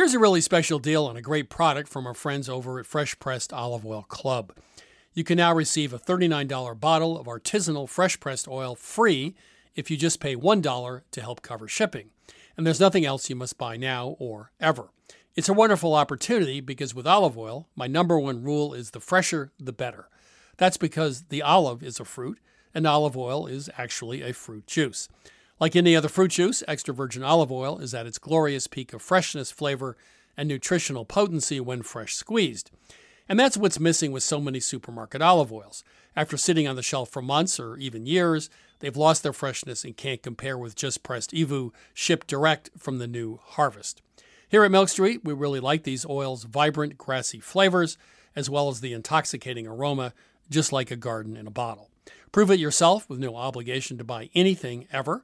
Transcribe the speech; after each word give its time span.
Here's 0.00 0.14
a 0.14 0.18
really 0.18 0.40
special 0.40 0.78
deal 0.78 1.04
on 1.04 1.18
a 1.18 1.20
great 1.20 1.50
product 1.50 1.86
from 1.86 2.06
our 2.06 2.14
friends 2.14 2.48
over 2.48 2.78
at 2.78 2.86
Fresh 2.86 3.18
Pressed 3.18 3.52
Olive 3.52 3.84
Oil 3.84 4.06
Club. 4.08 4.54
You 5.12 5.24
can 5.24 5.36
now 5.36 5.52
receive 5.52 5.92
a 5.92 5.98
$39 5.98 6.80
bottle 6.80 7.18
of 7.18 7.26
artisanal 7.26 7.86
fresh 7.86 8.18
pressed 8.18 8.48
oil 8.48 8.74
free 8.74 9.34
if 9.74 9.90
you 9.90 9.98
just 9.98 10.18
pay 10.18 10.34
$1 10.34 11.02
to 11.10 11.20
help 11.20 11.42
cover 11.42 11.68
shipping. 11.68 12.08
And 12.56 12.66
there's 12.66 12.80
nothing 12.80 13.04
else 13.04 13.28
you 13.28 13.36
must 13.36 13.58
buy 13.58 13.76
now 13.76 14.16
or 14.18 14.52
ever. 14.58 14.88
It's 15.36 15.50
a 15.50 15.52
wonderful 15.52 15.92
opportunity 15.94 16.62
because 16.62 16.94
with 16.94 17.06
olive 17.06 17.36
oil, 17.36 17.68
my 17.76 17.86
number 17.86 18.18
one 18.18 18.42
rule 18.42 18.72
is 18.72 18.92
the 18.92 19.00
fresher, 19.00 19.52
the 19.58 19.70
better. 19.70 20.08
That's 20.56 20.78
because 20.78 21.24
the 21.24 21.42
olive 21.42 21.82
is 21.82 22.00
a 22.00 22.06
fruit 22.06 22.38
and 22.72 22.86
olive 22.86 23.18
oil 23.18 23.46
is 23.46 23.68
actually 23.76 24.22
a 24.22 24.32
fruit 24.32 24.66
juice. 24.66 25.10
Like 25.60 25.76
any 25.76 25.94
other 25.94 26.08
fruit 26.08 26.30
juice, 26.30 26.62
extra 26.66 26.94
virgin 26.94 27.22
olive 27.22 27.52
oil 27.52 27.78
is 27.78 27.92
at 27.92 28.06
its 28.06 28.16
glorious 28.16 28.66
peak 28.66 28.94
of 28.94 29.02
freshness, 29.02 29.52
flavor, 29.52 29.94
and 30.34 30.48
nutritional 30.48 31.04
potency 31.04 31.60
when 31.60 31.82
fresh 31.82 32.14
squeezed. 32.14 32.70
And 33.28 33.38
that's 33.38 33.58
what's 33.58 33.78
missing 33.78 34.10
with 34.10 34.22
so 34.22 34.40
many 34.40 34.58
supermarket 34.58 35.20
olive 35.20 35.52
oils. 35.52 35.84
After 36.16 36.38
sitting 36.38 36.66
on 36.66 36.76
the 36.76 36.82
shelf 36.82 37.10
for 37.10 37.20
months 37.20 37.60
or 37.60 37.76
even 37.76 38.06
years, 38.06 38.48
they've 38.78 38.96
lost 38.96 39.22
their 39.22 39.34
freshness 39.34 39.84
and 39.84 39.96
can't 39.96 40.22
compare 40.22 40.56
with 40.56 40.74
just 40.74 41.02
pressed 41.02 41.32
EVOO 41.32 41.72
shipped 41.92 42.26
direct 42.26 42.70
from 42.78 42.98
the 42.98 43.06
new 43.06 43.38
harvest. 43.44 44.00
Here 44.48 44.64
at 44.64 44.70
Milk 44.70 44.88
Street, 44.88 45.20
we 45.24 45.34
really 45.34 45.60
like 45.60 45.84
these 45.84 46.06
oils' 46.06 46.44
vibrant, 46.44 46.96
grassy 46.96 47.38
flavors, 47.38 47.98
as 48.34 48.48
well 48.48 48.68
as 48.68 48.80
the 48.80 48.94
intoxicating 48.94 49.66
aroma, 49.66 50.14
just 50.48 50.72
like 50.72 50.90
a 50.90 50.96
garden 50.96 51.36
in 51.36 51.46
a 51.46 51.52
bottle. 51.52 51.90
Prove 52.32 52.50
it 52.50 52.58
yourself 52.58 53.08
with 53.08 53.20
no 53.20 53.36
obligation 53.36 53.98
to 53.98 54.04
buy 54.04 54.30
anything 54.34 54.88
ever. 54.90 55.22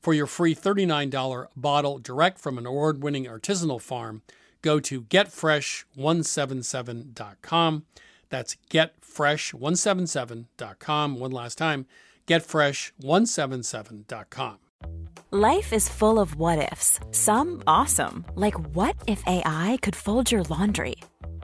For 0.00 0.14
your 0.14 0.26
free 0.26 0.54
$39 0.54 1.48
bottle 1.56 1.98
direct 1.98 2.38
from 2.38 2.56
an 2.58 2.66
award 2.66 3.02
winning 3.02 3.24
artisanal 3.26 3.80
farm, 3.80 4.22
go 4.62 4.78
to 4.80 5.02
getfresh177.com. 5.02 7.84
That's 8.30 8.56
getfresh177.com. 8.70 11.18
One 11.18 11.32
last 11.32 11.58
time, 11.58 11.86
getfresh177.com. 12.26 14.58
Life 15.30 15.74
is 15.74 15.88
full 15.88 16.18
of 16.18 16.36
what 16.36 16.72
ifs, 16.72 17.00
some 17.10 17.62
awesome, 17.66 18.24
like 18.34 18.54
what 18.74 18.96
if 19.06 19.22
AI 19.26 19.76
could 19.82 19.94
fold 19.94 20.32
your 20.32 20.42
laundry? 20.44 20.94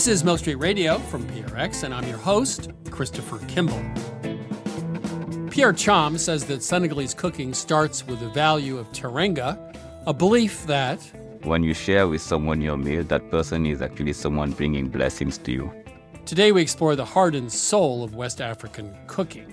This 0.00 0.08
is 0.08 0.24
Milk 0.24 0.38
Street 0.38 0.54
Radio 0.54 0.98
from 0.98 1.26
PRX, 1.28 1.84
and 1.84 1.92
I'm 1.92 2.08
your 2.08 2.16
host, 2.16 2.70
Christopher 2.90 3.36
Kimball. 3.48 3.82
Pierre 5.50 5.74
Thiam 5.74 6.18
says 6.18 6.46
that 6.46 6.62
Senegalese 6.62 7.12
cooking 7.12 7.52
starts 7.52 8.06
with 8.06 8.18
the 8.20 8.30
value 8.30 8.78
of 8.78 8.90
teranga, 8.92 9.58
a 10.06 10.14
belief 10.14 10.64
that 10.64 11.02
when 11.42 11.62
you 11.62 11.74
share 11.74 12.08
with 12.08 12.22
someone 12.22 12.62
your 12.62 12.78
meal, 12.78 13.04
that 13.04 13.30
person 13.30 13.66
is 13.66 13.82
actually 13.82 14.14
someone 14.14 14.52
bringing 14.52 14.88
blessings 14.88 15.36
to 15.36 15.52
you. 15.52 15.70
Today 16.24 16.50
we 16.50 16.62
explore 16.62 16.96
the 16.96 17.04
heart 17.04 17.34
and 17.34 17.52
soul 17.52 18.02
of 18.02 18.14
West 18.14 18.40
African 18.40 18.96
cooking. 19.06 19.52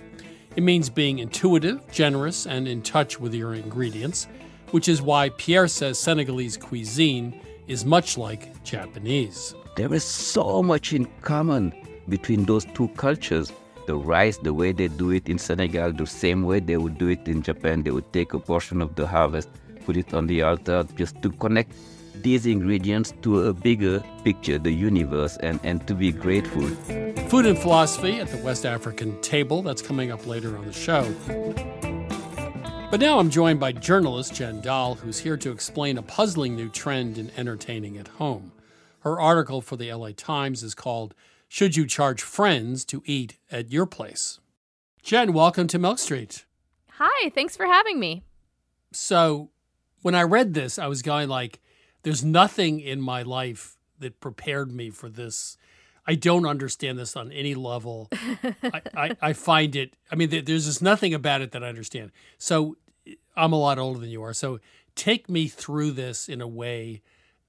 It 0.55 0.63
means 0.63 0.89
being 0.89 1.19
intuitive, 1.19 1.81
generous, 1.91 2.47
and 2.47 2.69
in 2.69 2.81
touch 2.83 3.19
with 3.19 3.33
your 3.33 3.53
ingredients, 3.53 4.29
which 4.71 4.87
is 4.87 5.01
why 5.01 5.27
Pierre 5.27 5.67
says 5.67 5.99
Senegalese 5.99 6.55
cuisine 6.55 7.37
is 7.67 7.83
much 7.83 8.17
like 8.17 8.63
Japanese. 8.63 9.53
There 9.77 9.93
is 9.93 10.03
so 10.03 10.63
much 10.63 10.91
in 10.91 11.05
common 11.21 11.71
between 12.09 12.45
those 12.45 12.65
two 12.65 12.87
cultures. 12.97 13.53
The 13.85 13.95
rice, 13.95 14.37
the 14.37 14.51
way 14.51 14.71
they 14.71 14.87
do 14.87 15.11
it 15.11 15.29
in 15.29 15.37
Senegal, 15.37 15.93
the 15.93 16.07
same 16.07 16.45
way 16.45 16.59
they 16.59 16.77
would 16.77 16.97
do 16.97 17.09
it 17.09 17.27
in 17.27 17.43
Japan, 17.43 17.83
they 17.83 17.91
would 17.91 18.11
take 18.11 18.33
a 18.33 18.39
portion 18.39 18.81
of 18.81 18.95
the 18.95 19.05
harvest, 19.05 19.49
put 19.85 19.95
it 19.95 20.15
on 20.15 20.25
the 20.25 20.41
altar 20.41 20.83
just 20.95 21.21
to 21.21 21.29
connect 21.29 21.73
these 22.23 22.47
ingredients 22.47 23.13
to 23.21 23.43
a 23.43 23.53
bigger 23.53 24.03
picture, 24.23 24.57
the 24.57 24.71
universe, 24.71 25.37
and, 25.41 25.59
and 25.61 25.85
to 25.85 25.93
be 25.93 26.11
grateful. 26.11 26.67
Food 27.29 27.45
and 27.45 27.59
philosophy 27.59 28.19
at 28.19 28.29
the 28.29 28.37
West 28.37 28.65
African 28.65 29.21
table, 29.21 29.61
that's 29.61 29.83
coming 29.83 30.11
up 30.11 30.25
later 30.25 30.57
on 30.57 30.65
the 30.65 30.73
show. 30.73 31.03
But 32.89 32.99
now 32.99 33.19
I'm 33.19 33.29
joined 33.29 33.59
by 33.59 33.73
journalist 33.73 34.33
Jen 34.33 34.59
Doll, 34.59 34.95
who's 34.95 35.19
here 35.19 35.37
to 35.37 35.51
explain 35.51 35.99
a 35.99 36.01
puzzling 36.01 36.55
new 36.55 36.69
trend 36.69 37.19
in 37.19 37.29
entertaining 37.37 37.99
at 37.99 38.07
home. 38.07 38.53
Her 39.01 39.19
article 39.19 39.61
for 39.61 39.75
the 39.75 39.93
LA 39.93 40.09
Times 40.15 40.63
is 40.63 40.73
called 40.73 41.13
Should 41.47 41.75
You 41.75 41.85
Charge 41.85 42.21
Friends 42.21 42.83
to 42.85 43.03
Eat 43.05 43.37
at 43.51 43.71
Your 43.71 43.85
Place? 43.85 44.39
Jen, 45.03 45.33
welcome 45.33 45.67
to 45.67 45.77
Milk 45.77 45.99
Street. 45.99 46.45
Hi, 46.93 47.29
thanks 47.29 47.55
for 47.55 47.67
having 47.67 47.99
me. 47.99 48.23
So, 48.91 49.51
when 50.01 50.15
I 50.15 50.23
read 50.23 50.55
this, 50.55 50.79
I 50.79 50.87
was 50.87 51.03
going 51.03 51.29
like, 51.29 51.59
there's 52.01 52.23
nothing 52.23 52.79
in 52.79 52.99
my 52.99 53.21
life 53.21 53.77
that 53.99 54.19
prepared 54.19 54.71
me 54.71 54.89
for 54.89 55.09
this. 55.09 55.57
I 56.07 56.15
don't 56.15 56.47
understand 56.47 56.97
this 56.97 57.15
on 57.15 57.31
any 57.31 57.53
level. 57.53 58.09
I, 58.13 58.81
I, 58.95 59.17
I, 59.21 59.33
find 59.33 59.75
it, 59.75 59.93
I 60.11 60.15
mean, 60.15 60.29
there's 60.29 60.65
just 60.65 60.81
nothing 60.81 61.13
about 61.13 61.41
it 61.41 61.51
that 61.51 61.63
I 61.63 61.69
understand. 61.69 62.11
So, 62.39 62.77
I'm 63.35 63.53
a 63.53 63.59
lot 63.59 63.77
older 63.77 63.99
than 63.99 64.09
you 64.09 64.23
are. 64.23 64.33
So, 64.33 64.59
take 64.95 65.29
me 65.29 65.47
through 65.47 65.91
this 65.91 66.27
in 66.27 66.41
a 66.41 66.47
way 66.47 67.03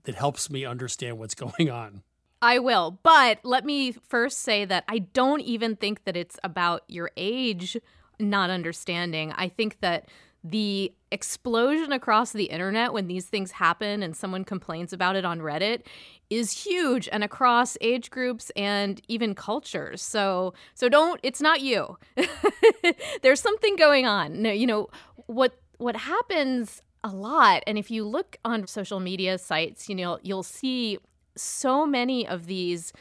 that 0.08 0.14
helps 0.14 0.48
me 0.48 0.64
understand 0.64 1.18
what's 1.18 1.34
going 1.34 1.70
on. 1.70 2.02
I 2.40 2.60
will. 2.60 2.98
But 3.02 3.40
let 3.44 3.66
me 3.66 3.92
first 3.92 4.38
say 4.38 4.64
that 4.64 4.84
I 4.88 5.00
don't 5.00 5.42
even 5.42 5.76
think 5.76 6.04
that 6.04 6.16
it's 6.16 6.38
about 6.42 6.82
your 6.88 7.10
age 7.18 7.76
not 8.18 8.48
understanding. 8.48 9.34
I 9.36 9.50
think 9.50 9.80
that 9.80 10.08
the 10.42 10.94
explosion 11.12 11.92
across 11.92 12.32
the 12.32 12.44
internet 12.44 12.94
when 12.94 13.06
these 13.06 13.26
things 13.26 13.50
happen 13.50 14.02
and 14.02 14.16
someone 14.16 14.44
complains 14.44 14.94
about 14.94 15.14
it 15.14 15.26
on 15.26 15.40
Reddit 15.40 15.82
is 16.30 16.52
huge 16.52 17.06
and 17.12 17.22
across 17.22 17.76
age 17.82 18.08
groups 18.08 18.50
and 18.56 19.02
even 19.08 19.34
cultures. 19.34 20.00
So 20.00 20.54
so 20.72 20.88
don't 20.88 21.20
it's 21.22 21.42
not 21.42 21.60
you. 21.60 21.98
There's 23.22 23.40
something 23.40 23.76
going 23.76 24.06
on. 24.06 24.40
No, 24.40 24.50
you 24.50 24.66
know 24.66 24.88
what 25.26 25.58
what 25.76 25.96
happens 25.96 26.82
a 27.04 27.08
lot. 27.08 27.62
And 27.66 27.78
if 27.78 27.90
you 27.90 28.04
look 28.04 28.36
on 28.44 28.66
social 28.66 29.00
media 29.00 29.38
sites, 29.38 29.88
you 29.88 29.94
know, 29.94 30.18
you'll 30.22 30.42
see 30.42 30.98
so 31.36 31.86
many 31.86 32.26
of 32.26 32.46
these 32.46 32.92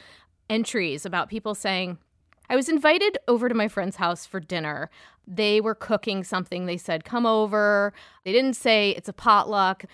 entries 0.48 1.04
about 1.04 1.28
people 1.28 1.54
saying, 1.54 1.98
I 2.50 2.56
was 2.56 2.68
invited 2.68 3.18
over 3.28 3.48
to 3.48 3.54
my 3.54 3.68
friend's 3.68 3.96
house 3.96 4.24
for 4.24 4.40
dinner. 4.40 4.90
They 5.26 5.60
were 5.60 5.74
cooking 5.74 6.24
something. 6.24 6.64
They 6.64 6.78
said, 6.78 7.04
come 7.04 7.26
over. 7.26 7.92
They 8.24 8.32
didn't 8.32 8.54
say 8.54 8.92
it's 8.92 9.08
a 9.08 9.12
potluck. 9.12 9.84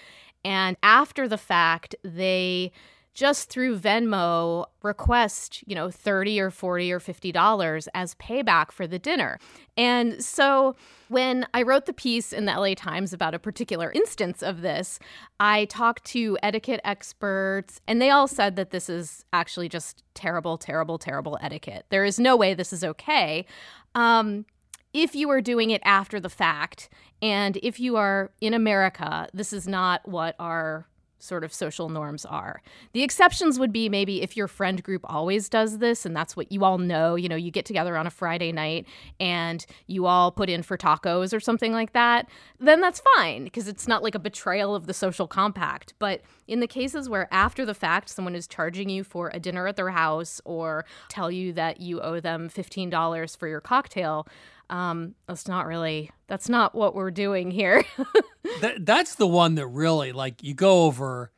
And 0.44 0.76
after 0.82 1.26
the 1.26 1.38
fact, 1.38 1.96
they 2.04 2.70
just 3.14 3.48
through 3.48 3.78
Venmo 3.78 4.66
request, 4.82 5.62
you 5.66 5.74
know, 5.74 5.90
30 5.90 6.40
or 6.40 6.50
40 6.50 6.92
or 6.92 7.00
50 7.00 7.32
dollars 7.32 7.88
as 7.94 8.16
payback 8.16 8.72
for 8.72 8.86
the 8.86 8.98
dinner. 8.98 9.38
And 9.76 10.22
so 10.22 10.74
when 11.08 11.46
I 11.54 11.62
wrote 11.62 11.86
the 11.86 11.92
piece 11.92 12.32
in 12.32 12.44
the 12.44 12.52
LA 12.52 12.74
Times 12.74 13.12
about 13.12 13.34
a 13.34 13.38
particular 13.38 13.92
instance 13.92 14.42
of 14.42 14.62
this, 14.62 14.98
I 15.38 15.66
talked 15.66 16.04
to 16.06 16.36
etiquette 16.42 16.80
experts 16.84 17.80
and 17.86 18.02
they 18.02 18.10
all 18.10 18.28
said 18.28 18.56
that 18.56 18.70
this 18.70 18.88
is 18.88 19.24
actually 19.32 19.68
just 19.68 20.02
terrible, 20.14 20.58
terrible, 20.58 20.98
terrible 20.98 21.38
etiquette. 21.40 21.86
There 21.90 22.04
is 22.04 22.18
no 22.18 22.36
way 22.36 22.52
this 22.52 22.72
is 22.72 22.82
okay. 22.82 23.46
Um, 23.94 24.44
if 24.92 25.14
you 25.14 25.28
are 25.30 25.40
doing 25.40 25.70
it 25.70 25.82
after 25.84 26.20
the 26.20 26.28
fact, 26.28 26.88
and 27.20 27.58
if 27.62 27.80
you 27.80 27.96
are 27.96 28.30
in 28.40 28.54
America, 28.54 29.28
this 29.32 29.52
is 29.52 29.66
not 29.66 30.08
what 30.08 30.36
our 30.38 30.86
sort 31.24 31.44
of 31.44 31.52
social 31.52 31.88
norms 31.88 32.24
are. 32.24 32.62
The 32.92 33.02
exceptions 33.02 33.58
would 33.58 33.72
be 33.72 33.88
maybe 33.88 34.22
if 34.22 34.36
your 34.36 34.46
friend 34.46 34.82
group 34.82 35.02
always 35.04 35.48
does 35.48 35.78
this 35.78 36.04
and 36.04 36.14
that's 36.14 36.36
what 36.36 36.52
you 36.52 36.64
all 36.64 36.78
know, 36.78 37.14
you 37.14 37.28
know, 37.28 37.36
you 37.36 37.50
get 37.50 37.64
together 37.64 37.96
on 37.96 38.06
a 38.06 38.10
Friday 38.10 38.52
night 38.52 38.86
and 39.18 39.64
you 39.86 40.06
all 40.06 40.30
put 40.30 40.50
in 40.50 40.62
for 40.62 40.76
tacos 40.76 41.32
or 41.32 41.40
something 41.40 41.72
like 41.72 41.92
that, 41.92 42.28
then 42.60 42.80
that's 42.80 43.02
fine 43.16 43.44
because 43.44 43.68
it's 43.68 43.88
not 43.88 44.02
like 44.02 44.14
a 44.14 44.18
betrayal 44.18 44.74
of 44.74 44.86
the 44.86 44.94
social 44.94 45.26
compact. 45.26 45.94
But 45.98 46.22
in 46.46 46.60
the 46.60 46.66
cases 46.66 47.08
where 47.08 47.32
after 47.32 47.64
the 47.64 47.74
fact 47.74 48.08
someone 48.10 48.34
is 48.34 48.46
charging 48.46 48.88
you 48.88 49.02
for 49.02 49.30
a 49.32 49.40
dinner 49.40 49.66
at 49.66 49.76
their 49.76 49.90
house 49.90 50.40
or 50.44 50.84
tell 51.08 51.30
you 51.30 51.52
that 51.54 51.80
you 51.80 52.00
owe 52.00 52.20
them 52.20 52.48
$15 52.50 53.36
for 53.36 53.48
your 53.48 53.60
cocktail, 53.60 54.26
um, 54.70 55.14
that's 55.26 55.48
not 55.48 55.66
really 55.66 56.10
that's 56.26 56.48
not 56.48 56.74
what 56.74 56.94
we're 56.94 57.10
doing 57.10 57.50
here. 57.50 57.84
that, 58.60 58.84
that's 58.86 59.14
the 59.16 59.26
one 59.26 59.54
that 59.56 59.66
really 59.66 60.12
like 60.12 60.42
you 60.42 60.54
go 60.54 60.84
over 60.84 61.30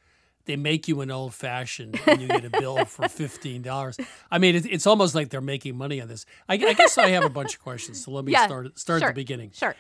they 0.46 0.56
make 0.56 0.86
you 0.88 1.00
an 1.00 1.10
old 1.10 1.34
fashioned 1.34 2.00
and 2.06 2.22
you 2.22 2.28
get 2.28 2.44
a 2.44 2.50
bill 2.50 2.84
for 2.84 3.08
fifteen 3.08 3.62
dollars. 3.62 3.96
I 4.30 4.38
mean, 4.38 4.54
it, 4.54 4.64
it's 4.66 4.86
almost 4.86 5.14
like 5.14 5.28
they're 5.28 5.40
making 5.40 5.76
money 5.76 6.00
on 6.00 6.08
this. 6.08 6.24
I, 6.48 6.54
I, 6.54 6.72
guess 6.72 6.96
I 6.98 7.08
have 7.08 7.24
a 7.24 7.28
bunch 7.28 7.54
of 7.54 7.62
questions, 7.62 8.02
so 8.04 8.12
let 8.12 8.24
me 8.24 8.32
Yeah, 8.32 8.46
start 8.46 8.78
start 8.78 9.00
sure, 9.00 9.08
at 9.08 9.14
the 9.14 9.20
beginning. 9.20 9.50
sure. 9.52 9.74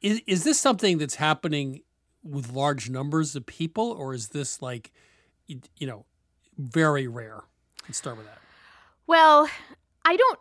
Is, 0.00 0.22
is 0.26 0.44
this 0.44 0.58
something 0.58 0.96
that's 0.98 1.16
happening 1.16 1.82
with 2.24 2.50
large 2.50 2.88
numbers 2.88 3.36
of 3.36 3.44
people, 3.46 3.92
or 3.92 4.14
is 4.14 4.28
this 4.28 4.62
like, 4.62 4.90
you, 5.46 5.60
you 5.76 5.86
know, 5.86 6.06
very 6.56 7.06
rare? 7.06 7.42
Let's 7.86 7.98
start 7.98 8.16
with 8.16 8.26
that. 8.26 8.38
Well, 9.06 9.48
I 10.06 10.16
don't 10.16 10.38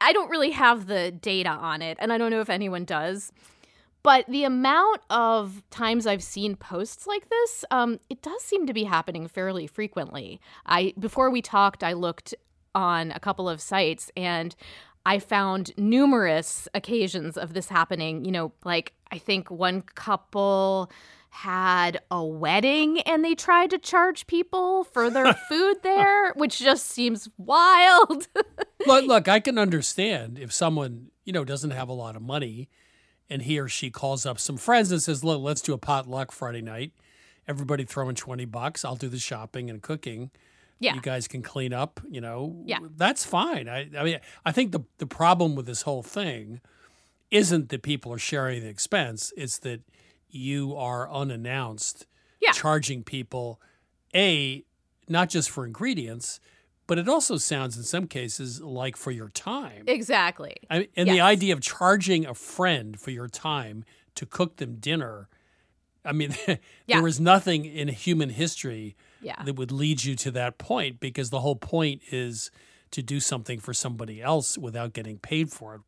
I 0.00 0.12
don't 0.12 0.30
really 0.30 0.52
have 0.52 0.86
the 0.86 1.10
data 1.10 1.50
on 1.50 1.82
it 1.82 1.98
and 2.00 2.12
I 2.12 2.18
don't 2.18 2.30
know 2.30 2.40
if 2.40 2.48
anyone 2.48 2.84
does. 2.84 3.32
But 4.02 4.24
the 4.28 4.44
amount 4.44 5.02
of 5.10 5.62
times 5.68 6.06
I've 6.06 6.22
seen 6.22 6.56
posts 6.56 7.06
like 7.06 7.28
this, 7.28 7.66
um, 7.70 8.00
it 8.08 8.22
does 8.22 8.40
seem 8.42 8.66
to 8.66 8.72
be 8.72 8.84
happening 8.84 9.28
fairly 9.28 9.66
frequently. 9.66 10.40
I 10.64 10.94
before 10.98 11.28
we 11.28 11.42
talked, 11.42 11.84
I 11.84 11.92
looked 11.92 12.34
on 12.74 13.10
a 13.10 13.20
couple 13.20 13.48
of 13.48 13.60
sites 13.60 14.10
and 14.16 14.54
I 15.04 15.18
found 15.18 15.72
numerous 15.76 16.68
occasions 16.72 17.36
of 17.36 17.52
this 17.52 17.68
happening. 17.68 18.24
You 18.24 18.30
know, 18.30 18.52
like 18.64 18.92
I 19.10 19.18
think 19.18 19.50
one 19.50 19.82
couple 19.82 20.90
had 21.32 22.00
a 22.10 22.24
wedding 22.24 23.00
and 23.02 23.24
they 23.24 23.34
tried 23.34 23.70
to 23.70 23.78
charge 23.78 24.26
people 24.26 24.84
for 24.84 25.08
their 25.10 25.32
food 25.48 25.76
there, 25.82 26.32
which 26.32 26.58
just 26.58 26.86
seems 26.86 27.28
wild. 27.38 28.26
look, 28.86 29.06
look, 29.06 29.28
I 29.28 29.40
can 29.40 29.56
understand 29.58 30.38
if 30.38 30.52
someone 30.52 31.06
you 31.24 31.32
know 31.32 31.44
doesn't 31.44 31.70
have 31.70 31.88
a 31.88 31.92
lot 31.92 32.16
of 32.16 32.22
money, 32.22 32.68
and 33.28 33.42
he 33.42 33.58
or 33.60 33.68
she 33.68 33.90
calls 33.90 34.26
up 34.26 34.38
some 34.40 34.56
friends 34.56 34.90
and 34.90 35.00
says, 35.00 35.22
"Look, 35.22 35.40
let's 35.40 35.60
do 35.62 35.72
a 35.72 35.78
potluck 35.78 36.32
Friday 36.32 36.62
night. 36.62 36.92
Everybody 37.46 37.84
throw 37.84 38.08
in 38.08 38.16
twenty 38.16 38.44
bucks. 38.44 38.84
I'll 38.84 38.96
do 38.96 39.08
the 39.08 39.18
shopping 39.18 39.70
and 39.70 39.80
cooking. 39.80 40.30
yeah. 40.80 40.94
You 40.94 41.00
guys 41.00 41.28
can 41.28 41.42
clean 41.42 41.72
up. 41.72 42.00
You 42.10 42.20
know, 42.20 42.62
Yeah. 42.66 42.78
that's 42.96 43.24
fine. 43.24 43.68
I, 43.68 43.88
I 43.96 44.02
mean, 44.02 44.18
I 44.44 44.50
think 44.52 44.72
the 44.72 44.80
the 44.98 45.06
problem 45.06 45.54
with 45.54 45.66
this 45.66 45.82
whole 45.82 46.02
thing 46.02 46.60
isn't 47.30 47.68
that 47.68 47.82
people 47.82 48.12
are 48.12 48.18
sharing 48.18 48.62
the 48.62 48.68
expense; 48.68 49.32
it's 49.36 49.58
that 49.58 49.82
you 50.34 50.74
are 50.76 51.10
unannounced 51.10 52.06
Yeah. 52.40 52.52
charging 52.52 53.02
people 53.04 53.60
a 54.14 54.64
not 55.08 55.28
just 55.28 55.50
for 55.50 55.64
ingredients, 55.66 56.40
but 56.86 56.98
it 56.98 57.08
also 57.08 57.36
sounds 57.36 57.76
in 57.76 57.82
some 57.82 58.06
cases 58.06 58.60
like 58.60 58.96
for 58.96 59.10
your 59.10 59.28
time. 59.28 59.84
Exactly. 59.86 60.56
I, 60.70 60.88
and 60.96 61.08
the 61.08 61.20
idea 61.20 61.52
of 61.52 61.60
charging 61.60 62.26
a 62.26 62.34
friend 62.34 62.98
for 62.98 63.10
your 63.10 63.28
time 63.28 63.84
to 64.16 64.26
cook 64.26 64.56
them 64.56 64.76
dinner, 64.76 65.28
I 66.04 66.12
mean, 66.12 66.34
Yeah. 66.86 66.98
there 66.98 67.06
is 67.08 67.20
nothing 67.20 67.64
in 67.64 67.88
human 67.88 68.30
history 68.30 68.96
Yeah. 69.20 69.42
that 69.44 69.54
would 69.56 69.70
lead 69.72 70.04
you 70.04 70.14
to 70.16 70.30
that 70.32 70.58
point 70.58 70.98
because 71.00 71.30
the 71.30 71.40
whole 71.40 71.56
point 71.56 72.02
is 72.10 72.50
to 72.92 73.02
do 73.02 73.20
something 73.20 73.58
for 73.60 73.72
somebody 73.74 74.20
else 74.22 74.56
without 74.58 74.92
getting 74.92 75.18
paid 75.18 75.50
for 75.52 75.74
it. 75.76 75.80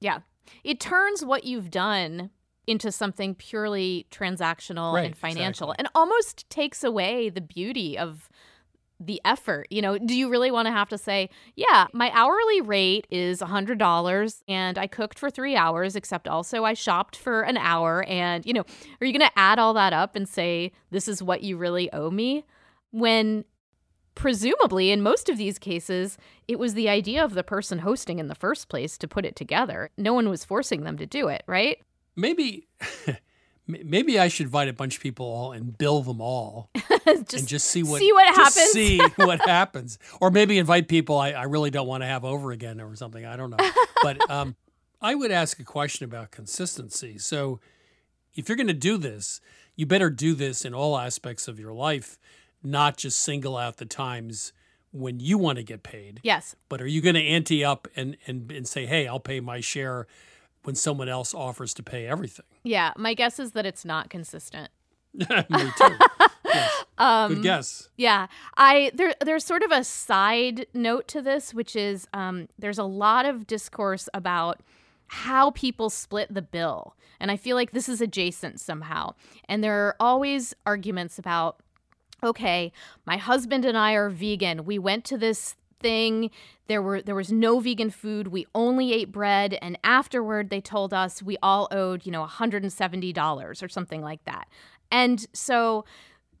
Yeah. 0.00 0.20
It 0.64 0.80
turns 0.80 1.24
what 1.24 1.44
you've 1.44 1.70
done 1.70 2.30
into 2.66 2.90
something 2.90 3.34
purely 3.34 4.06
transactional 4.10 4.94
Right, 4.94 5.06
and 5.06 5.16
financial 5.16 5.70
exactly. 5.72 5.76
and 5.78 5.88
almost 5.94 6.48
takes 6.50 6.82
away 6.82 7.28
the 7.28 7.40
beauty 7.40 7.96
of 7.98 8.28
the 8.98 9.20
effort. 9.24 9.66
You 9.70 9.82
know, 9.82 9.98
do 9.98 10.14
you 10.14 10.30
really 10.30 10.50
want 10.50 10.66
to 10.66 10.72
have 10.72 10.88
to 10.88 10.98
say, 10.98 11.28
yeah, 11.54 11.86
my 11.92 12.10
hourly 12.14 12.60
rate 12.62 13.06
is 13.10 13.40
$100 13.40 14.42
and 14.48 14.78
I 14.78 14.86
cooked 14.86 15.18
for 15.18 15.30
three 15.30 15.54
hours, 15.54 15.96
except 15.96 16.26
also 16.26 16.64
I 16.64 16.72
shopped 16.74 17.14
for 17.16 17.42
an 17.42 17.58
hour? 17.58 18.04
And, 18.08 18.44
you 18.46 18.54
know, 18.54 18.64
are 19.00 19.06
you 19.06 19.12
going 19.12 19.28
to 19.28 19.38
add 19.38 19.58
all 19.58 19.74
that 19.74 19.92
up 19.92 20.16
and 20.16 20.28
say, 20.28 20.72
this 20.90 21.08
is 21.08 21.22
what 21.22 21.42
you 21.42 21.56
really 21.58 21.92
owe 21.92 22.10
me? 22.10 22.44
When 22.90 23.44
presumably 24.14 24.90
in 24.90 25.02
most 25.02 25.28
of 25.28 25.36
these 25.36 25.58
cases 25.58 26.16
it 26.48 26.58
was 26.58 26.72
the 26.72 26.88
idea 26.88 27.22
of 27.22 27.34
the 27.34 27.44
person 27.44 27.80
hosting 27.80 28.18
in 28.18 28.28
the 28.28 28.34
first 28.34 28.70
place 28.70 28.96
to 28.96 29.06
put 29.06 29.26
it 29.26 29.36
together 29.36 29.90
no 29.98 30.14
one 30.14 30.30
was 30.30 30.42
forcing 30.42 30.84
them 30.84 30.96
to 30.96 31.04
do 31.04 31.28
it 31.28 31.42
right 31.46 31.82
Maybe, 32.16 32.66
maybe 33.66 34.18
I 34.18 34.28
should 34.28 34.46
invite 34.46 34.68
a 34.68 34.72
bunch 34.72 34.96
of 34.96 35.02
people 35.02 35.26
all 35.26 35.52
and 35.52 35.76
bill 35.76 36.02
them 36.02 36.20
all 36.20 36.70
just, 37.06 37.34
and 37.34 37.48
just 37.48 37.66
see 37.66 37.82
what 37.82 38.00
see 38.00 38.12
what 38.12 38.26
happens. 38.34 38.70
See 38.72 38.98
what 39.16 39.40
happens, 39.46 39.98
or 40.20 40.30
maybe 40.30 40.58
invite 40.58 40.88
people 40.88 41.18
I, 41.18 41.32
I 41.32 41.44
really 41.44 41.70
don't 41.70 41.86
want 41.86 42.02
to 42.02 42.06
have 42.06 42.24
over 42.24 42.52
again 42.52 42.80
or 42.80 42.94
something. 42.96 43.24
I 43.24 43.36
don't 43.36 43.50
know, 43.50 43.70
but 44.02 44.30
um, 44.30 44.56
I 45.00 45.14
would 45.14 45.30
ask 45.30 45.58
a 45.60 45.64
question 45.64 46.04
about 46.04 46.30
consistency. 46.30 47.18
So, 47.18 47.60
if 48.34 48.48
you're 48.48 48.56
going 48.56 48.66
to 48.68 48.74
do 48.74 48.96
this, 48.96 49.40
you 49.74 49.86
better 49.86 50.10
do 50.10 50.34
this 50.34 50.64
in 50.64 50.74
all 50.74 50.98
aspects 50.98 51.48
of 51.48 51.60
your 51.60 51.72
life, 51.72 52.18
not 52.62 52.96
just 52.96 53.18
single 53.18 53.56
out 53.56 53.76
the 53.76 53.84
times 53.84 54.52
when 54.92 55.20
you 55.20 55.36
want 55.36 55.56
to 55.58 55.62
get 55.62 55.82
paid. 55.82 56.20
yes 56.22 56.56
But 56.68 56.80
are 56.80 56.86
you 56.86 57.02
going 57.02 57.16
to 57.16 57.22
ante 57.22 57.62
up 57.64 57.86
and, 57.96 58.16
and 58.26 58.50
and 58.50 58.66
say, 58.66 58.86
hey, 58.86 59.06
I'll 59.06 59.20
pay 59.20 59.40
my 59.40 59.60
share 59.60 60.06
when 60.66 60.74
someone 60.74 61.08
else 61.08 61.32
offers 61.34 61.72
to 61.74 61.82
pay 61.82 62.06
everything? 62.06 62.46
yeah 62.64 62.92
my 62.96 63.14
guess 63.14 63.38
is 63.38 63.52
that 63.52 63.64
it's 63.64 63.84
not 63.84 64.10
consistent 64.10 64.70
Me 65.18 65.24
too. 65.78 65.96
Yes. 66.44 66.84
um 66.98 67.34
Good 67.34 67.42
guess. 67.42 67.88
Yeah, 67.96 68.26
I 68.56 68.90
there 68.94 69.14
there's 69.24 69.44
sort 69.44 69.62
of 69.62 69.70
a 69.70 69.82
side 69.82 70.66
note 70.74 71.08
to 71.08 71.22
this, 71.22 71.54
which 71.54 71.74
is 71.74 72.06
um, 72.12 72.48
there's 72.58 72.78
a 72.78 72.84
lot 72.84 73.24
of 73.24 73.46
discourse 73.46 74.08
about 74.12 74.60
how 75.08 75.52
people 75.52 75.88
split 75.88 76.32
the 76.32 76.42
bill, 76.42 76.94
and 77.18 77.30
I 77.30 77.36
feel 77.36 77.56
like 77.56 77.70
this 77.70 77.88
is 77.88 78.00
adjacent 78.00 78.60
somehow. 78.60 79.14
And 79.48 79.64
there 79.64 79.86
are 79.86 79.96
always 79.98 80.52
arguments 80.66 81.18
about, 81.18 81.60
okay, 82.22 82.72
my 83.06 83.16
husband 83.16 83.64
and 83.64 83.78
I 83.78 83.92
are 83.94 84.10
vegan. 84.10 84.64
We 84.66 84.78
went 84.78 85.04
to 85.06 85.16
this 85.16 85.56
thing. 85.80 86.30
There 86.68 86.82
were 86.82 87.02
there 87.02 87.14
was 87.14 87.32
no 87.32 87.60
vegan 87.60 87.90
food. 87.90 88.28
We 88.28 88.46
only 88.54 88.92
ate 88.92 89.12
bread 89.12 89.58
and 89.62 89.78
afterward 89.84 90.50
they 90.50 90.60
told 90.60 90.92
us 90.92 91.22
we 91.22 91.36
all 91.42 91.68
owed 91.70 92.04
you 92.04 92.12
know 92.12 92.24
$170 92.24 93.62
or 93.62 93.68
something 93.68 94.02
like 94.02 94.24
that. 94.24 94.48
And 94.90 95.26
so 95.32 95.84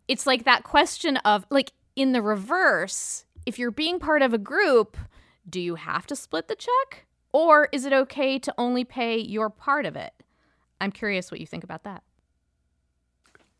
it's 0.08 0.26
like 0.26 0.44
that 0.44 0.64
question 0.64 1.16
of 1.18 1.46
like 1.50 1.72
in 1.94 2.12
the 2.12 2.22
reverse 2.22 3.24
if 3.44 3.58
you're 3.58 3.70
being 3.70 3.98
part 3.98 4.22
of 4.22 4.32
a 4.34 4.38
group 4.38 4.96
do 5.48 5.60
you 5.60 5.76
have 5.76 6.06
to 6.08 6.16
split 6.16 6.48
the 6.48 6.56
check? 6.56 7.06
Or 7.32 7.68
is 7.72 7.84
it 7.84 7.92
okay 7.92 8.38
to 8.38 8.54
only 8.58 8.84
pay 8.84 9.18
your 9.18 9.50
part 9.50 9.86
of 9.86 9.94
it? 9.96 10.12
I'm 10.80 10.90
curious 10.90 11.30
what 11.30 11.40
you 11.40 11.46
think 11.46 11.64
about 11.64 11.84
that. 11.84 12.02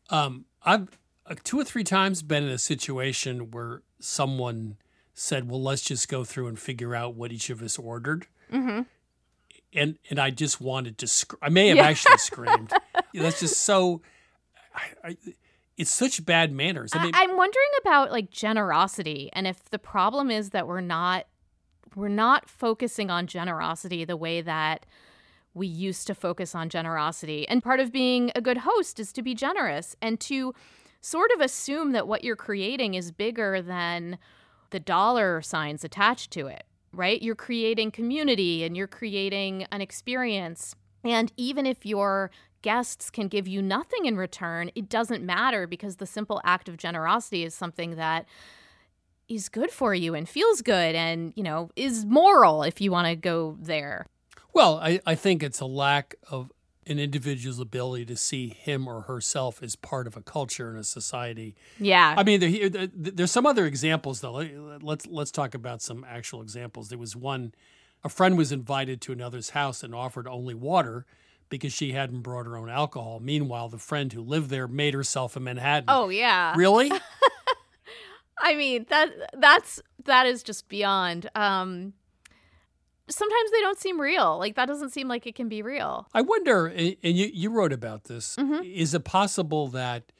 Um, 0.09 0.45
I've 0.63 0.97
uh, 1.25 1.35
two 1.43 1.59
or 1.59 1.63
three 1.63 1.83
times 1.83 2.21
been 2.21 2.43
in 2.43 2.49
a 2.49 2.57
situation 2.57 3.51
where 3.51 3.81
someone 3.99 4.77
said, 5.19 5.49
"Well, 5.49 5.61
let's 5.61 5.81
just 5.81 6.07
go 6.07 6.23
through 6.23 6.47
and 6.47 6.59
figure 6.59 6.95
out 6.95 7.15
what 7.15 7.31
each 7.31 7.49
of 7.49 7.61
us 7.61 7.77
ordered," 7.77 8.27
mm-hmm. 8.51 8.81
and 9.73 9.97
and 10.09 10.19
I 10.19 10.29
just 10.29 10.61
wanted 10.61 10.97
to. 10.99 11.07
Sc- 11.07 11.37
I 11.41 11.49
may 11.49 11.67
have 11.69 11.77
Yeah. 11.77 11.87
actually 11.87 12.17
screamed. 12.17 12.71
That's 13.13 13.39
just 13.39 13.61
so. 13.61 14.01
I, 14.75 15.09
I, 15.09 15.17
it's 15.75 15.91
such 15.91 16.25
bad 16.25 16.51
manners. 16.51 16.91
I 16.93 17.03
mean, 17.03 17.15
I, 17.15 17.21
am 17.21 17.35
wondering 17.37 17.69
about 17.81 18.11
like 18.11 18.31
generosity 18.31 19.29
and 19.33 19.45
if 19.47 19.69
the 19.69 19.79
problem 19.79 20.31
is 20.31 20.49
that 20.49 20.67
we're 20.67 20.81
not 20.81 21.25
we're 21.95 22.07
not 22.07 22.49
focusing 22.49 23.09
on 23.09 23.27
generosity 23.27 24.05
the 24.05 24.17
way 24.17 24.41
that 24.41 24.85
we 25.53 25.65
used 25.67 26.05
to 26.07 26.15
focus 26.15 26.53
on 26.53 26.69
generosity. 26.69 27.47
And 27.47 27.63
part 27.63 27.79
of 27.79 27.91
being 27.91 28.31
a 28.35 28.41
good 28.41 28.59
host 28.59 28.99
is 28.99 29.11
to 29.13 29.23
be 29.23 29.33
generous 29.33 29.95
and 30.01 30.19
to 30.21 30.53
sort 31.01 31.31
of 31.31 31.41
assume 31.41 31.91
that 31.93 32.07
what 32.07 32.23
you're 32.23 32.35
creating 32.35 32.93
is 32.93 33.11
bigger 33.11 33.61
than 33.61 34.19
the 34.69 34.79
dollar 34.79 35.41
signs 35.41 35.83
attached 35.83 36.31
to 36.31 36.47
it, 36.47 36.63
right? 36.91 37.21
You're 37.21 37.35
creating 37.35 37.91
community 37.91 38.63
and 38.63 38.75
you're 38.75 38.87
creating 38.87 39.65
an 39.71 39.81
experience. 39.81 40.75
And 41.03 41.31
even 41.37 41.65
if 41.65 41.85
your 41.85 42.31
guests 42.61 43.09
can 43.09 43.27
give 43.27 43.47
you 43.47 43.61
nothing 43.61 44.05
in 44.05 44.17
return, 44.17 44.71
it 44.75 44.89
doesn't 44.89 45.23
matter 45.23 45.67
because 45.67 45.97
the 45.97 46.05
simple 46.05 46.41
act 46.43 46.67
of 46.67 46.77
generosity 46.77 47.43
is 47.43 47.53
something 47.53 47.95
that 47.95 48.25
is 49.29 49.49
good 49.49 49.71
for 49.71 49.93
you 49.93 50.15
and 50.15 50.27
feels 50.27 50.61
good 50.61 50.95
and, 50.95 51.33
you 51.35 51.43
know, 51.43 51.69
is 51.75 52.05
moral 52.05 52.63
if 52.63 52.79
you 52.81 52.91
want 52.91 53.07
to 53.07 53.15
go 53.15 53.57
there. 53.61 54.05
Well, 54.53 54.79
I, 54.79 54.99
I 55.05 55.15
think 55.15 55.43
it's 55.43 55.59
a 55.59 55.65
lack 55.65 56.15
of 56.29 56.51
an 56.87 56.99
individual's 56.99 57.59
ability 57.59 58.05
to 58.05 58.15
see 58.15 58.49
him 58.49 58.87
or 58.87 59.01
herself 59.01 59.61
as 59.61 59.75
part 59.75 60.07
of 60.07 60.15
a 60.15 60.21
culture 60.21 60.69
and 60.69 60.79
a 60.79 60.83
society. 60.83 61.55
Yeah. 61.79 62.15
I 62.17 62.23
mean, 62.23 62.39
there, 62.39 62.87
there's 62.93 63.31
some 63.31 63.45
other 63.45 63.65
examples 63.65 64.21
though. 64.21 64.77
Let's 64.81 65.05
let's 65.07 65.31
talk 65.31 65.53
about 65.53 65.81
some 65.81 66.05
actual 66.07 66.41
examples. 66.41 66.89
There 66.89 66.97
was 66.97 67.15
one, 67.15 67.53
a 68.03 68.09
friend 68.09 68.37
was 68.37 68.51
invited 68.51 69.01
to 69.01 69.11
another's 69.11 69.51
house 69.51 69.83
and 69.83 69.93
offered 69.93 70.27
only 70.27 70.53
water 70.53 71.05
because 71.49 71.73
she 71.73 71.91
hadn't 71.91 72.21
brought 72.21 72.45
her 72.45 72.57
own 72.57 72.69
alcohol. 72.69 73.19
Meanwhile, 73.19 73.69
the 73.69 73.77
friend 73.77 74.11
who 74.11 74.21
lived 74.21 74.49
there 74.49 74.67
made 74.67 74.93
herself 74.93 75.35
a 75.35 75.39
Manhattan. 75.39 75.85
Oh 75.87 76.09
yeah. 76.09 76.53
Really? 76.55 76.91
I 78.39 78.55
mean 78.55 78.85
that 78.89 79.09
that's 79.39 79.81
that 80.05 80.25
is 80.25 80.43
just 80.43 80.69
beyond. 80.69 81.29
Um, 81.35 81.93
sometimes 83.09 83.51
they 83.51 83.61
don't 83.61 83.79
seem 83.79 83.99
real. 83.99 84.37
Like 84.37 84.55
that 84.55 84.65
doesn't 84.67 84.89
seem 84.91 85.07
like 85.07 85.25
it 85.27 85.35
can 85.35 85.49
be 85.49 85.61
real. 85.61 86.07
I 86.13 86.21
wonder, 86.21 86.67
and 86.67 86.95
you 87.01 87.29
you 87.33 87.49
wrote 87.49 87.73
about 87.73 88.05
this. 88.05 88.35
Mhm. 88.35 88.65
Is 88.75 88.93
it 88.93 89.03
possible 89.03 89.67
that 89.69 90.11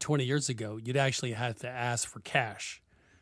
20 0.00 0.24
years 0.24 0.48
ago 0.48 0.78
you'd 0.82 0.96
actually 0.96 1.32
have 1.32 1.56
to 1.56 1.68
ask 1.68 2.08
for 2.08 2.20
cash? 2.20 2.80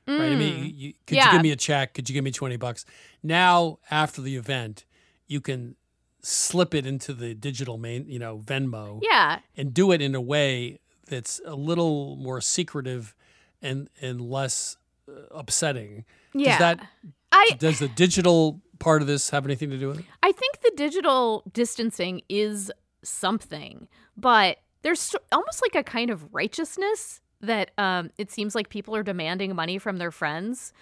Right? 0.09 0.33
I 0.33 0.35
mean, 0.37 0.59
you, 0.59 0.65
you, 0.65 0.93
could 1.07 1.17
you 1.17 1.33
give 1.33 1.43
me 1.43 1.51
a 1.51 1.57
check? 1.57 1.95
Could 1.95 2.09
you 2.09 2.15
give 2.15 2.23
me 2.23 2.31
20 2.31 2.57
bucks? 2.59 2.85
Now, 3.25 3.81
after 3.91 4.23
the 4.23 4.37
event, 4.37 4.85
you 5.27 5.41
can 5.41 5.75
slip 6.23 6.75
it 6.75 6.87
into 6.87 7.13
the 7.13 7.35
digital 7.35 7.77
main, 7.77 8.09
you 8.09 8.21
know, 8.21 8.39
Venmo, 8.39 9.01
Yeah. 9.03 9.41
and 9.57 9.75
do 9.75 9.91
it 9.91 10.01
in 10.01 10.15
a 10.15 10.21
way 10.21 10.79
that's 11.09 11.41
a 11.45 11.57
little 11.57 12.15
more 12.17 12.41
secretive 12.41 13.15
and 13.63 13.89
and 14.01 14.21
less 14.21 14.77
uh, 15.09 15.13
upsetting. 15.33 16.05
Yeah. 16.35 16.51
Does 16.51 16.59
that 16.61 16.87
I 17.33 17.51
does 17.59 17.79
the 17.81 17.89
digital 17.89 18.61
part 18.78 19.02
of 19.02 19.09
this 19.09 19.30
have 19.30 19.45
anything 19.45 19.71
to 19.71 19.78
do 19.78 19.88
with 19.88 20.00
it? 20.00 20.04
I 20.23 20.33
think 20.33 20.61
the 20.61 20.73
digital 20.76 21.42
distancing 21.52 22.23
is 22.28 22.73
something, 23.02 23.88
but 24.16 24.59
there's 24.83 25.14
almost 25.33 25.62
like 25.62 25.75
a 25.75 25.83
kind 25.83 26.11
of 26.11 26.33
righteousness 26.33 27.21
that 27.40 27.71
um, 27.78 28.11
it 28.18 28.30
seems 28.30 28.54
like 28.54 28.68
people 28.68 28.95
are 28.97 29.02
demanding 29.02 29.54
money 29.54 29.78
from 29.78 29.99
their 29.99 30.11
friends. 30.11 30.73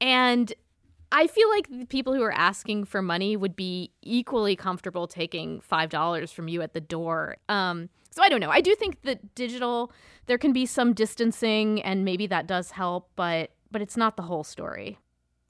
And 0.00 0.52
I 1.12 1.26
feel 1.26 1.48
like 1.50 1.68
the 1.68 1.86
people 1.86 2.14
who 2.14 2.22
are 2.22 2.32
asking 2.32 2.84
for 2.84 3.00
money 3.00 3.36
would 3.36 3.56
be 3.56 3.92
equally 4.02 4.56
comfortable 4.56 5.06
taking 5.06 5.60
$5 5.60 6.32
from 6.32 6.48
you 6.48 6.62
at 6.62 6.74
the 6.74 6.80
door. 6.80 7.36
Um, 7.48 7.88
so 8.10 8.22
I 8.22 8.28
don't 8.28 8.40
know. 8.40 8.50
I 8.50 8.60
do 8.60 8.74
think 8.74 9.02
that 9.02 9.34
digital, 9.34 9.92
there 10.26 10.38
can 10.38 10.52
be 10.52 10.66
some 10.66 10.92
distancing 10.92 11.82
and 11.82 12.04
maybe 12.04 12.26
that 12.26 12.46
does 12.46 12.72
help, 12.72 13.10
but 13.16 13.50
but 13.70 13.82
it's 13.82 13.96
not 13.96 14.16
the 14.16 14.22
whole 14.22 14.44
story. 14.44 14.98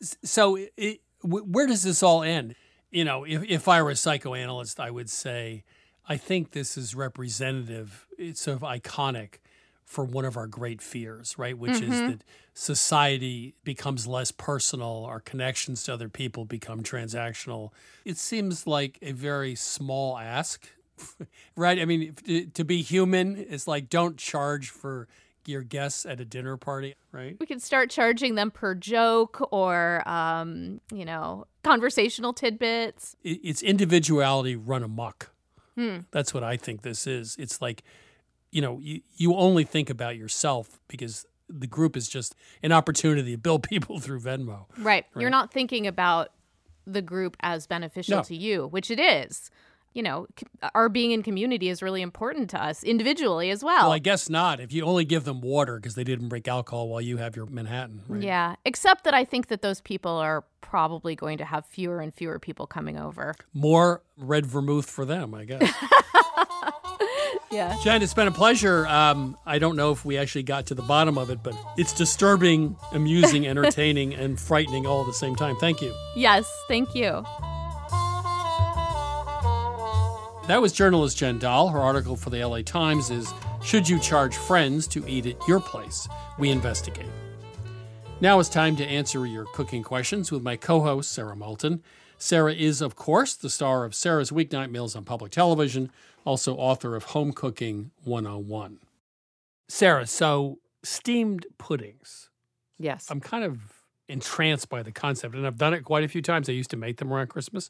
so 0.01 0.57
it, 0.77 1.01
wh- 1.21 1.47
where 1.47 1.67
does 1.67 1.83
this 1.83 2.03
all 2.03 2.23
end? 2.23 2.55
You 2.91 3.05
know 3.05 3.25
if, 3.25 3.43
if 3.45 3.69
i 3.69 3.83
were 3.83 3.91
a 3.91 3.97
psychoanalyst 3.97 4.81
i 4.81 4.91
would 4.91 5.11
say 5.11 5.65
i 6.09 6.17
think 6.17 6.53
this 6.53 6.79
is 6.79 6.95
representative 6.95 8.07
it's 8.17 8.41
sort 8.43 8.57
of 8.57 8.63
iconic 8.63 9.39
for 9.85 10.05
one 10.05 10.25
of 10.25 10.37
our 10.37 10.47
great 10.47 10.83
fears 10.83 11.39
right? 11.39 11.57
Which 11.57 11.73
is 11.73 11.91
mm-hmm. 11.91 12.11
that 12.11 12.25
society 12.55 13.55
becomes 13.65 14.07
less 14.07 14.31
personal 14.31 15.05
our 15.05 15.21
connections 15.21 15.85
to 15.85 15.95
other 15.95 16.09
people 16.09 16.45
become 16.45 16.83
transactional. 16.83 17.71
It 18.05 18.19
seems 18.19 18.67
like 18.67 18.99
a 19.03 19.13
very 19.13 19.55
small 19.55 20.19
ask 20.19 20.69
right? 21.57 21.79
I 21.79 21.85
mean 21.85 22.15
to, 22.25 22.47
to 22.47 22.65
be 22.65 22.83
human 22.83 23.37
is 23.37 23.69
like 23.69 23.89
don't 23.89 24.17
charge 24.17 24.71
for 24.71 25.07
your 25.49 25.63
guests 25.63 26.05
at 26.07 26.21
a 26.21 26.25
dinner 26.25 26.57
party 26.57 26.95
right 27.13 27.37
we 27.41 27.47
could 27.47 27.63
start 27.63 27.91
charging 27.91 28.35
them 28.35 28.51
per 28.51 28.75
joke 28.75 29.47
or 29.53 30.07
um, 30.09 30.81
you 30.93 31.05
know 31.05 31.47
conversational 31.63 32.33
tidbits 32.33 33.17
it's 33.25 33.63
individuality 33.63 34.55
run 34.57 34.83
amok. 34.83 35.31
Hmm. 35.75 35.99
That's 36.11 36.33
what 36.33 36.43
I 36.43 36.57
think 36.57 36.81
this 36.83 37.07
is. 37.07 37.37
It's 37.39 37.61
like, 37.61 37.83
you 38.51 38.63
know, 38.63 38.79
you, 38.81 39.03
you 39.17 39.35
only 39.35 39.65
think 39.65 39.91
about 39.91 40.17
yourself 40.17 40.81
because 40.89 41.27
the 41.51 41.67
group 41.67 41.99
is 41.99 42.09
just 42.09 42.35
an 42.63 42.73
opportunity 42.73 43.33
to 43.33 43.37
build 43.37 43.63
people 43.69 43.99
through 44.01 44.21
Venmo. 44.21 44.65
right. 44.79 45.05
you're 45.17 45.29
not 45.29 45.53
thinking 45.53 45.87
about 45.87 46.29
the 46.87 47.03
group 47.03 47.37
as 47.41 47.67
beneficial 47.67 48.19
No. 48.19 48.23
to 48.23 48.35
you 48.37 48.69
which 48.69 48.91
it 48.91 48.99
is 49.01 49.51
you 49.97 50.03
know 50.03 50.27
our 50.75 50.89
being 50.89 51.11
in 51.13 51.23
community 51.23 51.69
is 51.69 51.83
really 51.83 52.03
important 52.03 52.51
to 52.51 52.63
us 52.63 52.85
individually 52.85 53.51
as 53.51 53.65
well 53.65 53.85
Well, 53.85 53.93
I 53.93 53.99
guess 53.99 54.29
not. 54.29 54.61
If 54.61 54.73
you 54.73 54.85
only 54.85 55.05
give 55.05 55.25
them 55.25 55.41
water 55.41 55.77
because 55.77 55.95
they 55.95 56.05
didn't 56.05 56.29
break 56.29 56.47
alcohol 56.47 56.89
while 56.89 57.01
you 57.01 57.17
have 57.17 57.35
your 57.35 57.47
Manhattan. 57.47 58.03
Right? 58.07 58.23
yeah 58.23 58.57
except 58.65 59.05
that 59.05 59.15
i 59.15 59.25
think 59.25 59.49
that 59.49 59.63
those 59.63 59.81
people 59.81 60.13
are 60.13 60.45
probably 60.61 61.15
going 61.17 61.39
to 61.39 61.45
have 61.45 61.65
fewer 61.65 62.01
and 62.01 62.13
fewer 62.13 62.39
people 62.39 62.67
coming 62.67 62.99
over 62.99 63.35
More 63.55 64.03
red 64.19 64.45
vermouth 64.47 64.89
for 64.91 65.05
them, 65.05 65.33
I 65.35 65.45
guess. 65.45 65.63
yeah 67.51 67.77
Jen, 67.83 68.03
it's 68.03 68.15
been 68.15 68.27
a 68.29 68.33
pleasure. 68.33 68.87
Um, 68.87 69.37
I 69.47 69.59
don't 69.59 69.77
know 69.77 69.93
if 69.93 70.05
we 70.05 70.19
actually 70.19 70.43
got 70.43 70.67
to 70.67 70.75
the 70.75 70.83
bottom 70.83 71.17
of 71.19 71.31
it, 71.31 71.43
but 71.43 71.55
it's 71.77 71.93
disturbing, 71.93 72.77
amusing, 72.93 73.47
entertaining, 73.53 74.15
and 74.15 74.39
frightening 74.39 74.87
all 74.87 75.01
at 75.03 75.07
the 75.07 75.15
same 75.15 75.37
time. 75.37 75.57
Thank 75.57 75.81
you. 75.81 75.95
yes 76.17 76.51
thank 76.69 76.95
you 76.95 77.25
That 80.47 80.63
was 80.63 80.73
journalist 80.73 81.19
Jen 81.19 81.41
Doll. 81.41 81.71
Her 81.71 81.81
article 81.81 82.15
for 82.15 82.31
the 82.31 82.45
LA 82.45 82.63
Times 82.63 83.11
is 83.11 83.35
Should 83.65 83.89
You 83.89 83.99
Charge 83.99 84.37
Friends 84.37 84.87
to 84.89 85.05
Eat 85.09 85.27
at 85.27 85.49
Your 85.49 85.59
Place? 85.59 86.07
We 86.39 86.51
investigate. 86.51 87.11
Now 88.21 88.39
it's 88.39 88.49
time 88.49 88.77
to 88.77 88.87
answer 88.87 89.27
your 89.27 89.47
cooking 89.47 89.83
questions 89.83 90.31
with 90.31 90.45
my 90.45 90.55
co 90.55 90.83
host, 90.83 91.11
Sara 91.11 91.35
Moulton. 91.35 91.83
Sara 92.17 92.55
is, 92.55 92.81
of 92.81 92.95
course, 92.95 93.35
the 93.35 93.51
star 93.51 93.85
of 93.85 93.93
Sara's 93.93 94.31
Weeknight 94.31 94.71
Meals 94.71 94.95
on 94.95 95.05
public 95.05 95.33
television, 95.33 95.91
also 96.25 96.55
author 96.55 96.95
of 96.95 97.07
Home 97.07 97.33
Cooking 97.33 97.91
101. 98.05 98.79
Sara, 99.69 100.07
so 100.07 100.61
steamed 100.85 101.47
puddings. 101.59 102.31
Yes. 102.79 103.09
I'm 103.11 103.21
kind 103.21 103.43
of 103.43 103.83
entranced 104.09 104.69
by 104.69 104.85
the 104.85 104.93
concept, 104.93 105.35
and 105.35 105.45
I've 105.45 105.59
done 105.59 105.75
it 105.75 105.83
quite 105.83 106.05
a 106.05 106.09
few 106.09 106.23
times. 106.23 106.49
I 106.49 106.53
used 106.53 106.71
to 106.71 106.77
make 106.77 106.99
them 106.99 107.13
around 107.13 107.31
Christmas, 107.31 107.69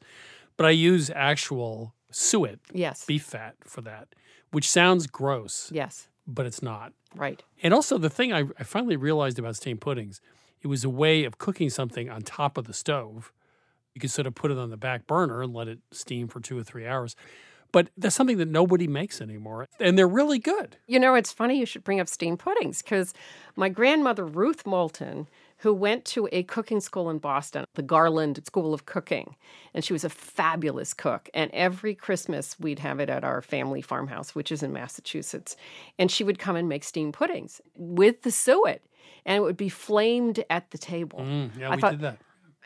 but 0.58 0.66
I 0.66 0.70
use 0.70 1.10
actual 1.14 1.94
suet 2.10 2.60
yes. 2.72 3.04
beef 3.04 3.24
fat 3.24 3.54
for 3.64 3.80
that, 3.82 4.08
which 4.52 4.68
sounds 4.68 5.06
gross, 5.06 5.70
Yes. 5.72 6.08
but 6.26 6.46
it's 6.46 6.62
not. 6.62 6.92
Right. 7.14 7.42
And 7.62 7.72
also, 7.72 7.98
the 7.98 8.10
thing 8.10 8.32
I, 8.32 8.44
I 8.58 8.62
finally 8.64 8.96
realized 8.96 9.38
about 9.38 9.56
steamed 9.56 9.80
puddings, 9.80 10.20
it 10.62 10.66
was 10.68 10.84
a 10.84 10.90
way 10.90 11.24
of 11.24 11.38
cooking 11.38 11.70
something 11.70 12.10
on 12.10 12.22
top 12.22 12.58
of 12.58 12.66
the 12.66 12.74
stove. 12.74 13.32
You 13.94 14.00
could 14.00 14.10
sort 14.10 14.26
of 14.26 14.34
put 14.34 14.50
it 14.50 14.58
on 14.58 14.70
the 14.70 14.76
back 14.76 15.06
burner 15.06 15.42
and 15.42 15.54
let 15.54 15.68
it 15.68 15.78
steam 15.90 16.28
for 16.28 16.40
two 16.40 16.58
or 16.58 16.62
three 16.62 16.86
hours. 16.86 17.16
But 17.72 17.88
that's 17.96 18.14
something 18.14 18.38
that 18.38 18.48
nobody 18.48 18.86
makes 18.86 19.20
anymore. 19.20 19.66
And 19.80 19.98
they're 19.98 20.06
really 20.08 20.38
good. 20.38 20.76
You 20.86 21.00
know, 21.00 21.14
it's 21.14 21.32
funny 21.32 21.58
you 21.58 21.66
should 21.66 21.82
bring 21.84 22.00
up 22.00 22.08
steamed 22.08 22.38
puddings 22.38 22.80
because 22.82 23.12
my 23.56 23.68
grandmother, 23.68 24.24
Ruth 24.24 24.66
Moulton, 24.66 25.28
who 25.58 25.72
went 25.72 26.04
to 26.04 26.28
a 26.32 26.42
cooking 26.42 26.80
school 26.80 27.08
in 27.08 27.18
Boston, 27.18 27.64
the 27.74 27.82
Garland 27.82 28.40
School 28.44 28.74
of 28.74 28.86
Cooking, 28.86 29.36
and 29.72 29.84
she 29.84 29.92
was 29.92 30.04
a 30.04 30.08
fabulous 30.10 30.92
cook. 30.92 31.30
And 31.32 31.50
every 31.52 31.94
Christmas, 31.94 32.58
we'd 32.60 32.78
have 32.80 33.00
it 33.00 33.08
at 33.08 33.24
our 33.24 33.40
family 33.42 33.80
farmhouse, 33.80 34.34
which 34.34 34.52
is 34.52 34.62
in 34.62 34.72
Massachusetts. 34.72 35.56
And 35.98 36.10
she 36.10 36.24
would 36.24 36.38
come 36.38 36.56
and 36.56 36.68
make 36.68 36.84
steamed 36.84 37.14
puddings 37.14 37.60
with 37.74 38.22
the 38.22 38.30
suet, 38.30 38.82
and 39.24 39.36
it 39.38 39.40
would 39.40 39.56
be 39.56 39.68
flamed 39.68 40.44
at 40.50 40.70
the 40.70 40.78
table. 40.78 41.20
Mm, 41.20 41.58
yeah, 41.58 41.70
I 41.70 41.74
we 41.76 41.80
thought- 41.80 41.90
did 41.92 42.00
that. 42.00 42.18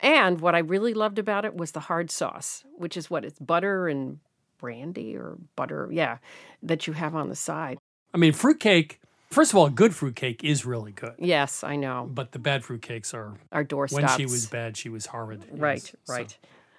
And 0.03 0.41
what 0.41 0.55
I 0.55 0.61
really 0.61 0.95
loved 0.95 1.19
about 1.19 1.45
it 1.45 1.55
was 1.55 1.73
the 1.73 1.81
hard 1.81 2.11
sauce, 2.11 2.65
which 2.77 2.97
is 2.97 3.11
what 3.11 3.25
it's 3.25 3.39
butter 3.39 3.87
and 3.87 4.19
brandy 4.59 5.17
or 5.17 5.37
butter, 5.57 5.89
yeah, 5.93 6.19
that 6.63 6.87
you 6.87 6.95
have 6.95 7.15
on 7.15 7.29
the 7.29 7.37
side. 7.37 7.79
I 8.15 8.19
mean, 8.19 8.33
fruitcake, 8.33 9.00
first 9.31 9.53
of 9.53 9.57
all, 9.59 9.69
good 9.71 9.95
fruitcake 9.95 10.43
is 10.45 10.65
really 10.67 10.93
good. 10.93 11.15
Yes, 11.19 11.63
I 11.65 11.77
know. 11.77 12.09
But 12.13 12.33
the 12.33 12.39
bad 12.39 12.63
fruitcakes 12.63 13.15
are 13.15 13.35
Our 13.53 13.65
doorstops. 13.65 13.93
when 13.93 14.09
she 14.17 14.25
was 14.25 14.47
bad, 14.47 14.77
she 14.77 14.89
was 14.89 15.07
horrid. 15.07 15.45
Right, 15.53 15.77
Yes, 15.83 15.95
so- 16.05 16.13
right. 16.15 16.39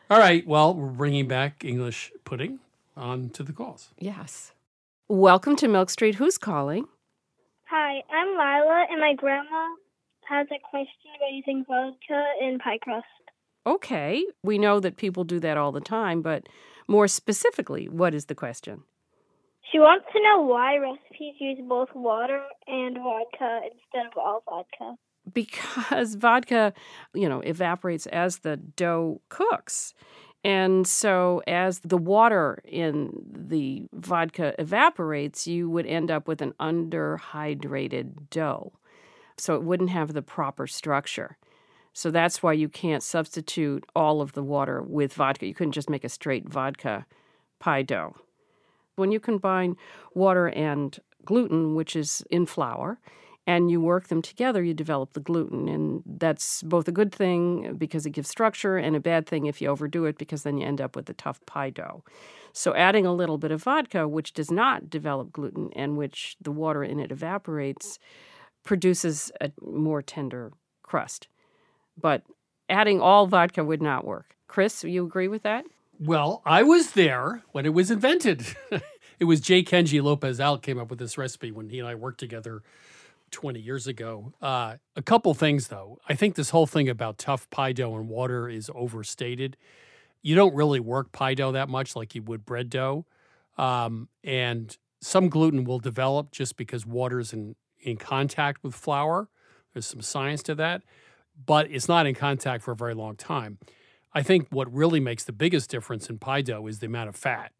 All 0.09 0.19
right. 0.19 0.45
Well, 0.45 0.73
we're 0.73 0.87
bringing 0.89 1.27
back 1.29 1.63
English 1.63 2.11
pudding 2.25 2.59
on 2.97 3.29
to 3.29 3.43
the 3.43 3.53
calls. 3.53 3.89
Yes. 3.97 4.51
Welcome 5.07 5.55
to 5.57 5.67
Milk 5.69 5.89
Street. 5.89 6.15
Who's 6.15 6.37
calling? 6.37 6.85
Hi, 7.69 8.03
I'm 8.11 8.27
Lila, 8.31 8.87
and 8.91 8.99
my 8.99 9.13
grandma 9.15 9.67
has 10.27 10.47
a 10.51 10.59
question 10.69 11.11
about 11.15 11.31
using 11.31 11.63
vodka 11.65 12.23
in 12.41 12.59
pie 12.59 12.77
crust. 12.79 13.05
Okay. 13.65 14.25
We 14.43 14.57
know 14.57 14.81
that 14.81 14.97
people 14.97 15.23
do 15.23 15.39
that 15.39 15.55
all 15.57 15.71
the 15.71 15.79
time, 15.79 16.21
but 16.21 16.47
more 16.89 17.07
specifically, 17.07 17.87
what 17.87 18.13
is 18.13 18.25
the 18.25 18.35
question? 18.35 18.83
She 19.71 19.79
wants 19.79 20.05
to 20.13 20.21
know 20.21 20.41
why 20.41 20.77
recipes 20.77 21.35
use 21.39 21.59
both 21.67 21.89
water 21.95 22.43
and 22.67 22.97
vodka 22.97 23.61
instead 23.63 24.07
of 24.11 24.17
all 24.17 24.43
vodka. 24.49 24.95
Because 25.31 26.15
vodka, 26.15 26.73
you 27.13 27.29
know, 27.29 27.39
evaporates 27.41 28.05
as 28.07 28.39
the 28.39 28.57
dough 28.57 29.21
cooks. 29.29 29.93
And 30.43 30.87
so, 30.87 31.41
as 31.47 31.79
the 31.79 31.97
water 31.97 32.59
in 32.65 33.11
the 33.31 33.87
vodka 33.93 34.55
evaporates, 34.59 35.45
you 35.45 35.69
would 35.69 35.85
end 35.85 36.09
up 36.09 36.27
with 36.27 36.41
an 36.41 36.53
underhydrated 36.59 38.29
dough. 38.31 38.73
So, 39.37 39.55
it 39.55 39.63
wouldn't 39.63 39.91
have 39.91 40.13
the 40.13 40.23
proper 40.23 40.65
structure. 40.65 41.37
So, 41.93 42.09
that's 42.09 42.41
why 42.41 42.53
you 42.53 42.69
can't 42.69 43.03
substitute 43.03 43.85
all 43.95 44.19
of 44.19 44.33
the 44.33 44.43
water 44.43 44.81
with 44.81 45.13
vodka. 45.13 45.45
You 45.45 45.53
couldn't 45.53 45.73
just 45.73 45.91
make 45.91 46.03
a 46.03 46.09
straight 46.09 46.49
vodka 46.49 47.05
pie 47.59 47.83
dough. 47.83 48.15
When 49.01 49.11
you 49.11 49.19
combine 49.19 49.77
water 50.13 50.49
and 50.49 50.97
gluten, 51.25 51.73
which 51.73 51.95
is 51.95 52.23
in 52.29 52.45
flour, 52.45 52.99
and 53.47 53.71
you 53.71 53.81
work 53.81 54.09
them 54.09 54.21
together, 54.21 54.63
you 54.63 54.75
develop 54.75 55.13
the 55.13 55.19
gluten. 55.19 55.67
And 55.67 56.03
that's 56.05 56.61
both 56.61 56.87
a 56.87 56.91
good 56.91 57.11
thing 57.11 57.73
because 57.79 58.05
it 58.05 58.11
gives 58.11 58.29
structure 58.29 58.77
and 58.77 58.95
a 58.95 58.99
bad 58.99 59.25
thing 59.25 59.47
if 59.47 59.59
you 59.59 59.69
overdo 59.69 60.05
it 60.05 60.19
because 60.19 60.43
then 60.43 60.59
you 60.59 60.67
end 60.67 60.79
up 60.79 60.95
with 60.95 61.09
a 61.09 61.13
tough 61.13 61.43
pie 61.47 61.71
dough. 61.71 62.03
So, 62.53 62.75
adding 62.75 63.07
a 63.07 63.13
little 63.13 63.39
bit 63.39 63.49
of 63.49 63.63
vodka, 63.63 64.07
which 64.07 64.33
does 64.33 64.51
not 64.51 64.89
develop 64.89 65.31
gluten 65.31 65.71
and 65.75 65.97
which 65.97 66.37
the 66.39 66.51
water 66.51 66.83
in 66.83 66.99
it 66.99 67.11
evaporates, 67.11 67.97
produces 68.63 69.31
a 69.41 69.51
more 69.63 70.03
tender 70.03 70.51
crust. 70.83 71.27
But 71.99 72.21
adding 72.69 73.01
all 73.01 73.25
vodka 73.25 73.63
would 73.63 73.81
not 73.81 74.05
work. 74.05 74.35
Chris, 74.47 74.83
you 74.83 75.03
agree 75.03 75.27
with 75.27 75.41
that? 75.41 75.65
Well, 76.03 76.41
I 76.45 76.63
was 76.63 76.93
there 76.93 77.43
when 77.51 77.67
it 77.67 77.75
was 77.75 77.91
invented. 77.91 78.43
it 79.19 79.25
was 79.25 79.39
J. 79.39 79.61
Kenji 79.61 80.01
López-Alt 80.01 80.63
came 80.63 80.79
up 80.79 80.89
with 80.89 80.97
this 80.97 81.15
recipe 81.15 81.51
when 81.51 81.69
he 81.69 81.77
and 81.77 81.87
I 81.87 81.93
worked 81.93 82.19
together 82.19 82.63
20 83.29 83.59
years 83.59 83.85
ago. 83.85 84.33
Uh, 84.41 84.77
a 84.95 85.03
couple 85.03 85.31
things, 85.35 85.67
though. 85.67 85.99
I 86.09 86.15
think 86.15 86.33
this 86.33 86.49
whole 86.49 86.65
thing 86.65 86.89
about 86.89 87.19
tough 87.19 87.47
pie 87.51 87.73
dough 87.73 87.95
and 87.97 88.09
water 88.09 88.49
is 88.49 88.71
overstated. 88.73 89.57
You 90.23 90.33
don't 90.33 90.55
really 90.55 90.79
work 90.79 91.11
pie 91.11 91.35
dough 91.35 91.51
that 91.51 91.69
much 91.69 91.95
like 91.95 92.15
you 92.15 92.23
would 92.23 92.47
bread 92.47 92.71
dough. 92.71 93.05
Um, 93.59 94.09
and 94.23 94.75
some 95.01 95.29
gluten 95.29 95.65
will 95.65 95.79
develop 95.79 96.31
just 96.31 96.57
because 96.57 96.83
water's 96.83 97.31
in, 97.31 97.55
in 97.79 97.97
contact 97.97 98.63
with 98.63 98.73
flour. 98.73 99.29
There's 99.73 99.85
some 99.85 100.01
science 100.01 100.41
to 100.43 100.55
that, 100.55 100.81
but 101.45 101.69
it's 101.69 101.87
not 101.87 102.07
in 102.07 102.15
contact 102.15 102.63
for 102.63 102.71
a 102.71 102.75
very 102.75 102.95
long 102.95 103.15
time. 103.15 103.59
I 104.13 104.23
think 104.23 104.47
what 104.49 104.71
really 104.73 104.99
makes 104.99 105.23
the 105.23 105.31
biggest 105.31 105.69
difference 105.69 106.09
in 106.09 106.17
pie 106.19 106.41
dough 106.41 106.67
is 106.67 106.79
the 106.79 106.87
amount 106.87 107.09
of 107.09 107.15
fat. 107.15 107.51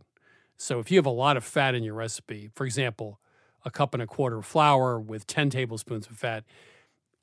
So 0.58 0.80
if 0.80 0.92
you 0.92 0.98
have 0.98 1.06
a 1.06 1.10
lot 1.10 1.38
of 1.38 1.44
fat 1.44 1.76
in 1.76 1.84
your 1.84 1.94
recipe, 1.94 2.50
for 2.54 2.66
example, 2.66 3.20
a 3.64 3.72
cup 3.72 3.94
and 3.94 4.04
a 4.04 4.08
quarter 4.08 4.40
of 4.40 4.46
flour 4.46 5.00
with 5.00 5.28
10 5.28 5.50
tablespoons 5.50 6.08
of 6.08 6.18
fat, 6.18 6.44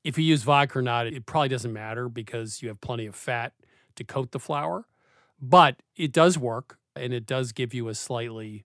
if 0.02 0.16
you 0.16 0.24
use 0.24 0.42
vodka 0.42 0.78
or 0.78 0.82
not, 0.82 1.06
it 1.06 1.26
probably 1.26 1.48
doesn't 1.48 1.72
matter 1.72 2.08
because 2.08 2.62
you 2.62 2.68
have 2.68 2.80
plenty 2.80 3.06
of 3.06 3.14
fat 3.14 3.52
to 3.96 4.04
coat 4.04 4.32
the 4.32 4.38
flour. 4.38 4.86
But 5.40 5.82
it 5.94 6.12
does 6.12 6.38
work 6.38 6.78
and 6.96 7.12
it 7.12 7.26
does 7.26 7.52
give 7.52 7.74
you 7.74 7.88
a 7.88 7.94
slightly 7.94 8.64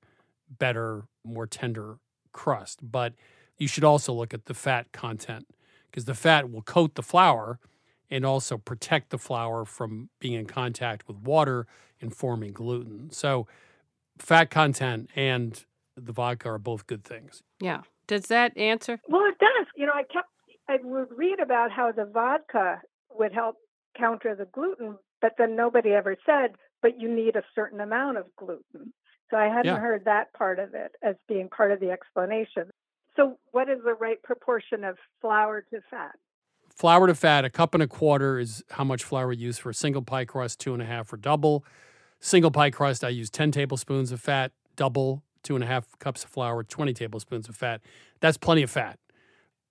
better, 0.49 1.03
more 1.23 1.45
tender 1.45 1.97
crust. 2.31 2.79
But 2.81 3.13
you 3.57 3.67
should 3.67 3.83
also 3.83 4.13
look 4.13 4.33
at 4.33 4.45
the 4.45 4.53
fat 4.53 4.91
content 4.91 5.47
because 5.91 6.05
the 6.05 6.15
fat 6.15 6.49
will 6.49 6.61
coat 6.61 6.95
the 6.95 7.03
flour 7.03 7.59
and 8.09 8.25
also 8.25 8.57
protect 8.57 9.09
the 9.09 9.17
flour 9.17 9.65
from 9.65 10.09
being 10.19 10.33
in 10.33 10.45
contact 10.45 11.07
with 11.07 11.17
water 11.17 11.65
and 12.01 12.15
forming 12.15 12.51
gluten. 12.53 13.09
So, 13.11 13.47
fat 14.19 14.49
content 14.51 15.09
and 15.15 15.63
the 15.95 16.11
vodka 16.11 16.49
are 16.49 16.59
both 16.59 16.87
good 16.87 17.03
things. 17.03 17.43
Yeah. 17.59 17.81
Does 18.07 18.27
that 18.27 18.55
answer? 18.57 18.99
Well, 19.07 19.25
it 19.25 19.37
does. 19.39 19.67
You 19.75 19.85
know, 19.85 19.93
I 19.95 20.03
kept, 20.03 20.29
I 20.67 20.77
would 20.83 21.07
read 21.15 21.39
about 21.39 21.71
how 21.71 21.91
the 21.91 22.05
vodka 22.05 22.81
would 23.11 23.33
help 23.33 23.55
counter 23.97 24.35
the 24.35 24.45
gluten, 24.45 24.97
but 25.21 25.33
then 25.37 25.55
nobody 25.55 25.91
ever 25.91 26.15
said, 26.25 26.55
but 26.81 26.99
you 26.99 27.13
need 27.13 27.35
a 27.35 27.43
certain 27.55 27.79
amount 27.79 28.17
of 28.17 28.25
gluten. 28.37 28.93
So 29.31 29.37
I 29.37 29.45
hadn't 29.45 29.65
Yeah. 29.65 29.79
heard 29.79 30.05
that 30.05 30.33
part 30.33 30.59
of 30.59 30.73
it 30.73 30.95
as 31.01 31.15
being 31.27 31.49
part 31.49 31.71
of 31.71 31.79
the 31.79 31.91
explanation. 31.91 32.69
So, 33.15 33.37
what 33.51 33.69
is 33.69 33.79
the 33.83 33.93
right 33.93 34.21
proportion 34.23 34.83
of 34.83 34.97
flour 35.21 35.61
to 35.71 35.81
fat? 35.89 36.15
Flour 36.75 37.07
to 37.07 37.15
fat, 37.15 37.45
a 37.45 37.49
cup 37.49 37.73
and 37.75 37.83
a 37.83 37.87
quarter 37.87 38.39
is 38.39 38.63
how 38.71 38.83
much 38.83 39.03
flour 39.03 39.27
we 39.27 39.37
use 39.37 39.59
for 39.59 39.69
a 39.69 39.73
single 39.73 40.01
pie 40.01 40.25
crust, 40.25 40.59
two 40.59 40.73
and 40.73 40.81
a 40.81 40.85
half 40.85 41.07
for 41.07 41.17
double. 41.17 41.63
Single 42.19 42.51
pie 42.51 42.71
crust, 42.71 43.03
I 43.03 43.09
use 43.09 43.29
10 43.29 43.51
tablespoons 43.51 44.11
of 44.11 44.19
fat, 44.19 44.51
double, 44.75 45.23
two 45.43 45.55
and 45.55 45.63
a 45.63 45.67
half 45.67 45.85
cups 45.99 46.23
of 46.23 46.31
flour, 46.31 46.63
20 46.63 46.93
tablespoons 46.93 47.47
of 47.47 47.55
fat. 47.55 47.81
That's 48.21 48.37
plenty 48.37 48.63
of 48.63 48.71
fat. 48.71 48.97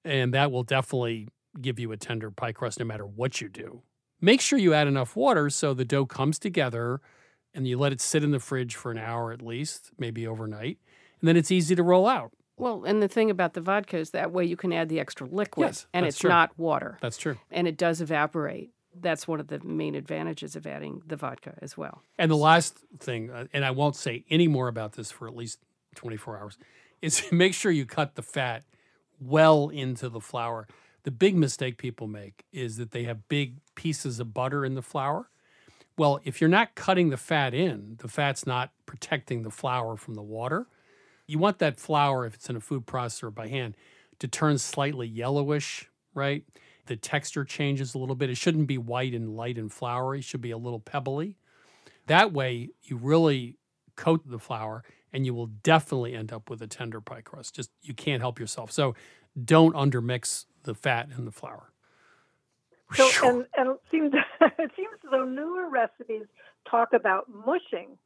And 0.05 0.33
that 0.33 0.53
will 0.53 0.63
definitely 0.63 1.29
give 1.61 1.79
you 1.79 1.91
a 1.93 1.97
tender 1.97 2.31
pie 2.31 2.53
crust 2.53 2.79
no 2.79 2.85
matter 2.85 3.07
what 3.07 3.41
you 3.41 3.49
do. 3.49 3.83
Make 4.21 4.41
sure 4.41 4.59
you 4.59 4.73
add 4.73 4.87
enough 4.87 5.17
water 5.17 5.51
so 5.51 5.75
the 5.75 5.85
dough 5.85 6.07
comes 6.07 6.39
together 6.39 7.01
and 7.53 7.67
you 7.67 7.79
let 7.79 7.93
it 7.93 8.01
sit 8.01 8.23
in 8.23 8.31
the 8.31 8.39
fridge 8.39 8.77
for 8.77 8.93
an 8.93 8.99
hour 8.99 9.33
at 9.33 9.43
least, 9.43 9.91
maybe 9.99 10.27
overnight. 10.27 10.79
And 11.21 11.29
then 11.29 11.37
it's 11.37 11.51
easy 11.51 11.75
to 11.75 11.83
roll 11.83 12.07
out. 12.07 12.33
Well, 12.63 12.85
and 12.85 13.03
the 13.03 13.09
thing 13.09 13.31
about 13.31 13.55
the 13.55 13.61
vodka 13.61 13.97
is 13.99 14.11
that 14.11 14.31
way 14.31 14.45
you 14.45 14.57
can 14.57 14.73
add 14.73 14.89
the 14.89 15.01
extra 15.01 15.27
liquid 15.27 15.67
Yes, 15.67 15.87
and 15.93 16.07
it's 16.07 16.19
true. 16.19 16.31
not 16.31 16.57
water 16.59 16.97
That's 17.01 17.17
true. 17.17 17.37
and 17.51 17.67
it 17.67 17.77
does 17.77 18.01
evaporate. 18.01 18.71
That's 18.95 19.27
one 19.27 19.41
of 19.41 19.49
the 19.49 19.59
main 19.65 19.95
advantages 19.95 20.55
of 20.55 20.67
adding 20.67 21.03
the 21.07 21.17
vodka 21.17 21.55
as 21.61 21.77
well. 21.77 22.03
And 22.19 22.31
the 22.31 22.37
last 22.37 22.79
thing, 22.99 23.31
uh, 23.31 23.47
and 23.53 23.65
I 23.65 23.71
won't 23.73 23.97
say 23.97 24.25
any 24.31 24.47
more 24.49 24.69
about 24.69 24.93
this 24.93 25.11
for 25.11 25.27
at 25.27 25.35
least 25.35 25.59
24 25.97 26.39
hours, 26.39 26.59
is 27.01 27.25
make 27.33 27.55
sure 27.55 27.73
you 27.73 27.85
cut 27.87 28.15
the 28.15 28.23
fat 28.23 28.65
well 29.21 29.69
into 29.69 30.09
the 30.09 30.21
flour. 30.21 30.69
The 31.05 31.11
big 31.11 31.35
mistake 31.37 31.79
people 31.79 32.07
make 32.07 32.45
is 32.53 32.77
that 32.77 32.93
they 32.93 33.05
have 33.05 33.29
big 33.29 33.57
pieces 33.75 34.21
of 34.21 34.33
butter 34.33 34.65
in 34.65 34.75
the 34.75 34.83
flour. 34.83 35.29
Well, 35.99 36.21
if 36.25 36.41
you're 36.41 36.49
not 36.51 36.75
cutting 36.75 37.11
the 37.11 37.17
fat 37.17 37.55
in, 37.55 37.97
the 37.99 38.09
fat's 38.09 38.47
not 38.47 38.71
protecting 38.87 39.43
the 39.43 39.51
flour 39.51 39.97
from 39.97 40.15
the 40.15 40.23
water. 40.23 40.67
You 41.33 41.39
want 41.39 41.59
that 41.61 41.81
flour, 41.81 42.27
if 42.27 42.35
it's 42.35 42.51
in 42.51 42.57
a 42.57 42.61
food 42.61 42.87
processor 42.87 43.35
by 43.35 43.49
hand, 43.49 43.75
to 44.19 44.29
turn 44.29 44.59
slightly 44.59 45.07
yellowish, 45.09 45.89
right? 46.15 46.45
The 46.87 46.97
texture 46.97 47.43
changes 47.45 47.95
a 47.95 47.99
little 47.99 48.15
bit. 48.15 48.29
It 48.29 48.37
shouldn't 48.37 48.67
be 48.67 48.77
white 48.77 49.15
and 49.15 49.35
light 49.35 49.57
and 49.57 49.73
floury, 49.73 50.19
it 50.19 50.25
should 50.25 50.43
be 50.43 50.51
a 50.51 50.59
little 50.59 50.79
pebbly. 50.79 51.39
That 52.07 52.33
way, 52.35 52.69
you 52.83 52.97
really 52.97 53.57
coat 53.97 54.21
the 54.27 54.39
flour 54.39 54.85
and 55.11 55.25
you 55.25 55.33
will 55.33 55.47
definitely 55.47 56.15
end 56.15 56.33
up 56.35 56.51
with 56.51 56.61
a 56.61 56.67
tender 56.67 57.01
pie 57.01 57.23
crust. 57.23 57.55
Just 57.55 57.71
you 57.83 57.95
can't 57.95 58.21
help 58.21 58.39
yourself. 58.39 58.71
So 58.71 58.95
don't 59.43 59.75
undermix 59.75 60.45
the 60.65 60.75
fat 60.75 61.09
and 61.17 61.27
the 61.27 61.33
flour. 61.33 61.73
So, 62.93 63.11
and, 63.25 63.47
and 63.57 63.71
it 63.71 63.81
seems 63.91 64.13
it 64.59 64.71
seems 64.77 64.91
as 65.03 65.11
though 65.11 65.25
newer 65.25 65.71
recipes 65.71 66.27
talk 66.71 66.93
about 66.93 67.27
mushing 67.31 67.97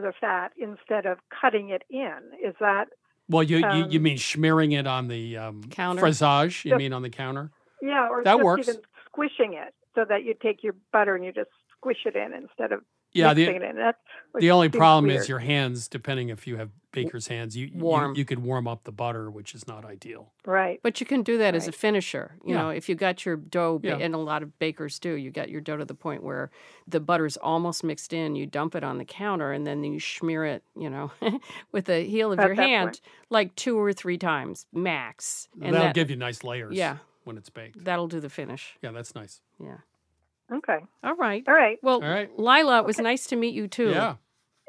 the 0.00 0.12
fat 0.20 0.52
instead 0.58 1.06
of 1.06 1.18
cutting 1.40 1.70
it 1.70 1.82
in. 1.90 2.18
Is 2.44 2.54
that 2.60 2.86
well, 3.28 3.42
you, 3.42 3.58
you 3.58 3.86
you 3.88 3.98
um, 3.98 4.02
mean 4.02 4.18
smearing 4.18 4.72
it 4.72 4.86
on 4.86 5.08
the 5.08 5.36
um, 5.36 5.62
Counter? 5.70 6.00
fraisage? 6.02 6.64
You 6.64 6.72
Yep. 6.72 6.78
mean 6.78 6.92
on 6.92 7.02
the 7.02 7.10
counter? 7.10 7.50
yeah, 7.82 8.08
or 8.08 8.22
That 8.22 8.36
just 8.36 8.44
works. 8.44 8.68
even 8.68 8.80
squishing 9.06 9.54
it 9.54 9.74
so 9.94 10.04
that 10.08 10.24
you 10.24 10.34
take 10.40 10.62
your 10.62 10.74
butter 10.92 11.16
and 11.16 11.24
you 11.24 11.32
just 11.32 11.50
squish 11.76 11.98
it 12.06 12.14
in 12.16 12.32
instead 12.32 12.72
of 12.72 12.82
Yeah, 13.16 13.34
the- 13.34 13.44
it 13.44 13.62
in. 13.62 13.76
That's 13.76 13.98
which 14.32 14.42
The 14.42 14.50
only 14.50 14.66
seems 14.66 14.76
problem 14.76 15.10
is 15.10 15.28
your 15.28 15.38
hands, 15.38 15.88
depending 15.88 16.28
if 16.28 16.46
you 16.46 16.56
have 16.56 16.70
baker's 16.92 17.26
hands, 17.26 17.56
you, 17.56 17.66
you 17.66 17.78
Warm. 17.78 18.14
you 18.16 18.24
could 18.24 18.38
warm 18.38 18.66
up 18.66 18.84
the 18.84 18.92
butter, 18.92 19.30
which 19.30 19.54
is 19.54 19.66
not 19.66 19.84
ideal. 19.84 20.32
right. 20.46 20.80
But 20.82 20.98
you 21.00 21.06
can 21.06 21.22
do 21.22 21.36
that 21.38 21.54
as 21.54 21.68
a 21.68 21.72
finisher. 21.72 22.36
You 22.44 22.54
Yeah. 22.54 22.62
know, 22.62 22.68
if 22.70 22.88
you 22.88 22.94
got 22.94 23.24
your 23.26 23.36
dough, 23.36 23.80
Yeah. 23.82 23.96
and 23.98 24.14
a 24.14 24.18
lot 24.18 24.42
of 24.42 24.58
bakers 24.58 24.98
do, 24.98 25.10
you 25.14 25.30
got 25.30 25.48
your 25.50 25.60
dough 25.60 25.76
to 25.76 25.84
the 25.84 25.94
point 25.94 26.22
where 26.22 26.50
the 26.86 27.00
butter's 27.00 27.36
almost 27.36 27.84
mixed 27.84 28.12
in. 28.14 28.34
You 28.34 28.46
dump 28.46 28.74
it 28.74 28.82
on 28.84 28.96
the 28.98 29.04
counter 29.04 29.52
and 29.52 29.66
then 29.66 29.84
you 29.84 30.00
smear 30.00 30.44
it, 30.46 30.62
you 30.74 30.88
know, 30.90 31.12
with 31.72 31.84
the 31.86 32.00
heel 32.00 32.32
of 32.32 32.38
At 32.40 32.46
your 32.46 32.54
hand 32.54 32.88
point. 32.88 33.00
like 33.30 33.54
two 33.56 33.78
or 33.78 33.92
three 33.92 34.16
times 34.18 34.66
max. 34.72 35.48
And 35.62 35.74
That'll 35.74 35.88
that, 35.88 35.94
give 35.94 36.08
you 36.10 36.16
nice 36.16 36.42
layers 36.44 36.74
Yeah. 36.76 36.98
when 37.24 37.36
it's 37.36 37.50
baked. 37.50 37.84
that'll 37.84 38.08
do 38.08 38.20
the 38.20 38.30
finish. 38.30 38.76
Yeah, 38.82 38.92
that's 38.92 39.14
nice. 39.14 39.40
Yeah. 39.62 39.78
Okay. 40.52 40.78
All 41.02 41.16
right. 41.16 41.42
All 41.48 41.54
right. 41.54 41.78
Well, 41.82 41.96
All 42.02 42.08
right. 42.08 42.30
Lila, 42.38 42.78
it 42.80 42.84
was 42.86 42.98
nice 42.98 43.26
to 43.28 43.36
meet 43.36 43.54
you 43.54 43.66
too. 43.68 43.90
Yeah. 43.90 44.14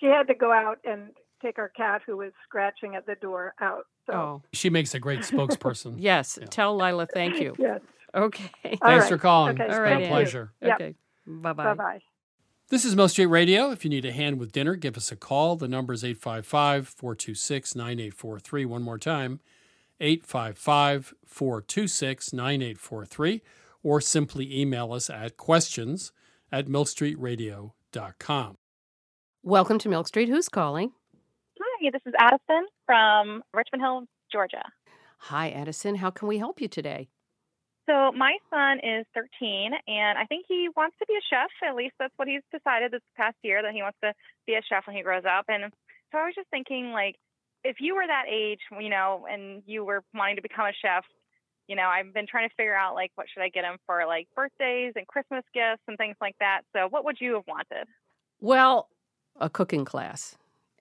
she 0.00 0.06
had 0.06 0.24
to 0.28 0.34
go 0.34 0.52
out 0.52 0.78
and 0.84 1.10
take 1.42 1.58
our 1.58 1.68
cat 1.68 2.02
who 2.06 2.16
was 2.16 2.32
scratching 2.48 2.94
at 2.96 3.06
the 3.06 3.14
door 3.16 3.54
out. 3.60 3.86
So 4.06 4.12
Oh, 4.14 4.42
She 4.52 4.70
makes 4.70 4.94
a 4.94 4.98
great 4.98 5.20
spokesperson. 5.20 5.94
yes. 5.98 6.38
Yeah. 6.40 6.46
Tell 6.48 6.76
Lila 6.76 7.06
thank 7.06 7.38
you. 7.40 7.54
yes. 7.58 7.80
Okay. 8.14 8.50
All 8.64 8.70
Thanks 8.70 8.82
right. 9.04 9.08
for 9.08 9.18
calling. 9.18 9.54
Okay, 9.54 9.64
It's 9.64 9.74
All 9.74 9.80
been 9.82 9.92
right, 9.98 10.04
a 10.04 10.08
pleasure. 10.08 10.52
Yep. 10.62 10.74
Okay. 10.74 10.94
Bye 11.26 11.52
Bye 11.52 11.64
bye. 11.64 11.74
bye. 11.74 12.00
This 12.70 12.84
is 12.84 12.96
Milk 12.96 13.10
Street 13.10 13.26
Radio. 13.26 13.70
If 13.70 13.84
you 13.84 13.90
need 13.90 14.04
a 14.04 14.12
hand 14.12 14.38
with 14.40 14.50
dinner, 14.52 14.74
give 14.74 14.96
us 14.96 15.12
a 15.12 15.16
call. 15.16 15.54
The 15.56 15.68
number 15.68 15.92
is 15.92 16.02
855 16.02 16.88
426 16.88 17.74
9843. 17.76 18.64
One 18.64 18.82
more 18.82 18.98
time 18.98 19.40
855 20.00 21.14
426 21.26 22.32
9843. 22.32 23.42
Or 23.84 24.00
simply 24.00 24.60
email 24.60 24.92
us 24.92 25.08
at 25.08 25.36
questions 25.36 26.10
at 26.50 26.66
milkstreetradio.com. 26.66 28.56
Welcome 29.42 29.78
to 29.78 29.88
Milk 29.90 30.08
Street. 30.08 30.30
Who's 30.30 30.48
calling? 30.48 30.92
Hi, 31.60 31.90
this 31.92 32.00
is 32.06 32.14
Addison 32.18 32.66
from 32.86 33.42
Richmond 33.52 33.82
Hill, 33.82 34.06
Georgia. 34.32 34.64
Hi, 35.18 35.50
Addison. 35.50 35.96
How 35.96 36.10
can 36.10 36.28
we 36.28 36.38
help 36.38 36.62
you 36.62 36.68
today? 36.68 37.08
So, 37.86 38.12
my 38.12 38.38
son 38.48 38.78
is 38.82 39.04
13, 39.14 39.72
and 39.86 40.18
I 40.18 40.24
think 40.24 40.46
he 40.48 40.70
wants 40.74 40.96
to 40.98 41.04
be 41.06 41.12
a 41.12 41.20
chef. 41.28 41.50
At 41.68 41.76
least 41.76 41.94
that's 41.98 42.14
what 42.16 42.26
he's 42.26 42.40
decided 42.50 42.90
this 42.90 43.02
past 43.14 43.36
year 43.42 43.60
that 43.60 43.74
he 43.74 43.82
wants 43.82 43.98
to 44.02 44.14
be 44.46 44.54
a 44.54 44.62
chef 44.66 44.86
when 44.86 44.96
he 44.96 45.02
grows 45.02 45.24
up. 45.28 45.44
And 45.48 45.70
so, 46.10 46.18
I 46.18 46.24
was 46.24 46.34
just 46.34 46.48
thinking, 46.48 46.92
like, 46.92 47.16
if 47.62 47.76
you 47.80 47.94
were 47.94 48.06
that 48.06 48.24
age, 48.32 48.60
you 48.80 48.88
know, 48.88 49.26
and 49.30 49.62
you 49.66 49.84
were 49.84 50.02
wanting 50.14 50.36
to 50.36 50.42
become 50.42 50.64
a 50.64 50.72
chef, 50.80 51.04
you 51.68 51.76
know, 51.76 51.88
I've 51.88 52.12
been 52.14 52.26
trying 52.26 52.48
to 52.48 52.54
figure 52.56 52.74
out, 52.74 52.94
like, 52.94 53.12
what 53.14 53.26
should 53.32 53.42
I 53.42 53.48
get 53.48 53.64
him 53.64 53.78
for, 53.86 54.06
like, 54.06 54.28
birthdays 54.34 54.92
and 54.96 55.06
Christmas 55.06 55.44
gifts 55.54 55.82
and 55.88 55.96
things 55.96 56.16
like 56.20 56.36
that. 56.40 56.62
So, 56.74 56.88
what 56.88 57.04
would 57.04 57.20
you 57.20 57.34
have 57.34 57.44
wanted? 57.46 57.86
Well, 58.40 58.90
a 59.40 59.48
cooking 59.50 59.84
class. 59.84 60.36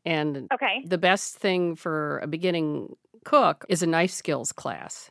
And 0.06 0.50
Okay. 0.54 0.86
the 0.86 0.98
best 0.98 1.38
thing 1.38 1.76
for 1.76 2.20
a 2.20 2.28
beginning 2.28 2.96
cook 3.24 3.66
is 3.70 3.82
a 3.82 3.88
knife 3.88 4.12
skills 4.12 4.52
class. 4.52 5.10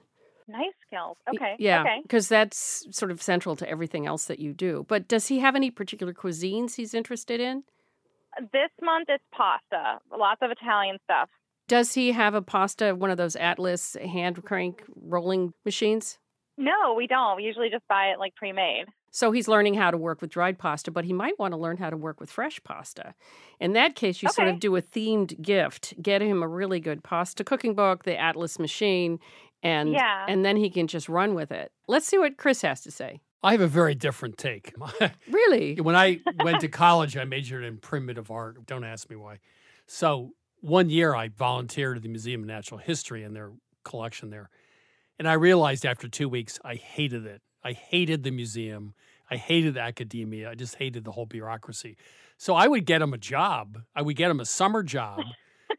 Nice 0.48 0.74
skills. 0.86 1.16
Okay. 1.30 1.54
Yeah, 1.58 1.82
Okay. 1.82 2.02
because 2.02 2.28
that's 2.28 2.86
sort 2.90 3.10
of 3.10 3.22
central 3.22 3.56
to 3.56 3.68
everything 3.68 4.06
else 4.06 4.26
that 4.26 4.38
you 4.38 4.52
do. 4.52 4.84
But 4.88 5.08
does 5.08 5.28
he 5.28 5.38
have 5.38 5.56
any 5.56 5.70
particular 5.70 6.12
cuisines 6.12 6.74
he's 6.74 6.94
interested 6.94 7.40
in? 7.40 7.64
This 8.52 8.70
month 8.80 9.08
it's 9.08 9.24
pasta, 9.32 10.00
lots 10.10 10.40
of 10.42 10.50
Italian 10.50 10.98
stuff. 11.04 11.28
Does 11.72 11.94
he 11.94 12.12
have 12.12 12.34
a 12.34 12.42
pasta, 12.42 12.94
one 12.94 13.10
of 13.10 13.16
those 13.16 13.34
Atlas 13.34 13.96
hand 14.04 14.44
crank 14.44 14.82
rolling 14.94 15.54
machines? 15.64 16.18
No, 16.58 16.92
we 16.94 17.06
don't. 17.06 17.34
We 17.36 17.44
usually 17.44 17.70
just 17.70 17.88
buy 17.88 18.08
it 18.08 18.18
like 18.18 18.34
pre-made. 18.34 18.84
So 19.10 19.32
he's 19.32 19.48
learning 19.48 19.72
how 19.72 19.90
to 19.90 19.96
work 19.96 20.20
with 20.20 20.28
dried 20.28 20.58
pasta, 20.58 20.90
but 20.90 21.06
he 21.06 21.14
might 21.14 21.38
want 21.38 21.52
to 21.52 21.56
learn 21.58 21.78
how 21.78 21.88
to 21.88 21.96
work 21.96 22.20
with 22.20 22.30
fresh 22.30 22.62
pasta. 22.62 23.14
In 23.58 23.72
that 23.72 23.94
case, 23.94 24.22
you 24.22 24.28
sort 24.28 24.48
of 24.48 24.60
do 24.60 24.76
a 24.76 24.82
themed 24.82 25.40
gift. 25.40 25.94
Get 26.02 26.20
him 26.20 26.42
a 26.42 26.46
really 26.48 26.78
good 26.78 27.02
pasta 27.02 27.42
cooking 27.42 27.74
book, 27.74 28.04
the 28.04 28.18
Atlas 28.20 28.58
machine, 28.58 29.18
and 29.62 29.94
Yeah. 29.94 30.26
and 30.28 30.44
then 30.44 30.58
he 30.58 30.68
can 30.68 30.88
just 30.88 31.08
run 31.08 31.34
with 31.34 31.50
it. 31.50 31.72
Let's 31.88 32.04
see 32.06 32.18
what 32.18 32.36
Chris 32.36 32.60
has 32.60 32.82
to 32.82 32.90
say. 32.90 33.20
I 33.42 33.52
have 33.52 33.62
a 33.62 33.66
very 33.66 33.94
different 33.94 34.36
take. 34.36 34.74
Really? 35.30 35.76
when 35.80 35.96
I 35.96 36.20
went 36.44 36.60
to 36.60 36.68
college, 36.68 37.16
I 37.16 37.24
majored 37.24 37.64
in 37.64 37.78
primitive 37.78 38.30
art. 38.30 38.66
Don't 38.66 38.84
ask 38.84 39.08
me 39.08 39.16
why. 39.16 39.38
So 39.86 40.32
one 40.62 40.88
year 40.88 41.14
I 41.14 41.28
volunteered 41.28 41.98
at 41.98 42.02
the 42.02 42.08
Museum 42.08 42.40
of 42.40 42.46
Natural 42.46 42.78
History 42.78 43.22
in 43.22 43.34
their 43.34 43.52
collection 43.84 44.30
there. 44.30 44.48
And 45.18 45.28
I 45.28 45.34
realized 45.34 45.84
after 45.84 46.08
two 46.08 46.28
weeks, 46.28 46.58
I 46.64 46.76
hated 46.76 47.26
it. 47.26 47.42
I 47.62 47.72
hated 47.72 48.22
the 48.22 48.30
museum. 48.30 48.94
I 49.30 49.36
hated 49.36 49.76
academia. 49.76 50.50
I 50.50 50.54
just 50.54 50.76
hated 50.76 51.04
the 51.04 51.12
whole 51.12 51.26
bureaucracy. 51.26 51.96
So 52.38 52.54
I 52.54 52.66
would 52.66 52.86
get 52.86 53.02
him 53.02 53.12
a 53.12 53.18
job. 53.18 53.78
I 53.94 54.02
would 54.02 54.16
get 54.16 54.30
him 54.30 54.40
a 54.40 54.46
summer 54.46 54.82
job. 54.82 55.20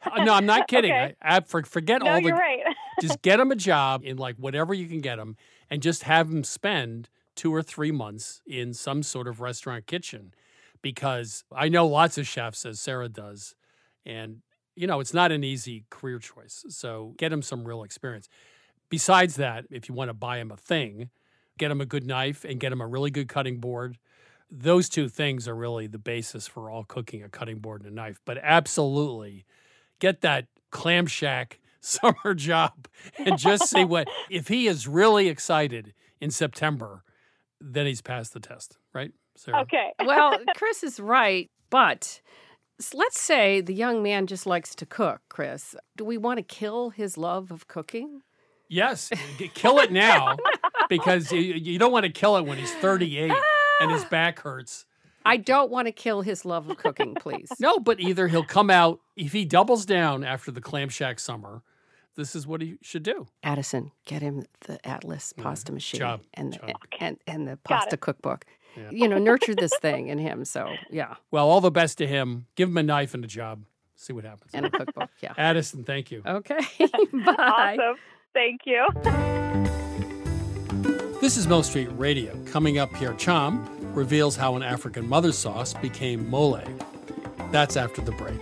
Uh, 0.05 0.23
no, 0.23 0.33
I'm 0.33 0.45
not 0.45 0.67
kidding. 0.69 0.91
Okay. 0.91 1.15
I, 1.21 1.37
I 1.37 1.41
forget 1.41 2.01
no, 2.01 2.11
all 2.11 2.21
the 2.21 2.27
you're 2.27 2.37
right. 2.37 2.61
just 3.01 3.21
get 3.21 3.39
him 3.39 3.51
a 3.51 3.55
job 3.55 4.01
in 4.03 4.17
like 4.17 4.35
whatever 4.37 4.73
you 4.73 4.87
can 4.87 5.01
get 5.01 5.19
him 5.19 5.35
and 5.69 5.81
just 5.81 6.03
have 6.03 6.29
him 6.29 6.43
spend 6.43 7.09
two 7.35 7.53
or 7.53 7.63
three 7.63 7.91
months 7.91 8.41
in 8.45 8.73
some 8.73 9.03
sort 9.03 9.27
of 9.27 9.41
restaurant 9.41 9.87
kitchen 9.87 10.33
because 10.81 11.43
i 11.51 11.67
know 11.67 11.87
lots 11.87 12.17
of 12.17 12.27
chefs 12.27 12.65
as 12.65 12.79
sara 12.79 13.09
does 13.09 13.55
and 14.05 14.41
you 14.75 14.87
know 14.87 14.99
it's 14.99 15.13
not 15.13 15.31
an 15.31 15.43
easy 15.43 15.85
career 15.89 16.19
choice 16.19 16.65
so 16.69 17.13
get 17.17 17.31
him 17.31 17.41
some 17.41 17.63
real 17.65 17.83
experience 17.83 18.29
besides 18.89 19.35
that 19.35 19.65
if 19.69 19.87
you 19.87 19.95
want 19.95 20.09
to 20.09 20.13
buy 20.13 20.37
him 20.37 20.51
a 20.51 20.57
thing 20.57 21.09
get 21.57 21.71
him 21.71 21.81
a 21.81 21.85
good 21.85 22.05
knife 22.05 22.43
and 22.45 22.59
get 22.59 22.71
him 22.71 22.81
a 22.81 22.87
really 22.87 23.11
good 23.11 23.27
cutting 23.27 23.59
board 23.59 23.97
those 24.49 24.89
two 24.89 25.09
things 25.09 25.47
are 25.47 25.55
really 25.55 25.87
the 25.87 25.97
basis 25.97 26.47
for 26.47 26.69
all 26.69 26.83
cooking 26.83 27.23
a 27.23 27.29
cutting 27.29 27.59
board 27.59 27.81
and 27.81 27.91
a 27.91 27.93
knife 27.93 28.19
but 28.25 28.37
absolutely 28.41 29.45
get 29.99 30.21
that 30.21 30.47
clam 30.71 31.05
shack 31.05 31.59
summer 31.83 32.33
job 32.33 32.87
and 33.17 33.37
just 33.37 33.69
see 33.69 33.83
what 33.83 34.07
if 34.29 34.47
he 34.47 34.67
is 34.67 34.87
really 34.87 35.27
excited 35.27 35.93
in 36.23 36.31
September, 36.31 37.03
then 37.59 37.85
he's 37.85 38.01
passed 38.01 38.33
the 38.33 38.39
test, 38.39 38.77
right? 38.93 39.11
Sara? 39.35 39.61
okay. 39.61 39.91
well, 40.05 40.37
Chris 40.55 40.83
is 40.83 40.99
right, 40.99 41.51
but 41.69 42.21
s- 42.79 42.93
let's 42.93 43.19
say 43.19 43.61
the 43.61 43.73
young 43.73 44.03
man 44.03 44.27
just 44.27 44.45
likes 44.45 44.75
to 44.75 44.85
cook, 44.85 45.21
Chris. 45.29 45.75
Do 45.95 46.05
we 46.05 46.17
want 46.17 46.37
to 46.37 46.43
kill 46.43 46.89
his 46.89 47.17
love 47.17 47.51
of 47.51 47.67
cooking? 47.67 48.21
Yes, 48.69 49.11
kill 49.53 49.79
it 49.79 49.91
now 49.91 50.35
because 50.89 51.31
you, 51.31 51.39
you 51.39 51.77
don't 51.77 51.91
want 51.91 52.05
to 52.05 52.11
kill 52.11 52.37
it 52.37 52.45
when 52.45 52.57
he's 52.57 52.73
38 52.75 53.31
and 53.81 53.91
his 53.91 54.03
back 54.11 54.39
hurts. 54.39 54.85
I 55.25 55.37
don't 55.37 55.71
want 55.71 55.87
to 55.87 55.91
kill 55.91 56.21
his 56.21 56.43
love 56.43 56.69
of 56.69 56.77
cooking, 56.77 57.15
please. 57.15 57.49
No, 57.59 57.79
but 57.79 57.99
either 57.99 58.27
he'll 58.27 58.43
come 58.43 58.69
out 58.69 58.99
if 59.15 59.31
he 59.31 59.45
doubles 59.45 59.85
down 59.85 60.23
after 60.23 60.51
the 60.51 60.61
clam 60.61 60.89
shack 60.89 61.19
summer. 61.19 61.61
This 62.15 62.35
is 62.35 62.45
what 62.45 62.61
he 62.61 62.77
should 62.81 63.03
do. 63.03 63.27
Addison, 63.41 63.91
get 64.05 64.21
him 64.21 64.43
the 64.67 64.85
Atlas 64.87 65.33
mm-hmm. 65.33 65.43
pasta 65.43 65.71
machine 65.71 65.99
job, 65.99 66.21
and, 66.33 66.53
the, 66.53 66.57
job. 66.57 66.75
and 66.99 67.17
and 67.25 67.47
the 67.47 67.57
pasta 67.57 67.97
cookbook. 67.97 68.45
Yeah. 68.75 68.89
You 68.91 69.07
know, 69.07 69.17
nurture 69.17 69.55
this 69.55 69.73
thing 69.81 70.07
in 70.07 70.17
him. 70.17 70.45
So 70.45 70.73
yeah, 70.89 71.15
Well, 71.31 71.49
all 71.49 71.61
the 71.61 71.71
best 71.71 71.97
to 71.99 72.07
him. 72.07 72.47
Give 72.55 72.69
him 72.69 72.77
a 72.77 72.83
knife 72.83 73.13
and 73.13 73.23
a 73.23 73.27
job. 73.27 73.63
See 73.95 74.13
what 74.13 74.23
happens. 74.25 74.51
and 74.53 74.65
a 74.65 74.69
cookbook. 74.69 75.09
Yeah. 75.21 75.33
Addison, 75.37 75.83
thank 75.83 76.11
you. 76.11 76.21
Okay. 76.25 76.59
Bye. 76.79 77.77
Awesome. 77.79 77.95
Thank 78.33 78.61
you. 78.65 78.87
This 81.21 81.37
is 81.37 81.47
Milk 81.47 81.63
Street 81.63 81.87
Radio. 81.93 82.37
Coming 82.45 82.79
up 82.79 82.93
here, 82.95 83.13
Thiam 83.13 83.65
reveals 83.95 84.35
how 84.35 84.55
an 84.55 84.63
African 84.63 85.07
mother 85.07 85.31
sauce 85.31 85.73
became 85.75 86.29
mole. 86.29 86.59
That's 87.51 87.77
after 87.77 88.01
the 88.01 88.11
break. 88.13 88.41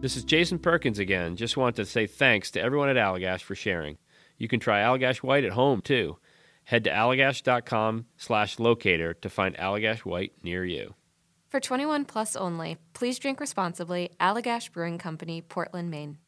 This 0.00 0.16
is 0.16 0.22
Jason 0.22 0.60
Perkins 0.60 1.00
again. 1.00 1.34
Just 1.34 1.56
want 1.56 1.74
to 1.74 1.84
say 1.84 2.06
thanks 2.06 2.52
to 2.52 2.60
everyone 2.60 2.88
at 2.88 2.94
Allagash 2.94 3.40
for 3.42 3.56
sharing. 3.56 3.98
You 4.36 4.46
can 4.46 4.60
try 4.60 4.80
Allagash 4.80 5.24
White 5.24 5.42
at 5.42 5.52
home 5.52 5.80
too. 5.80 6.18
Head 6.62 6.84
to 6.84 6.90
allagash.com 6.90 8.06
slash 8.16 8.60
locator 8.60 9.14
to 9.14 9.28
find 9.28 9.56
Allagash 9.56 10.00
White 10.00 10.34
near 10.44 10.64
you. 10.64 10.94
For 11.48 11.58
21 11.58 12.04
plus 12.04 12.36
only, 12.36 12.78
please 12.92 13.18
drink 13.18 13.40
responsibly. 13.40 14.10
Allagash 14.20 14.70
Brewing 14.70 14.98
Company, 14.98 15.40
Portland, 15.40 15.90
Maine. 15.90 16.18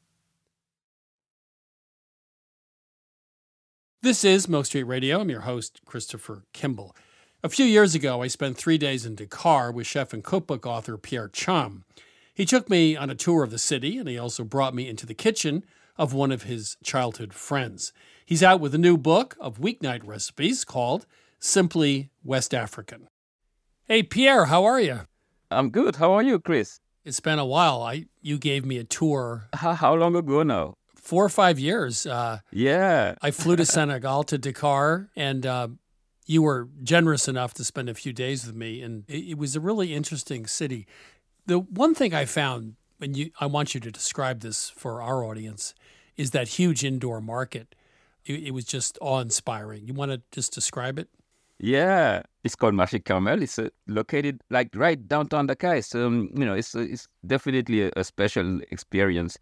This 4.03 4.25
is 4.25 4.49
Milk 4.49 4.67
Street 4.67 4.85
Radio. 4.85 5.21
I'm 5.21 5.31
your 5.31 5.43
host, 5.43 5.83
Christopher 5.85 6.43
Kimball. 6.53 6.97
A 7.45 7.49
few 7.49 7.67
years 7.67 7.95
ago, 7.95 8.21
I 8.23 8.27
spent 8.27 8.57
three 8.57 8.79
days 8.79 9.07
in 9.07 9.15
Dakar 9.15 9.71
with 9.71 9.87
chef 9.87 10.13
and 10.13 10.25
cookbook 10.25 10.67
author 10.67 10.97
Pierre 10.97 11.29
Thiam. 11.29 11.83
He 12.41 12.47
took 12.47 12.71
me 12.71 12.97
on 12.97 13.11
a 13.11 13.15
tour 13.15 13.45
of 13.45 13.51
the 13.51 13.59
city, 13.59 13.99
and 13.99 14.09
he 14.09 14.17
also 14.17 14.45
brought 14.45 14.75
me 14.75 14.89
into 14.89 15.05
the 15.05 15.13
kitchen 15.13 15.63
of 15.99 16.15
one 16.15 16.33
of 16.33 16.45
his 16.45 16.79
childhood 16.83 17.35
friends. 17.35 17.93
He's 18.25 18.43
out 18.43 18.61
with 18.61 18.75
a 18.75 18.79
new 18.79 18.97
book 18.97 19.37
of 19.39 19.59
weeknight 19.59 20.07
recipes 20.07 20.65
called 20.65 21.05
Simply 21.39 22.09
West 22.25 22.55
African. 22.55 23.09
Hey, 23.85 24.03
Pierre, 24.03 24.47
how 24.47 24.65
are 24.65 24.81
you? 24.81 25.01
I'm 25.51 25.69
good. 25.69 25.97
How 25.97 26.13
are 26.13 26.23
you, 26.23 26.39
Chris? 26.39 26.81
It's 27.05 27.21
been 27.21 27.39
a 27.39 27.45
while. 27.45 27.83
I 27.83 28.07
you 28.23 28.39
gave 28.39 28.65
me 28.65 28.79
a 28.79 28.85
tour. 28.85 29.51
How, 29.53 29.75
how 29.75 29.95
long 29.95 30.17
ago 30.17 30.43
now? 30.43 30.79
Four 30.97 31.27
or 31.27 31.29
five 31.29 31.59
years. 31.59 32.07
Uh, 32.07 32.39
yeah. 32.51 33.17
I 33.21 33.33
flew 33.33 33.57
to 33.57 33.67
Senegal 33.67 34.25
to 34.25 34.39
Dakar, 34.39 35.11
and 35.15 35.45
uh, 35.45 35.69
you 36.25 36.41
were 36.41 36.71
generous 36.83 37.29
enough 37.29 37.53
to 37.53 37.65
spend 37.65 37.91
a 37.91 37.95
few 37.95 38.15
days 38.15 38.47
with 38.47 38.57
me, 38.57 38.81
and 38.81 39.05
it, 39.09 39.33
it 39.33 39.37
was 39.37 39.57
a 39.57 39.61
really 39.61 39.93
interesting 39.93 40.47
city. 40.47 40.87
The 41.51 41.59
one 41.59 41.97
thing 41.97 42.15
I 42.15 42.27
found, 42.27 42.77
and 43.01 43.17
you, 43.17 43.33
I 43.41 43.47
want 43.47 43.75
you 43.75 43.81
to 43.81 43.91
describe 43.91 44.39
this 44.39 44.71
for 44.71 45.03
our 45.03 45.25
audience, 45.25 45.75
is 46.17 46.31
that 46.31 46.47
huge 46.47 46.85
indoor 46.85 47.21
market. 47.21 47.75
It, 48.25 48.45
it 48.45 48.51
was 48.53 48.65
just 48.65 48.97
awe-inspiring. 49.01 49.89
You 49.89 49.95
want 49.95 50.13
to 50.13 50.23
just 50.31 50.53
describe 50.53 50.97
it? 50.97 51.09
Yeah, 51.59 52.23
it's 52.45 52.55
called 52.55 52.75
Marché 52.75 53.03
Kermel. 53.03 53.43
It's 53.43 53.59
uh, 53.59 53.71
located 53.89 54.43
like 54.49 54.69
right 54.77 55.09
downtown 55.09 55.49
Dakar. 55.49 55.83
So 55.83 56.07
um, 56.07 56.31
you 56.37 56.47
know, 56.47 56.55
it's 56.55 56.77
uh, 56.77 56.87
it's 56.89 57.09
definitely 57.27 57.83
a, 57.83 57.91
a 57.97 58.05
special 58.05 58.61
experience. 58.71 59.37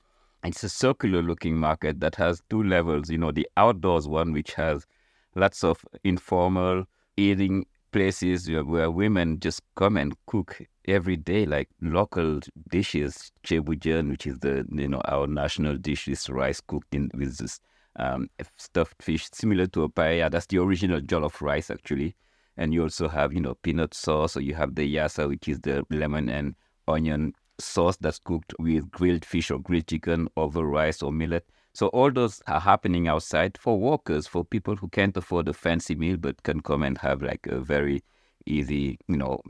It's 0.45 0.65
a 0.65 0.71
circular-looking 0.71 1.59
market 1.59 2.01
that 2.01 2.15
has 2.15 2.43
two 2.49 2.63
levels. 2.63 3.11
You 3.11 3.19
know, 3.19 3.33
the 3.33 3.47
outdoors 3.59 4.09
one, 4.09 4.33
which 4.33 4.55
has 4.55 4.87
lots 5.35 5.63
of 5.63 5.85
informal 6.05 6.87
eating 7.19 7.67
places 7.93 8.51
where 8.51 8.91
women 8.91 9.41
just 9.41 9.63
come 9.75 9.97
and 9.97 10.15
cook 10.27 10.61
every 10.87 11.17
day, 11.17 11.47
like 11.47 11.69
local 11.81 12.41
dishes. 12.71 13.33
thieboudienne, 13.45 14.11
which 14.11 14.27
is 14.27 14.39
the 14.41 14.67
you 14.71 14.89
know 14.89 15.01
our 15.07 15.27
national 15.27 15.77
dish, 15.77 16.09
is 16.09 16.29
rice 16.29 16.61
cooked 16.61 16.95
in 16.95 17.11
with 17.15 17.39
this 17.39 17.61
um, 17.97 18.29
stuffed 18.57 19.03
fish, 19.03 19.29
similar 19.33 19.67
to 19.67 19.85
a 19.85 19.89
paella. 19.89 20.31
That's 20.31 20.47
the 20.47 20.59
original 20.59 21.01
jollof 21.01 21.41
rice, 21.41 21.71
actually. 21.71 22.15
And 22.57 22.75
you 22.75 22.83
also 22.83 23.09
have 23.09 23.33
you 23.33 23.41
know 23.41 23.55
peanut 23.63 23.95
sauce, 23.95 24.37
or 24.37 24.41
you 24.41 24.55
have 24.55 24.75
the 24.75 24.95
yassa, 24.95 25.29
which 25.29 25.49
is 25.49 25.61
the 25.61 25.85
lemon 25.91 26.29
and 26.29 26.55
onion 26.87 27.35
sauce 27.59 27.97
that's 27.97 28.19
cooked 28.19 28.55
with 28.59 28.91
grilled 28.91 29.25
fish 29.25 29.51
or 29.51 29.59
grilled 29.59 29.87
chicken 29.87 30.29
over 30.37 30.65
rice 30.65 31.03
or 31.03 31.13
millet. 31.13 31.47
So 31.73 31.89
all 31.89 32.11
those 32.11 32.43
are 32.47 32.61
happening 32.61 33.09
outside 33.09 33.59
for 33.59 33.79
workers, 33.79 34.27
for 34.27 34.45
people 34.45 34.77
who 34.77 34.89
can't 34.89 35.17
afford 35.17 35.49
a 35.49 35.53
fancy 35.53 35.95
meal 35.95 36.17
but 36.17 36.43
can 36.43 36.61
come 36.61 36.83
and 36.83 36.99
have 36.99 37.23
like 37.23 37.47
a 37.47 37.61
very 37.61 38.03
easy, 38.47 38.99
you 39.07 39.17
know, 39.17 39.41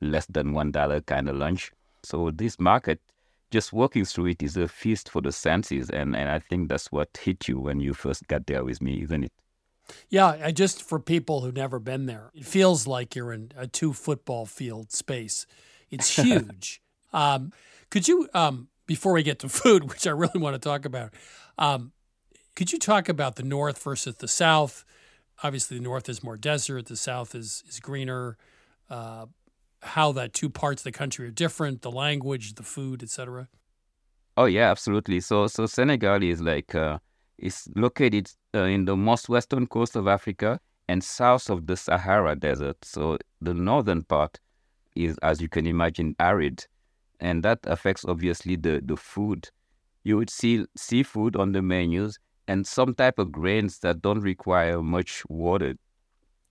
less 0.00 0.26
than 0.26 0.52
one 0.52 0.70
dollar 0.70 1.00
kind 1.00 1.28
of 1.28 1.36
lunch. 1.36 1.72
So 2.02 2.30
this 2.30 2.60
market, 2.60 3.00
just 3.50 3.72
walking 3.72 4.04
through 4.04 4.26
it 4.26 4.42
is 4.42 4.56
a 4.56 4.68
feast 4.68 5.08
for 5.08 5.20
the 5.20 5.32
senses, 5.32 5.90
and 5.90 6.14
and 6.16 6.28
I 6.28 6.38
think 6.38 6.68
that's 6.68 6.92
what 6.92 7.18
hit 7.20 7.48
you 7.48 7.58
when 7.58 7.80
you 7.80 7.94
first 7.94 8.28
got 8.28 8.46
there 8.46 8.64
with 8.64 8.80
me, 8.80 9.02
isn't 9.02 9.24
it? 9.24 9.32
Yeah, 10.08 10.36
I 10.42 10.52
just 10.52 10.82
for 10.82 10.98
people 10.98 11.40
who've 11.40 11.54
never 11.54 11.78
been 11.78 12.06
there, 12.06 12.30
it 12.34 12.44
feels 12.44 12.86
like 12.86 13.16
you're 13.16 13.32
in 13.32 13.52
a 13.56 13.66
two 13.66 13.92
football 13.92 14.46
field 14.46 14.92
space. 14.92 15.46
It's 15.90 16.16
huge. 16.22 16.81
Um, 17.12 17.52
could 17.90 18.08
you, 18.08 18.28
um, 18.34 18.68
before 18.86 19.12
we 19.12 19.22
get 19.22 19.38
to 19.40 19.48
food, 19.60 19.88
which 19.88 20.06
I 20.06 20.10
really 20.10 20.40
want 20.40 20.54
to 20.54 20.58
talk 20.58 20.84
about, 20.84 21.12
um, 21.58 21.92
could 22.54 22.72
you 22.72 22.78
talk 22.78 23.08
about 23.08 23.36
the 23.36 23.42
North 23.42 23.82
versus 23.82 24.16
the 24.16 24.28
South? 24.28 24.84
Obviously, 25.42 25.78
the 25.78 25.82
North 25.82 26.08
is 26.08 26.22
more 26.22 26.36
desert, 26.36 26.86
the 26.86 26.96
South 26.96 27.34
is 27.34 27.64
is 27.68 27.80
greener. 27.80 28.36
Uh, 28.90 29.26
how 29.82 30.12
that 30.12 30.32
two 30.32 30.48
parts 30.48 30.82
of 30.82 30.84
the 30.84 30.92
country 30.92 31.26
are 31.26 31.30
different, 31.30 31.82
the 31.82 31.90
language, 31.90 32.54
the 32.54 32.62
food, 32.62 33.02
etc. 33.02 33.48
Oh 34.36 34.44
yeah, 34.44 34.70
absolutely. 34.70 35.20
So 35.20 35.46
so 35.46 35.66
Senegal 35.66 36.22
is 36.22 36.40
like 36.40 36.74
uh, 36.74 36.98
located 37.74 38.30
uh, 38.54 38.64
in 38.64 38.84
the 38.84 38.96
most 38.96 39.28
western 39.28 39.66
coast 39.66 39.96
of 39.96 40.06
Africa 40.06 40.60
and 40.88 41.02
south 41.02 41.50
of 41.50 41.66
the 41.66 41.76
Sahara 41.76 42.36
Desert. 42.36 42.76
So 42.84 43.18
the 43.40 43.54
northern 43.54 44.02
part 44.02 44.38
is, 44.94 45.18
as 45.22 45.40
you 45.40 45.48
can 45.48 45.66
imagine, 45.66 46.14
arid, 46.18 46.66
and 47.22 47.42
that 47.44 47.60
affects 47.64 48.04
obviously 48.04 48.56
the 48.56 48.82
the 48.84 48.96
food. 48.96 49.48
You 50.04 50.18
would 50.18 50.30
see 50.30 50.66
seafood 50.76 51.36
on 51.36 51.52
the 51.52 51.62
menus, 51.62 52.18
and 52.48 52.66
some 52.66 52.94
type 52.94 53.18
of 53.18 53.32
grains 53.32 53.78
that 53.78 54.02
don't 54.02 54.20
require 54.20 54.82
much 54.82 55.22
water. 55.28 55.76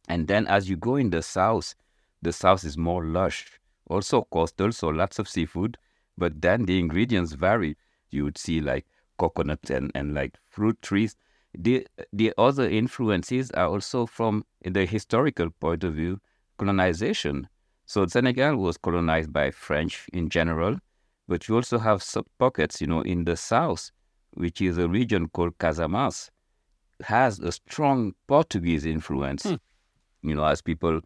And 0.07 0.27
then 0.27 0.47
as 0.47 0.69
you 0.69 0.77
go 0.77 0.95
in 0.95 1.09
the 1.09 1.21
south, 1.21 1.75
the 2.21 2.31
south 2.33 2.63
is 2.63 2.77
more 2.77 3.05
lush. 3.05 3.59
Also 3.87 4.23
coastal, 4.31 4.71
so 4.71 4.87
lots 4.87 5.19
of 5.19 5.27
seafood, 5.27 5.77
but 6.17 6.41
then 6.41 6.65
the 6.65 6.79
ingredients 6.79 7.33
vary. 7.33 7.77
You 8.09 8.23
would 8.25 8.37
see 8.37 8.61
like 8.61 8.85
coconut 9.17 9.69
and, 9.69 9.91
and 9.93 10.13
like 10.13 10.37
fruit 10.49 10.81
trees. 10.81 11.15
The 11.53 11.85
the 12.13 12.33
other 12.37 12.69
influences 12.69 13.51
are 13.51 13.67
also 13.67 14.05
from 14.05 14.45
the 14.63 14.85
historical 14.85 15.49
point 15.49 15.83
of 15.83 15.95
view, 15.95 16.21
colonization. 16.57 17.49
So 17.91 18.05
Senegal 18.05 18.55
was 18.55 18.77
colonized 18.77 19.33
by 19.33 19.51
French 19.51 20.07
in 20.13 20.29
general, 20.29 20.77
but 21.27 21.49
you 21.49 21.55
also 21.55 21.77
have 21.77 22.01
some 22.01 22.23
pockets, 22.39 22.79
you 22.79 22.87
know, 22.87 23.01
in 23.01 23.25
the 23.25 23.35
south, 23.35 23.91
which 24.33 24.61
is 24.61 24.77
a 24.77 24.87
region 24.87 25.27
called 25.27 25.57
Casamance, 25.57 26.29
has 27.03 27.39
a 27.39 27.51
strong 27.51 28.13
Portuguese 28.27 28.85
influence. 28.85 29.43
Hmm. 29.43 29.55
You 30.23 30.35
know, 30.35 30.45
as 30.45 30.61
people 30.61 31.01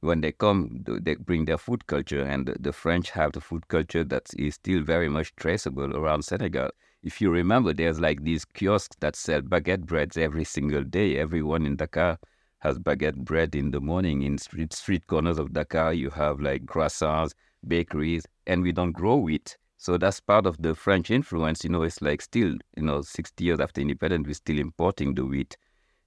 when 0.00 0.22
they 0.22 0.32
come, 0.32 0.82
they 1.02 1.16
bring 1.16 1.44
their 1.44 1.58
food 1.58 1.86
culture, 1.86 2.22
and 2.22 2.56
the 2.58 2.72
French 2.72 3.10
have 3.10 3.32
the 3.32 3.42
food 3.42 3.68
culture 3.68 4.04
that 4.04 4.30
is 4.38 4.54
still 4.54 4.82
very 4.82 5.10
much 5.10 5.36
traceable 5.36 5.94
around 5.94 6.22
Senegal. 6.22 6.70
If 7.02 7.20
you 7.20 7.30
remember, 7.30 7.74
there's 7.74 8.00
like 8.00 8.24
these 8.24 8.46
kiosks 8.46 8.96
that 9.00 9.14
sell 9.14 9.42
baguette 9.42 9.84
breads 9.84 10.16
every 10.16 10.44
single 10.44 10.84
day. 10.84 11.18
Everyone 11.18 11.66
in 11.66 11.76
Dakar 11.76 12.18
has 12.60 12.78
baguette 12.78 13.16
bread 13.16 13.54
in 13.54 13.70
the 13.70 13.80
morning. 13.80 14.22
In 14.22 14.38
street 14.38 14.72
street 14.72 15.06
corners 15.06 15.38
of 15.38 15.52
Dakar, 15.52 15.92
you 15.92 16.10
have 16.10 16.40
like 16.40 16.66
croissants, 16.66 17.32
bakeries, 17.66 18.24
and 18.46 18.62
we 18.62 18.72
don't 18.72 18.92
grow 18.92 19.16
wheat. 19.16 19.56
So 19.78 19.96
that's 19.96 20.20
part 20.20 20.44
of 20.46 20.60
the 20.60 20.74
French 20.74 21.10
influence. 21.10 21.64
You 21.64 21.70
know, 21.70 21.82
it's 21.82 22.02
like 22.02 22.20
still, 22.20 22.54
you 22.76 22.82
know, 22.82 23.00
60 23.00 23.42
years 23.42 23.60
after 23.60 23.80
independence, 23.80 24.26
we're 24.26 24.34
still 24.34 24.58
importing 24.58 25.14
the 25.14 25.24
wheat. 25.24 25.56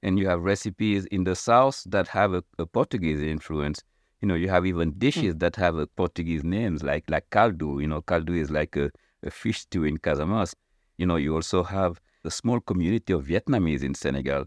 And 0.03 0.19
you 0.19 0.27
have 0.27 0.41
recipes 0.41 1.05
in 1.05 1.23
the 1.23 1.35
south 1.35 1.83
that 1.87 2.07
have 2.09 2.33
a, 2.33 2.43
a 2.59 2.67
Portuguese 2.67 3.21
influence. 3.21 3.81
You 4.21 4.27
know, 4.27 4.35
you 4.35 4.47
have 4.49 4.65
even 4.65 4.91
dishes 4.99 5.33
hmm. 5.33 5.39
that 5.39 5.55
have 5.55 5.75
a 5.75 5.87
Portuguese 5.87 6.43
names, 6.43 6.83
like 6.83 7.09
like 7.09 7.29
caldo. 7.31 7.79
You 7.79 7.87
know, 7.87 8.01
caldo 8.01 8.33
is 8.33 8.51
like 8.51 8.75
a, 8.75 8.91
a 9.23 9.31
fish 9.31 9.61
stew 9.61 9.85
in 9.85 9.97
Casamance. 9.97 10.53
You 10.97 11.07
know, 11.07 11.15
you 11.15 11.33
also 11.33 11.63
have 11.63 11.99
a 12.23 12.31
small 12.31 12.59
community 12.59 13.11
of 13.11 13.25
Vietnamese 13.25 13.83
in 13.83 13.95
Senegal. 13.95 14.45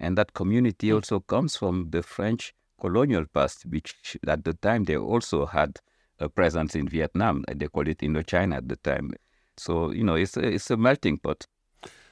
And 0.00 0.16
that 0.18 0.32
community 0.34 0.92
also 0.92 1.20
comes 1.20 1.56
from 1.56 1.90
the 1.90 2.02
French 2.02 2.54
colonial 2.80 3.26
past, 3.32 3.66
which 3.66 4.16
at 4.26 4.44
the 4.44 4.54
time 4.54 4.84
they 4.84 4.96
also 4.96 5.46
had 5.46 5.78
a 6.18 6.28
presence 6.28 6.74
in 6.74 6.88
Vietnam. 6.88 7.44
They 7.54 7.66
called 7.68 7.88
it 7.88 7.98
Indochina 7.98 8.56
at 8.56 8.68
the 8.68 8.76
time. 8.76 9.12
So, 9.56 9.90
you 9.90 10.02
know, 10.02 10.14
it's 10.14 10.36
a, 10.36 10.40
it's 10.40 10.70
a 10.70 10.76
melting 10.76 11.18
pot. 11.18 11.46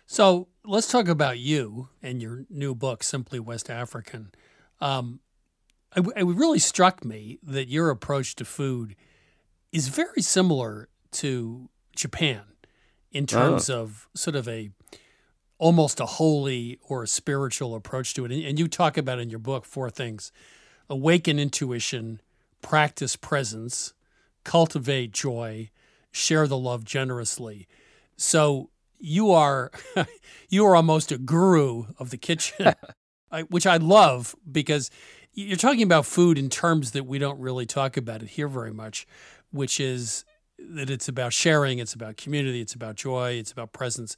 So 0.07 0.49
let's 0.65 0.89
talk 0.91 1.09
about 1.09 1.39
you 1.39 1.89
and 2.03 2.21
your 2.23 2.45
new 2.51 2.75
book, 2.75 3.03
Simply 3.03 3.41
West 3.41 3.71
African. 3.71 4.33
Um, 4.81 5.21
it, 5.97 6.07
it 6.17 6.25
really 6.25 6.59
struck 6.59 7.05
me 7.05 7.39
that 7.43 7.69
your 7.69 7.91
approach 7.91 8.35
to 8.37 8.45
food 8.45 8.95
is 9.73 9.89
very 9.89 10.23
similar 10.23 10.89
to 11.13 11.69
Japan 11.97 12.43
in 13.13 13.27
terms 13.27 13.71
Oh. 13.71 13.81
of 13.83 14.09
sort 14.15 14.37
of 14.37 14.47
a 14.49 14.71
almost 15.59 16.01
a 16.01 16.07
holy 16.07 16.79
or 16.89 17.03
a 17.03 17.07
spiritual 17.09 17.75
approach 17.75 18.15
to 18.15 18.25
it. 18.25 18.33
And, 18.33 18.45
and 18.45 18.59
you 18.59 18.69
talk 18.69 18.97
about 18.97 19.19
in 19.19 19.31
your 19.31 19.39
book 19.41 19.65
four 19.65 19.91
things 19.91 20.33
awaken 20.91 21.39
intuition, 21.39 22.21
practice 22.63 23.15
presence, 23.15 23.93
cultivate 24.45 25.13
joy, 25.13 25.71
share 26.11 26.47
the 26.47 26.57
love 26.57 26.85
generously. 26.85 27.69
So 28.17 28.71
you 28.99 29.31
are 29.31 29.71
you 30.49 30.65
are 30.65 30.75
almost 30.75 31.13
a 31.13 31.19
guru 31.19 31.87
of 31.99 32.11
the 32.11 32.17
kitchen, 32.17 32.75
which 33.49 33.67
I 33.67 33.77
love 33.77 34.35
because 34.51 34.91
you're 35.35 35.57
talking 35.57 35.83
about 35.83 36.07
food 36.07 36.39
in 36.39 36.49
terms 36.49 36.93
that 36.93 37.05
we 37.05 37.19
don't 37.19 37.39
really 37.39 37.67
talk 37.67 37.97
about 37.97 38.23
it 38.23 38.31
here 38.31 38.49
very 38.49 38.73
much, 38.73 39.07
which 39.51 39.79
is 39.79 40.25
that 40.59 40.91
it's 40.91 41.09
about 41.09 41.33
sharing, 41.33 41.79
it's 41.79 41.95
about 41.95 42.17
community, 42.17 42.61
it's 42.61 42.75
about 42.75 42.97
joy, 42.97 43.33
it's 43.33 43.53
about 43.53 43.73
presence. 43.73 44.17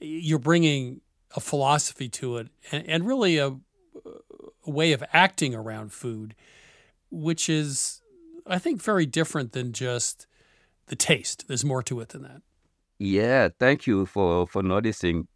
You're 0.00 0.38
bringing 0.38 1.00
a 1.36 1.40
philosophy 1.40 2.08
to 2.08 2.38
it 2.38 2.48
and, 2.72 2.86
and 2.86 3.06
really 3.06 3.38
a, 3.38 3.48
a 4.66 4.70
way 4.70 4.92
of 4.92 5.02
acting 5.12 5.54
around 5.54 5.92
food, 5.92 6.34
which 7.10 7.48
is, 7.48 8.00
I 8.46 8.58
think, 8.58 8.82
very 8.82 9.06
different 9.06 9.52
than 9.52 9.72
just 9.72 10.26
the 10.86 10.96
taste. 10.96 11.46
There's 11.48 11.64
more 11.64 11.82
to 11.84 12.00
it 12.00 12.10
than 12.10 12.22
that. 12.22 12.42
Yeah, 12.98 13.48
thank 13.58 13.86
you 13.86 14.06
for, 14.06 14.46
for 14.46 14.62
noticing. 14.62 15.28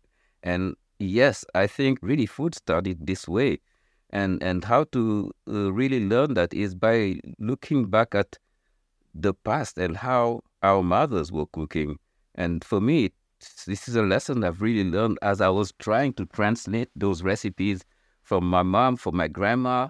And 0.42 0.76
yes, 0.98 1.44
I 1.54 1.66
think 1.66 1.98
really 2.02 2.26
food 2.26 2.54
started 2.54 3.06
this 3.06 3.28
way. 3.28 3.58
And, 4.10 4.42
and 4.42 4.64
how 4.64 4.84
to 4.92 5.30
uh, 5.48 5.72
really 5.72 6.06
learn 6.06 6.34
that 6.34 6.52
is 6.52 6.74
by 6.74 7.20
looking 7.38 7.86
back 7.86 8.14
at 8.14 8.36
the 9.14 9.32
past 9.32 9.78
and 9.78 9.96
how 9.96 10.42
our 10.62 10.82
mothers 10.82 11.32
were 11.32 11.46
cooking. 11.46 11.98
And 12.34 12.62
for 12.62 12.80
me, 12.80 13.12
this 13.66 13.88
is 13.88 13.96
a 13.96 14.02
lesson 14.02 14.44
I've 14.44 14.62
really 14.62 14.88
learned 14.88 15.18
as 15.22 15.40
I 15.40 15.48
was 15.48 15.72
trying 15.78 16.12
to 16.14 16.26
translate 16.26 16.88
those 16.94 17.22
recipes 17.22 17.84
from 18.22 18.48
my 18.48 18.62
mom, 18.62 18.96
from 18.96 19.16
my 19.16 19.28
grandma, 19.28 19.88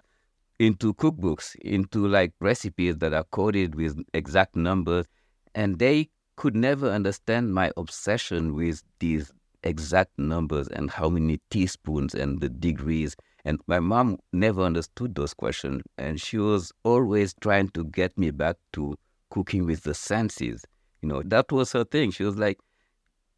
into 0.59 0.95
cookbooks, 0.95 1.55
into 1.57 2.07
like 2.07 2.33
recipes 2.41 2.99
that 2.99 3.12
are 3.12 3.25
coded 3.25 3.75
with 3.75 3.99
exact 4.15 4.57
numbers. 4.57 5.07
And 5.55 5.79
they 5.79 6.11
could 6.37 6.55
never 6.55 6.88
understand 6.88 7.55
my 7.55 7.73
obsession 7.77 8.55
with 8.55 8.83
these 9.01 9.33
exact 9.65 10.19
numbers 10.19 10.69
and 10.69 10.91
how 10.91 11.09
many 11.09 11.41
teaspoons 11.51 12.15
and 12.15 12.41
the 12.41 12.49
degrees. 12.49 13.17
And 13.45 13.61
my 13.67 13.81
mom 13.81 14.19
never 14.33 14.62
understood 14.62 15.15
those 15.15 15.35
questions. 15.35 15.83
And 15.99 16.21
she 16.21 16.38
was 16.38 16.73
always 16.85 17.35
trying 17.41 17.69
to 17.71 17.85
get 17.85 18.17
me 18.17 18.31
back 18.31 18.57
to 18.75 18.97
cooking 19.31 19.67
with 19.67 19.83
the 19.83 19.95
senses. 19.95 20.65
You 21.01 21.09
know, 21.09 21.23
that 21.27 21.51
was 21.51 21.73
her 21.73 21.85
thing. 21.85 22.12
She 22.12 22.25
was 22.25 22.37
like, 22.37 22.59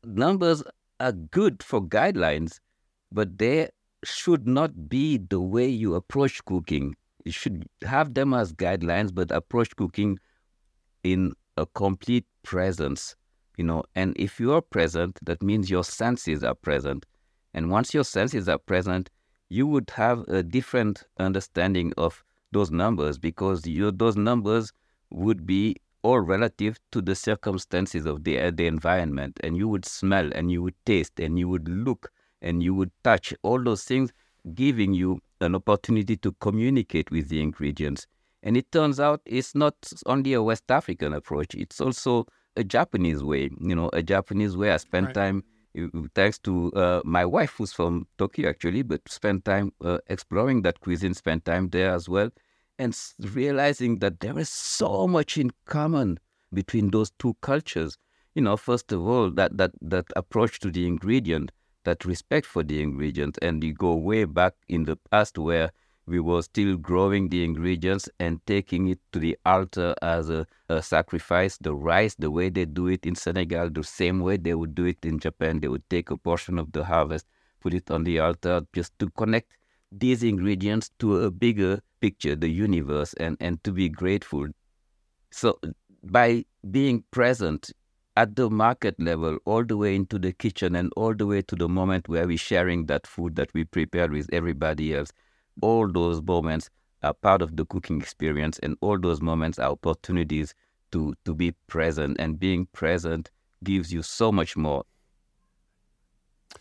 numbers 0.06 0.62
are 1.00 1.12
good 1.12 1.62
for 1.62 1.82
guidelines, 1.82 2.60
but 3.12 3.38
they 3.38 3.70
should 4.04 4.46
not 4.46 4.88
be 4.88 5.18
the 5.18 5.40
way 5.40 5.68
you 5.68 5.94
approach 5.94 6.44
cooking. 6.44 6.96
You 7.24 7.32
should 7.32 7.66
have 7.82 8.14
them 8.14 8.34
as 8.34 8.52
guidelines, 8.52 9.14
but 9.14 9.30
approach 9.30 9.74
cooking 9.76 10.18
in 11.02 11.32
a 11.56 11.66
complete 11.66 12.26
presence, 12.42 13.16
you 13.56 13.64
know. 13.64 13.84
And 13.94 14.14
if 14.16 14.38
you 14.38 14.52
are 14.52 14.60
present, 14.60 15.18
that 15.22 15.42
means 15.42 15.70
your 15.70 15.84
senses 15.84 16.44
are 16.44 16.54
present. 16.54 17.06
And 17.54 17.70
once 17.70 17.94
your 17.94 18.04
senses 18.04 18.48
are 18.48 18.58
present, 18.58 19.10
you 19.48 19.66
would 19.66 19.90
have 19.90 20.20
a 20.28 20.42
different 20.42 21.04
understanding 21.18 21.92
of 21.96 22.24
those 22.52 22.70
numbers 22.70 23.18
because 23.18 23.66
your, 23.66 23.92
those 23.92 24.16
numbers 24.16 24.72
would 25.10 25.46
be 25.46 25.76
all 26.04 26.20
relative 26.20 26.78
to 26.92 27.00
the 27.02 27.14
circumstances 27.14 28.06
of 28.06 28.22
the, 28.24 28.38
uh, 28.38 28.52
the 28.54 28.66
environment. 28.66 29.40
And 29.42 29.56
you 29.56 29.66
would 29.68 29.84
smell 29.86 30.30
and 30.34 30.52
you 30.52 30.62
would 30.62 30.76
taste 30.86 31.18
and 31.18 31.38
you 31.38 31.48
would 31.48 31.66
look 31.68 32.10
and 32.42 32.62
you 32.62 32.74
would 32.74 32.92
touch 33.02 33.34
all 33.42 33.62
those 33.62 33.84
things, 33.84 34.12
giving 34.54 34.92
you 34.94 35.20
an 35.40 35.54
opportunity 35.54 36.16
to 36.18 36.32
communicate 36.40 37.10
with 37.10 37.28
the 37.28 37.40
ingredients. 37.40 38.06
And 38.42 38.56
it 38.56 38.70
turns 38.70 39.00
out 39.00 39.22
it's 39.24 39.54
not 39.54 39.74
only 40.06 40.34
a 40.34 40.42
West 40.42 40.70
African 40.70 41.14
approach, 41.14 41.54
it's 41.54 41.80
also 41.80 42.26
a 42.56 42.62
Japanese 42.62 43.22
way. 43.24 43.50
You 43.58 43.74
know, 43.74 43.88
a 43.92 44.02
Japanese 44.02 44.56
way. 44.56 44.70
I 44.72 44.76
spent 44.76 45.06
Right. 45.06 45.14
time, 45.14 45.44
uh, 45.78 45.88
thanks 46.14 46.38
to 46.40 46.70
uh, 46.74 47.00
my 47.04 47.24
wife, 47.24 47.54
who's 47.56 47.72
from 47.72 48.06
Tokyo 48.18 48.50
actually, 48.50 48.82
but 48.82 49.00
spent 49.08 49.44
time 49.46 49.72
uh, 49.82 49.98
exploring 50.08 50.62
that 50.62 50.80
cuisine, 50.80 51.14
spent 51.14 51.46
time 51.46 51.70
there 51.70 51.92
as 51.92 52.08
well, 52.08 52.30
and 52.78 52.96
realizing 53.20 53.98
that 54.00 54.20
there 54.20 54.38
is 54.38 54.48
so 54.48 55.06
much 55.06 55.38
in 55.38 55.50
common 55.64 56.18
between 56.52 56.90
those 56.90 57.10
two 57.18 57.36
cultures. 57.40 57.96
You 58.34 58.42
know, 58.42 58.56
first 58.56 58.90
of 58.92 59.06
all, 59.06 59.30
that, 59.30 59.56
that, 59.56 59.72
that 59.80 60.06
approach 60.16 60.58
to 60.60 60.70
the 60.70 60.86
ingredient, 60.86 61.52
that 61.84 62.04
respect 62.04 62.46
for 62.46 62.62
the 62.62 62.82
ingredient, 62.82 63.38
and 63.42 63.62
you 63.62 63.72
go 63.72 63.94
way 63.94 64.24
back 64.24 64.54
in 64.68 64.84
the 64.84 64.96
past 64.96 65.38
where 65.38 65.70
we 66.06 66.20
were 66.20 66.42
still 66.42 66.76
growing 66.76 67.28
the 67.28 67.44
ingredients 67.44 68.08
and 68.18 68.44
taking 68.46 68.88
it 68.88 68.98
to 69.12 69.18
the 69.18 69.38
altar 69.46 69.94
as 70.02 70.28
a, 70.28 70.46
a 70.68 70.82
sacrifice. 70.82 71.56
The 71.58 71.74
rice, 71.74 72.14
the 72.16 72.30
way 72.30 72.50
they 72.50 72.66
do 72.66 72.88
it 72.88 73.06
in 73.06 73.14
Senegal, 73.14 73.70
the 73.70 73.84
same 73.84 74.20
way 74.20 74.36
they 74.36 74.54
would 74.54 74.74
do 74.74 74.84
it 74.84 74.98
in 75.02 75.18
Japan, 75.18 75.60
they 75.60 75.68
would 75.68 75.88
take 75.88 76.10
a 76.10 76.16
portion 76.16 76.58
of 76.58 76.72
the 76.72 76.84
harvest, 76.84 77.26
put 77.60 77.72
it 77.72 77.90
on 77.90 78.04
the 78.04 78.18
altar 78.18 78.66
just 78.74 78.98
to 78.98 79.08
connect 79.10 79.52
these 79.90 80.22
ingredients 80.22 80.90
to 80.98 81.20
a 81.20 81.30
bigger 81.30 81.80
picture, 82.04 82.36
the 82.36 82.50
universe, 82.50 83.14
and, 83.14 83.34
and 83.40 83.64
to 83.64 83.72
be 83.72 83.88
grateful. 83.88 84.46
So 85.30 85.58
by 86.02 86.44
being 86.70 87.02
present 87.10 87.72
at 88.14 88.36
the 88.36 88.50
market 88.50 88.94
level, 89.00 89.38
all 89.46 89.64
the 89.64 89.78
way 89.78 89.94
into 89.94 90.18
the 90.18 90.32
kitchen 90.32 90.76
and 90.76 90.92
all 90.96 91.14
the 91.14 91.24
way 91.24 91.40
to 91.40 91.56
the 91.56 91.66
moment 91.66 92.06
where 92.06 92.26
we're 92.26 92.36
sharing 92.36 92.84
that 92.86 93.06
food 93.06 93.36
that 93.36 93.54
we 93.54 93.64
prepared 93.64 94.12
with 94.12 94.28
everybody 94.34 94.94
else, 94.94 95.12
all 95.62 95.90
those 95.90 96.20
moments 96.20 96.68
are 97.02 97.14
part 97.14 97.40
of 97.40 97.56
the 97.56 97.64
cooking 97.64 98.02
experience 98.02 98.58
and 98.58 98.76
all 98.82 98.98
those 99.00 99.22
moments 99.22 99.58
are 99.58 99.70
opportunities 99.70 100.54
to, 100.92 101.14
to 101.24 101.34
be 101.34 101.52
present 101.68 102.18
and 102.20 102.38
being 102.38 102.66
present 102.72 103.30
gives 103.62 103.90
you 103.94 104.02
so 104.02 104.30
much 104.30 104.58
more. 104.58 104.84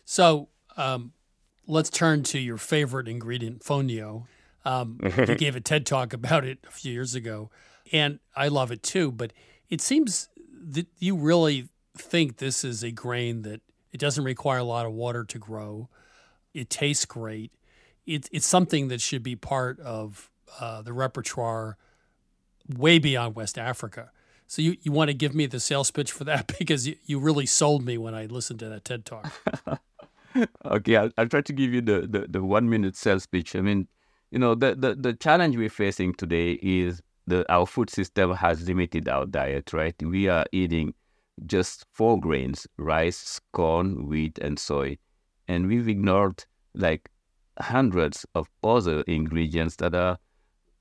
So, 0.06 0.48
um, 0.78 1.12
let's 1.68 1.90
turn 1.90 2.24
to 2.24 2.40
your 2.40 2.58
favorite 2.58 3.10
ingredient, 3.10 3.62
fonio. 3.62 4.28
Um, 4.66 5.00
you 5.28 5.36
gave 5.36 5.56
a 5.56 5.62
TED 5.62 5.86
talk 5.86 6.14
about 6.14 6.46
it 6.46 6.60
a 6.68 6.72
few 6.72 6.92
years 6.92 7.16
ago, 7.16 7.50
and 7.92 8.20
I 8.36 8.48
love 8.48 8.72
it 8.72 8.84
too. 8.84 9.12
But 9.12 9.34
it 9.70 9.82
seems 9.82 10.30
that 10.72 10.88
you 11.00 11.16
really 11.16 11.70
think 11.98 12.38
this 12.38 12.64
is 12.64 12.84
a 12.84 12.92
grain 12.92 13.44
that 13.44 13.62
it 13.92 14.00
doesn't 14.00 14.24
require 14.24 14.60
a 14.60 14.64
lot 14.64 14.86
of 14.86 14.94
water 14.94 15.24
to 15.24 15.38
grow. 15.38 15.90
It 16.54 16.70
tastes 16.70 17.06
great. 17.06 17.52
It, 18.06 18.28
it's 18.32 18.48
something 18.48 18.88
that 18.90 19.02
should 19.02 19.24
be 19.24 19.36
part 19.36 19.80
of 19.80 20.30
uh, 20.60 20.82
the 20.82 20.94
repertoire 20.94 21.78
way 22.68 23.00
beyond 23.00 23.36
West 23.36 23.58
Africa. 23.58 24.12
So 24.48 24.62
you, 24.62 24.78
you 24.82 24.92
want 24.92 25.10
to 25.10 25.14
give 25.14 25.34
me 25.34 25.46
the 25.46 25.60
sales 25.60 25.92
pitch 25.92 26.12
for 26.12 26.24
that 26.26 26.48
because 26.60 26.88
you, 26.88 26.96
you 27.06 27.20
really 27.20 27.46
sold 27.46 27.86
me 27.86 27.98
when 27.98 28.14
I 28.14 28.26
listened 28.26 28.60
to 28.60 28.70
that 28.70 28.86
TED 28.86 29.06
talk. 29.06 29.32
okay, 30.66 30.96
I'll, 30.96 31.12
I'll 31.18 31.28
try 31.28 31.42
to 31.42 31.54
give 31.54 31.74
you 31.74 31.82
the, 31.82 32.02
the, 32.02 32.28
the 32.30 32.44
one 32.44 32.70
minute 32.70 32.96
sales 32.96 33.26
pitch. 33.26 33.56
I 33.56 33.62
mean, 33.62 33.88
you 34.34 34.40
know, 34.40 34.56
the, 34.56 34.74
the, 34.74 34.96
the 34.96 35.14
challenge 35.14 35.56
we're 35.58 35.70
facing 35.70 36.16
today 36.16 36.54
is 36.64 37.04
the 37.28 37.46
our 37.54 37.68
food 37.68 37.92
system 37.92 38.34
has 38.34 38.68
limited 38.68 39.08
our 39.08 39.28
diet, 39.28 39.72
right? 39.74 39.94
We 40.02 40.28
are 40.28 40.44
eating 40.52 40.96
just 41.46 41.86
four 41.92 42.20
grains 42.20 42.66
rice, 42.78 43.40
corn, 43.52 44.08
wheat, 44.08 44.40
and 44.40 44.58
soy. 44.58 44.98
And 45.48 45.68
we've 45.68 45.88
ignored 45.88 46.46
like 46.74 47.12
hundreds 47.60 48.26
of 48.34 48.50
other 48.64 49.02
ingredients 49.02 49.76
that 49.76 49.94
are 49.94 50.18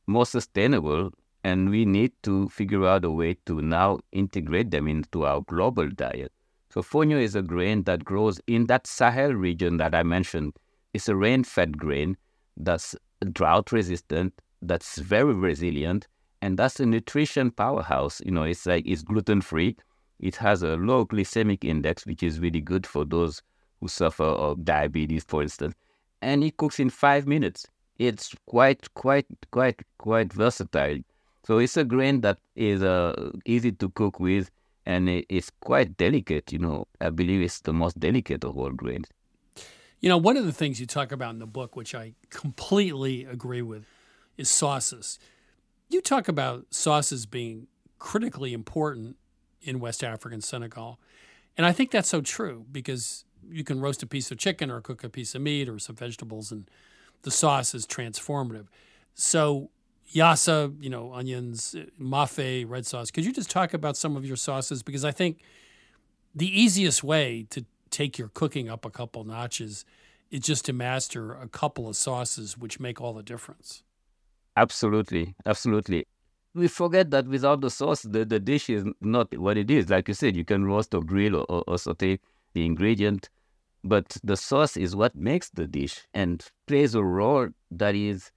more 0.07 0.25
sustainable. 0.25 1.11
And 1.45 1.69
we 1.69 1.85
need 1.85 2.13
to 2.23 2.49
figure 2.49 2.87
out 2.87 3.05
a 3.05 3.11
way 3.11 3.37
to 3.45 3.61
now 3.61 3.99
integrate 4.13 4.71
them 4.71 4.89
into 4.89 5.27
our 5.27 5.43
global 5.43 5.91
diet. 5.91 6.33
So 6.71 6.81
fonio 6.81 7.21
is 7.21 7.35
a 7.35 7.43
grain 7.43 7.83
that 7.83 8.03
grows 8.03 8.41
in 8.47 8.65
that 8.69 8.87
Sahel 8.87 9.35
region 9.35 9.77
that 9.77 9.95
I 9.95 10.05
mentioned. 10.05 10.55
It's 10.95 11.09
a 11.11 11.17
rain-fed 11.17 11.77
grain 11.77 12.17
that's 12.57 12.97
drought 13.25 13.73
resistant, 13.73 14.35
that's 14.61 14.99
very 14.99 15.35
resilient, 15.35 16.09
and 16.41 16.59
that's 16.59 16.81
a 16.81 16.87
nutrition 16.87 17.51
powerhouse. 17.51 18.21
You 18.25 18.33
know, 18.33 18.45
it's 18.45 18.67
like 18.67 18.87
it's 18.87 19.03
gluten-free. 19.03 19.77
It 20.21 20.37
has 20.37 20.63
a 20.63 20.77
low 20.77 21.05
glycemic 21.05 21.65
index, 21.65 22.07
which 22.07 22.23
is 22.23 22.39
really 22.41 22.61
good 22.61 22.87
for 22.87 23.05
those 23.05 23.43
who 23.81 23.89
suffer 23.89 24.25
of 24.25 24.65
diabetes, 24.65 25.25
for 25.25 25.43
instance. 25.43 25.75
And 26.21 26.45
it 26.45 26.57
cooks 26.57 26.79
in 26.79 26.91
five 26.91 27.27
minutes. 27.27 27.67
It's 27.99 28.35
quite, 28.47 28.95
quite, 28.95 29.27
quite, 29.51 29.81
quite 29.99 30.33
versatile. 30.33 30.99
So 31.45 31.59
it's 31.59 31.77
a 31.77 31.85
grain 31.85 32.21
that 32.21 32.39
is 32.55 32.83
uh, 32.83 33.33
easy 33.45 33.73
to 33.73 33.89
cook 33.91 34.21
with, 34.21 34.51
and 34.87 35.09
it's 35.09 35.51
quite 35.61 35.97
delicate. 35.97 36.53
You 36.53 36.61
know, 36.61 36.87
I 37.01 37.11
believe 37.11 37.43
it's 37.43 37.61
the 37.61 37.73
most 37.73 37.99
delicate 37.99 38.45
of 38.45 38.57
all 38.57 38.71
grains. 38.71 39.09
You 40.03 40.09
know, 40.09 40.19
one 40.19 40.37
of 40.37 40.45
the 40.45 40.53
things 40.53 40.81
you 40.81 40.87
talk 40.87 41.13
about 41.13 41.31
in 41.31 41.39
the 41.39 41.47
book, 41.47 41.77
which 41.77 41.95
I 41.95 42.15
completely 42.29 43.25
agree 43.25 43.63
with, 43.63 43.87
is 44.37 44.51
sauces. 44.51 45.21
You 45.89 46.01
talk 46.01 46.27
about 46.27 46.67
sauces 46.71 47.25
being 47.25 47.69
critically 48.01 48.53
important 48.53 49.17
in 49.63 49.79
West 49.79 50.03
African 50.03 50.41
Senegal. 50.41 50.99
And 51.57 51.65
I 51.65 51.71
think 51.71 51.93
that's 51.93 52.09
so 52.09 52.21
true 52.21 52.67
because 52.73 53.25
you 53.49 53.63
can 53.63 53.81
roast 53.81 54.03
a 54.03 54.07
piece 54.07 54.33
of 54.33 54.39
chicken 54.39 54.73
or 54.73 54.81
cook 54.81 55.05
a 55.05 55.09
piece 55.09 55.37
of 55.37 55.43
meat 55.43 55.69
or 55.69 55.79
some 55.79 55.95
vegetables, 55.95 56.51
and 56.51 56.69
the 57.23 57.31
sauce 57.31 57.73
is 57.73 57.87
transformative. 57.87 58.67
So, 59.15 59.71
yassa, 60.13 60.75
you 60.83 60.91
know, 60.91 61.13
onions, 61.13 61.77
uh, 61.79 61.85
mafe, 62.01 62.69
red 62.69 62.87
sauce. 62.87 63.13
Could 63.13 63.25
you 63.25 63.33
just 63.33 63.51
talk 63.51 63.73
about 63.73 63.97
some 63.97 64.17
of 64.17 64.27
your 64.27 64.37
sauces? 64.37 64.83
Because 64.83 65.05
I 65.05 65.13
think 65.13 65.43
the 66.35 66.49
easiest 66.49 67.05
way 67.05 67.47
to 67.51 67.65
take 67.93 68.19
your 68.19 68.29
cooking 68.29 68.69
up 68.69 68.85
a 68.85 68.91
couple 68.91 69.25
notches 69.25 69.85
It's 70.31 70.47
just 70.47 70.65
to 70.67 70.73
master 70.73 71.35
a 71.35 71.49
couple 71.49 71.89
of 71.89 71.97
sauces, 71.97 72.59
which 72.59 72.81
make 72.81 73.01
all 73.03 73.15
the 73.15 73.23
difference. 73.23 73.85
Absolutely, 74.57 75.35
absolutely. 75.47 76.07
We 76.55 76.69
forget 76.69 77.11
that 77.11 77.27
without 77.27 77.61
the 77.63 77.71
sauce, 77.71 78.03
the, 78.03 78.25
the 78.25 78.39
dish 78.41 78.69
is 78.69 78.85
not 79.01 79.37
what 79.39 79.57
it 79.57 79.71
is. 79.71 79.89
Like 79.89 80.09
you 80.09 80.15
said, 80.15 80.37
you 80.37 80.45
can 80.45 80.65
roast 80.67 80.95
or 80.95 81.03
grill 81.03 81.37
or, 81.37 81.47
or, 81.49 81.65
or 81.67 81.79
saute 81.79 82.19
the 82.55 82.67
ingredient, 82.67 83.31
but 83.85 84.17
the 84.25 84.37
sauce 84.37 84.77
is 84.77 84.97
what 84.97 85.15
makes 85.17 85.51
the 85.51 85.67
dish 85.67 86.07
and 86.15 86.45
plays 86.67 86.95
a 86.95 87.05
role 87.05 87.49
that 87.71 87.95
is 87.95 88.33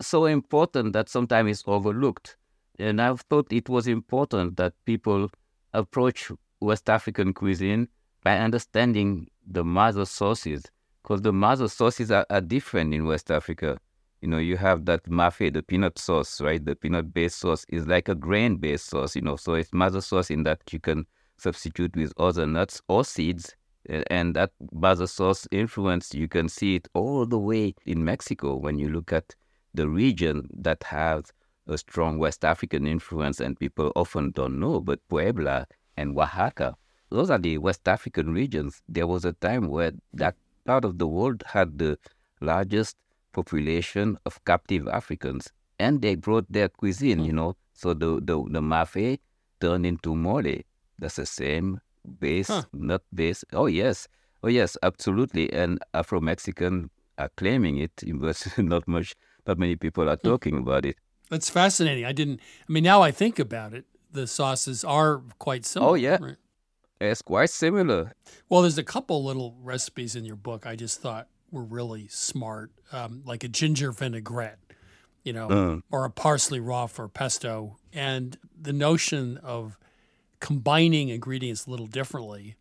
so 0.00 0.26
important 0.26 0.92
that 0.94 1.08
sometimes 1.08 1.50
it's 1.50 1.64
overlooked. 1.68 2.36
And 2.78 3.00
I've 3.02 3.22
thought 3.22 3.52
it 3.52 3.68
was 3.68 3.88
important 3.88 4.56
that 4.58 4.74
people 4.84 5.30
approach 5.72 6.30
West 6.60 6.90
African 6.90 7.34
cuisine 7.34 7.88
by 8.26 8.38
understanding 8.38 9.28
the 9.46 9.62
mother 9.62 10.04
sauces, 10.04 10.64
because 11.00 11.22
the 11.22 11.32
mother 11.32 11.68
sauces 11.68 12.10
are, 12.10 12.26
are 12.28 12.40
different 12.40 12.92
in 12.92 13.06
West 13.06 13.30
Africa. 13.30 13.78
You 14.20 14.26
know, 14.26 14.38
you 14.38 14.56
have 14.56 14.84
that 14.86 15.04
mafe, 15.04 15.52
the 15.52 15.62
peanut 15.62 15.96
sauce, 15.96 16.40
right? 16.40 16.64
The 16.64 16.74
peanut-based 16.74 17.38
sauce 17.38 17.64
is 17.68 17.86
like 17.86 18.08
a 18.08 18.16
grain-based 18.16 18.86
sauce, 18.86 19.14
you 19.14 19.22
know, 19.22 19.36
so 19.36 19.54
it's 19.54 19.72
mother 19.72 20.00
sauce 20.00 20.28
in 20.28 20.42
that 20.42 20.58
you 20.72 20.80
can 20.80 21.06
substitute 21.36 21.94
with 21.94 22.12
other 22.18 22.48
nuts 22.48 22.82
or 22.88 23.04
seeds. 23.04 23.54
And 24.10 24.34
that 24.34 24.50
mother 24.72 25.06
sauce 25.06 25.46
influence, 25.52 26.12
you 26.12 26.26
can 26.26 26.48
see 26.48 26.74
it 26.74 26.88
all 26.94 27.26
the 27.26 27.38
way 27.38 27.76
in 27.84 28.04
Mexico 28.04 28.56
when 28.56 28.76
you 28.80 28.88
look 28.88 29.12
at 29.12 29.36
the 29.72 29.88
region 29.88 30.48
that 30.52 30.82
has 30.82 31.32
a 31.68 31.78
strong 31.78 32.18
West 32.18 32.44
African 32.44 32.88
influence 32.88 33.38
and 33.38 33.56
people 33.56 33.92
often 33.94 34.32
don't 34.32 34.58
know, 34.58 34.80
but 34.80 34.98
Puebla 35.08 35.68
and 35.96 36.18
Oaxaca, 36.18 36.74
those 37.10 37.30
are 37.30 37.38
the 37.38 37.58
West 37.58 37.86
African 37.88 38.32
regions. 38.32 38.82
There 38.88 39.06
was 39.06 39.24
a 39.24 39.32
time 39.32 39.68
where 39.68 39.92
that 40.14 40.34
part 40.64 40.84
of 40.84 40.98
the 40.98 41.06
world 41.06 41.44
had 41.46 41.78
the 41.78 41.98
largest 42.40 42.96
population 43.32 44.18
of 44.26 44.44
captive 44.44 44.88
Africans, 44.88 45.52
and 45.78 46.02
they 46.02 46.14
brought 46.14 46.50
their 46.50 46.68
cuisine, 46.68 47.24
you 47.24 47.32
mm. 47.32 47.36
know. 47.36 47.56
So 47.74 47.94
the 47.94 48.20
the, 48.20 48.36
the 48.50 48.60
mafe 48.60 49.18
turned 49.60 49.86
into 49.86 50.14
mole. 50.14 50.62
That's 50.98 51.16
the 51.16 51.26
same 51.26 51.80
base, 52.20 52.48
huh. 52.48 52.62
nut 52.72 53.02
base. 53.14 53.44
Oh 53.52 53.66
yes, 53.66 54.08
oh 54.42 54.48
yes, 54.48 54.76
absolutely. 54.82 55.52
And 55.52 55.78
Afro 55.94 56.20
Mexican 56.20 56.90
are 57.18 57.30
claiming 57.36 57.78
it, 57.78 58.02
but 58.14 58.46
not 58.58 58.88
much, 58.88 59.14
not 59.46 59.58
many 59.58 59.76
people 59.76 60.08
are 60.08 60.16
hmm. 60.16 60.28
talking 60.28 60.58
about 60.58 60.84
it. 60.84 60.96
That's 61.30 61.50
fascinating. 61.50 62.04
I 62.04 62.12
didn't. 62.12 62.40
I 62.68 62.72
mean, 62.72 62.84
now 62.84 63.02
I 63.02 63.10
think 63.10 63.38
about 63.38 63.74
it, 63.74 63.84
the 64.12 64.26
sauces 64.26 64.84
are 64.84 65.22
quite 65.38 65.62
oh, 65.62 65.68
similar. 65.68 65.90
Oh 65.90 65.94
yeah. 65.94 66.18
Right? 66.20 66.36
It's 67.00 67.22
quite 67.22 67.50
similar. 67.50 68.12
Well, 68.48 68.62
there's 68.62 68.78
a 68.78 68.84
couple 68.84 69.22
little 69.24 69.56
recipes 69.62 70.16
in 70.16 70.24
your 70.24 70.36
book 70.36 70.66
I 70.66 70.76
just 70.76 71.00
thought 71.00 71.28
were 71.50 71.64
really 71.64 72.08
smart, 72.08 72.70
um, 72.92 73.22
like 73.24 73.44
a 73.44 73.48
ginger 73.48 73.92
vinaigrette, 73.92 74.58
you 75.22 75.32
know, 75.32 75.48
uh. 75.48 75.80
or 75.90 76.04
a 76.04 76.10
parsley 76.10 76.60
raw 76.60 76.86
for 76.86 77.08
pesto. 77.08 77.76
And 77.92 78.38
the 78.60 78.72
notion 78.72 79.38
of 79.38 79.78
combining 80.40 81.08
ingredients 81.08 81.66
a 81.66 81.70
little 81.70 81.86
differently 81.86 82.56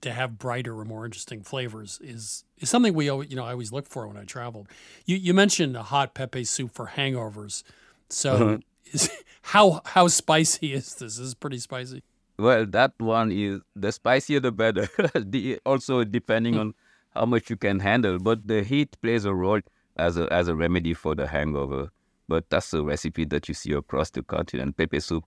to 0.00 0.12
have 0.12 0.38
brighter 0.38 0.78
or 0.78 0.84
more 0.84 1.04
interesting 1.04 1.42
flavors 1.42 1.98
is 2.02 2.44
is 2.58 2.70
something 2.70 2.94
we 2.94 3.08
always, 3.08 3.30
you 3.30 3.36
know 3.36 3.44
I 3.44 3.52
always 3.52 3.72
look 3.72 3.88
for 3.88 4.06
when 4.06 4.16
I 4.16 4.24
traveled. 4.24 4.68
You 5.04 5.16
you 5.16 5.34
mentioned 5.34 5.76
a 5.76 5.82
hot 5.82 6.14
pepe 6.14 6.44
soup 6.44 6.72
for 6.72 6.92
hangovers, 6.96 7.62
so 8.08 8.32
uh-huh. 8.32 8.58
is, 8.92 9.10
how 9.42 9.80
how 9.84 10.08
spicy 10.08 10.72
is 10.72 10.94
this? 10.94 11.16
This 11.16 11.18
is 11.18 11.34
pretty 11.34 11.58
spicy. 11.58 12.02
Well, 12.38 12.66
that 12.66 12.92
one 12.98 13.32
is 13.32 13.60
the 13.74 13.92
spicier 13.92 14.40
the 14.40 14.52
better. 14.52 14.88
the, 15.14 15.58
also 15.64 16.04
depending 16.04 16.58
on 16.58 16.74
how 17.14 17.24
much 17.24 17.48
you 17.48 17.56
can 17.56 17.80
handle, 17.80 18.18
but 18.18 18.46
the 18.46 18.62
heat 18.62 18.96
plays 19.00 19.24
a 19.24 19.34
role 19.34 19.60
as 19.96 20.16
a 20.18 20.30
as 20.32 20.48
a 20.48 20.54
remedy 20.54 20.94
for 20.94 21.14
the 21.14 21.26
hangover. 21.26 21.90
But 22.28 22.50
that's 22.50 22.74
a 22.74 22.82
recipe 22.82 23.24
that 23.26 23.48
you 23.48 23.54
see 23.54 23.72
across 23.72 24.10
the 24.10 24.22
continent, 24.22 24.76
pepe 24.76 25.00
soup. 25.00 25.24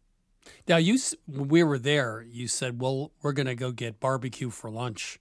Now, 0.68 0.78
you 0.78 0.98
when 1.26 1.48
we 1.48 1.64
were 1.64 1.80
there, 1.80 2.26
you 2.30 2.48
said, 2.48 2.82
"Well, 2.82 3.12
we're 3.22 3.34
going 3.34 3.48
to 3.48 3.56
go 3.56 3.72
get 3.72 4.00
barbecue 4.00 4.50
for 4.50 4.70
lunch," 4.70 5.20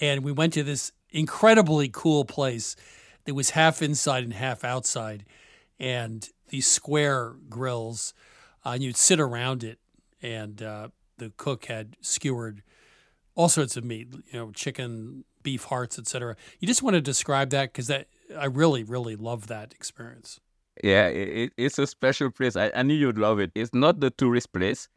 and 0.00 0.22
we 0.22 0.32
went 0.32 0.52
to 0.54 0.62
this 0.62 0.92
incredibly 1.10 1.88
cool 1.88 2.24
place 2.24 2.76
that 3.24 3.34
was 3.34 3.50
half 3.50 3.82
inside 3.82 4.24
and 4.24 4.34
half 4.34 4.64
outside, 4.64 5.24
and 5.78 6.28
these 6.48 6.66
square 6.66 7.36
grills, 7.48 8.14
uh, 8.64 8.70
and 8.70 8.82
you'd 8.82 8.96
sit 8.96 9.18
around 9.18 9.64
it, 9.64 9.78
and 10.22 10.62
uh, 10.62 10.88
the 11.18 11.32
cook 11.36 11.66
had 11.66 11.96
skewered 12.00 12.62
all 13.34 13.48
sorts 13.48 13.76
of 13.76 13.84
meat, 13.84 14.08
you 14.30 14.38
know, 14.38 14.50
chicken, 14.52 15.24
beef 15.42 15.64
hearts, 15.64 15.98
etc. 15.98 16.36
You 16.60 16.68
just 16.68 16.82
want 16.82 16.94
to 16.94 17.00
describe 17.00 17.50
that 17.50 17.72
because 17.72 17.88
that 17.88 18.08
I 18.38 18.46
really, 18.46 18.84
really 18.84 19.16
love 19.16 19.48
that 19.48 19.72
experience. 19.74 20.40
Yeah, 20.82 21.06
it, 21.06 21.52
it's 21.56 21.78
a 21.78 21.86
special 21.86 22.30
place. 22.30 22.56
I, 22.56 22.70
I 22.74 22.82
knew 22.82 22.94
you'd 22.94 23.18
love 23.18 23.38
it. 23.38 23.52
It's 23.54 23.72
not 23.72 24.00
the 24.00 24.10
tourist 24.10 24.52
place; 24.52 24.88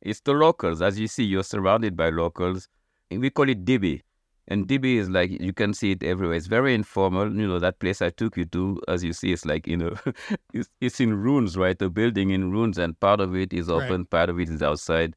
it's 0.00 0.20
the 0.20 0.32
locals. 0.32 0.80
As 0.80 0.98
you 0.98 1.06
see, 1.06 1.24
you're 1.24 1.44
surrounded 1.44 1.96
by 1.96 2.10
locals. 2.10 2.68
We 3.10 3.30
call 3.30 3.48
it 3.48 3.64
Dibi, 3.64 4.02
and 4.48 4.66
Dibi 4.66 4.96
is 4.96 5.10
like 5.10 5.30
you 5.30 5.52
can 5.52 5.74
see 5.74 5.92
it 5.92 6.02
everywhere. 6.02 6.36
It's 6.36 6.46
very 6.46 6.74
informal. 6.74 7.26
You 7.26 7.46
know 7.46 7.58
that 7.58 7.78
place 7.78 8.00
I 8.00 8.10
took 8.10 8.36
you 8.36 8.46
to, 8.46 8.80
as 8.88 9.04
you 9.04 9.12
see, 9.12 9.32
it's 9.32 9.44
like 9.44 9.66
you 9.66 9.76
know, 9.76 9.94
it's, 10.54 10.68
it's 10.80 11.00
in 11.00 11.14
ruins, 11.14 11.56
right? 11.58 11.80
A 11.82 11.90
building 11.90 12.30
in 12.30 12.50
ruins, 12.50 12.78
and 12.78 12.98
part 12.98 13.20
of 13.20 13.36
it 13.36 13.52
is 13.52 13.68
open, 13.68 14.00
right. 14.00 14.10
part 14.10 14.30
of 14.30 14.40
it 14.40 14.48
is 14.48 14.62
outside 14.62 15.14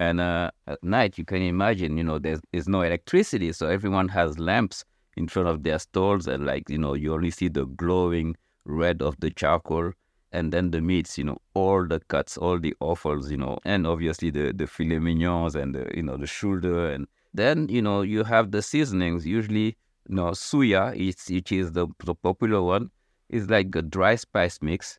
and 0.00 0.18
uh, 0.18 0.50
at 0.66 0.82
night, 0.82 1.18
you 1.18 1.26
can 1.26 1.42
imagine, 1.42 1.98
you 1.98 2.02
know, 2.02 2.18
there's, 2.18 2.40
no 2.66 2.80
electricity, 2.80 3.52
so 3.52 3.68
everyone 3.68 4.08
has 4.08 4.38
lamps 4.38 4.82
in 5.18 5.28
front 5.28 5.46
of 5.46 5.62
their 5.62 5.78
stalls, 5.78 6.26
and 6.26 6.46
like 6.46 6.70
you 6.70 6.78
know, 6.78 6.94
you 6.94 7.12
only 7.12 7.30
see 7.30 7.48
the 7.48 7.66
glowing 7.66 8.34
red 8.64 9.02
of 9.02 9.14
the 9.20 9.28
charcoal, 9.28 9.92
and 10.32 10.52
then 10.54 10.70
the 10.70 10.80
meats, 10.80 11.18
you 11.18 11.24
know, 11.24 11.36
all 11.52 11.86
the 11.86 12.00
cuts, 12.08 12.38
all 12.38 12.58
the 12.58 12.74
offals, 12.80 13.30
you 13.30 13.36
know, 13.36 13.58
and 13.66 13.86
obviously 13.86 14.30
the 14.30 14.54
the 14.54 14.66
filet 14.66 15.00
mignons 15.00 15.54
and 15.54 15.74
the 15.74 15.90
you 15.94 16.02
know 16.02 16.16
the 16.16 16.26
shoulder, 16.26 16.90
and 16.90 17.06
then 17.34 17.68
you 17.68 17.82
know 17.82 18.00
you 18.00 18.24
have 18.24 18.52
the 18.52 18.62
seasonings. 18.62 19.26
Usually, 19.26 19.76
you 20.08 20.14
know, 20.14 20.30
suya, 20.30 20.98
it's, 20.98 21.28
which 21.28 21.52
is 21.52 21.72
the, 21.72 21.86
the 22.06 22.14
popular 22.14 22.62
one, 22.62 22.90
is 23.28 23.50
like 23.50 23.74
a 23.74 23.82
dry 23.82 24.14
spice 24.14 24.62
mix. 24.62 24.98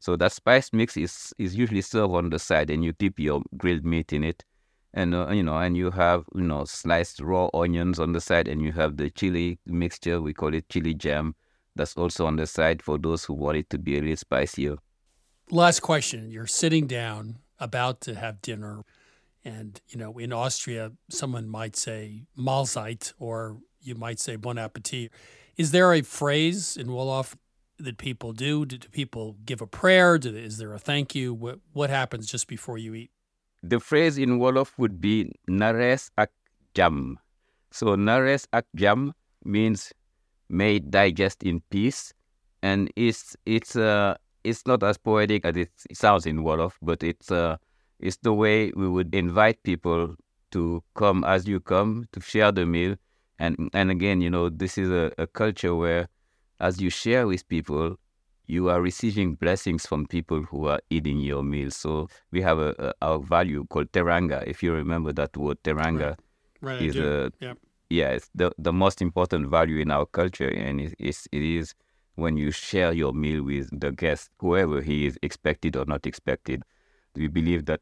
So 0.00 0.16
that 0.16 0.32
spice 0.32 0.72
mix 0.72 0.96
is 0.96 1.34
is 1.38 1.54
usually 1.54 1.82
served 1.82 2.14
on 2.14 2.30
the 2.30 2.38
side, 2.38 2.70
and 2.70 2.82
you 2.82 2.92
dip 2.92 3.18
your 3.18 3.42
grilled 3.58 3.84
meat 3.84 4.12
in 4.14 4.24
it, 4.24 4.44
and 4.94 5.14
uh, 5.14 5.28
you 5.28 5.42
know, 5.42 5.58
and 5.58 5.76
you 5.76 5.90
have 5.90 6.24
you 6.34 6.40
know 6.40 6.64
sliced 6.64 7.20
raw 7.20 7.50
onions 7.52 8.00
on 8.00 8.12
the 8.12 8.20
side, 8.20 8.48
and 8.48 8.62
you 8.62 8.72
have 8.72 8.96
the 8.96 9.10
chili 9.10 9.58
mixture. 9.66 10.20
We 10.20 10.32
call 10.32 10.54
it 10.54 10.70
chili 10.70 10.94
jam. 10.94 11.34
That's 11.76 11.96
also 11.96 12.26
on 12.26 12.36
the 12.36 12.46
side 12.46 12.82
for 12.82 12.98
those 12.98 13.26
who 13.26 13.34
want 13.34 13.58
it 13.58 13.70
to 13.70 13.78
be 13.78 13.98
a 13.98 14.00
little 14.00 14.16
spicier. 14.16 14.78
Last 15.50 15.80
question: 15.80 16.30
You're 16.30 16.46
sitting 16.46 16.86
down, 16.86 17.40
about 17.58 18.00
to 18.02 18.14
have 18.14 18.40
dinner, 18.40 18.84
and 19.44 19.82
you 19.88 19.98
know, 19.98 20.16
in 20.18 20.32
Austria, 20.32 20.92
someone 21.10 21.46
might 21.46 21.76
say 21.76 22.22
Mahlzeit, 22.38 23.12
or 23.18 23.58
you 23.82 23.94
might 23.94 24.18
say 24.18 24.36
Bon 24.36 24.56
appetit. 24.56 25.12
Is 25.58 25.72
there 25.72 25.92
a 25.92 26.00
phrase 26.00 26.78
in 26.78 26.86
Wolof 26.86 27.34
that 27.84 27.98
people 27.98 28.32
do? 28.32 28.64
Do, 28.64 28.78
do 28.78 28.88
people 28.88 29.36
give 29.44 29.60
a 29.60 29.66
prayer? 29.66 30.18
Do, 30.18 30.34
is 30.34 30.58
there 30.58 30.72
a 30.72 30.78
thank 30.78 31.14
you? 31.14 31.34
What, 31.34 31.60
what 31.72 31.90
happens 31.90 32.26
just 32.26 32.46
before 32.48 32.78
you 32.78 32.94
eat? 32.94 33.10
The 33.62 33.80
phrase 33.80 34.16
in 34.16 34.38
Wolof 34.38 34.72
would 34.78 35.00
be 35.00 35.32
nares 35.48 36.10
ak 36.16 36.30
jam. 36.74 37.18
So 37.70 37.94
nares 37.94 38.46
ak 38.52 38.64
jam 38.74 39.12
means 39.44 39.92
may 40.48 40.78
digest 40.78 41.42
in 41.42 41.60
peace, 41.70 42.12
and 42.62 42.90
it's 42.96 43.36
it's 43.44 43.76
uh 43.76 44.14
it's 44.44 44.66
not 44.66 44.82
as 44.82 44.96
poetic 44.96 45.44
as 45.44 45.56
it 45.56 45.70
sounds 45.92 46.26
in 46.26 46.38
Wolof, 46.38 46.72
but 46.80 47.02
it's 47.02 47.30
uh 47.30 47.56
it's 48.00 48.16
the 48.22 48.32
way 48.32 48.72
we 48.74 48.88
would 48.88 49.14
invite 49.14 49.62
people 49.62 50.16
to 50.52 50.82
come 50.94 51.22
as 51.24 51.46
you 51.46 51.60
come 51.60 52.06
to 52.12 52.20
share 52.20 52.50
the 52.50 52.64
meal, 52.64 52.96
and 53.38 53.70
and 53.74 53.90
again, 53.90 54.20
you 54.20 54.30
know, 54.30 54.48
this 54.48 54.78
is 54.78 54.90
a, 54.90 55.12
a 55.18 55.26
culture 55.26 55.74
where 55.74 56.08
as 56.60 56.80
you 56.80 56.90
share 56.90 57.26
with 57.26 57.48
people, 57.48 57.96
you 58.46 58.68
are 58.68 58.80
receiving 58.82 59.34
blessings 59.34 59.86
from 59.86 60.06
people 60.06 60.42
who 60.42 60.66
are 60.66 60.80
eating 60.90 61.20
your 61.20 61.42
meal. 61.42 61.70
So 61.70 62.08
we 62.32 62.42
have 62.42 62.58
a, 62.58 62.74
a 62.78 62.92
our 63.02 63.18
value 63.18 63.64
called 63.70 63.92
teranga. 63.92 64.46
If 64.46 64.62
you 64.62 64.72
remember 64.72 65.12
that 65.14 65.36
word, 65.36 65.62
teranga 65.62 66.16
Right, 66.60 66.80
I 66.80 66.84
is 66.84 66.98
a 66.98 67.32
Yep. 67.40 67.58
yeah, 67.90 68.10
it's 68.10 68.30
the 68.34 68.52
the 68.58 68.72
most 68.72 69.02
important 69.02 69.48
value 69.48 69.78
in 69.80 69.90
our 69.90 70.06
culture, 70.06 70.48
and 70.48 70.80
it, 70.80 70.94
it's, 70.98 71.26
it 71.32 71.42
is 71.42 71.74
when 72.16 72.36
you 72.36 72.50
share 72.50 72.92
your 72.92 73.12
meal 73.12 73.42
with 73.42 73.68
the 73.80 73.92
guest, 73.92 74.30
whoever 74.40 74.82
he 74.82 75.06
is, 75.06 75.18
expected 75.22 75.76
or 75.76 75.84
not 75.86 76.06
expected. 76.06 76.62
We 77.16 77.28
believe 77.28 77.66
that 77.66 77.80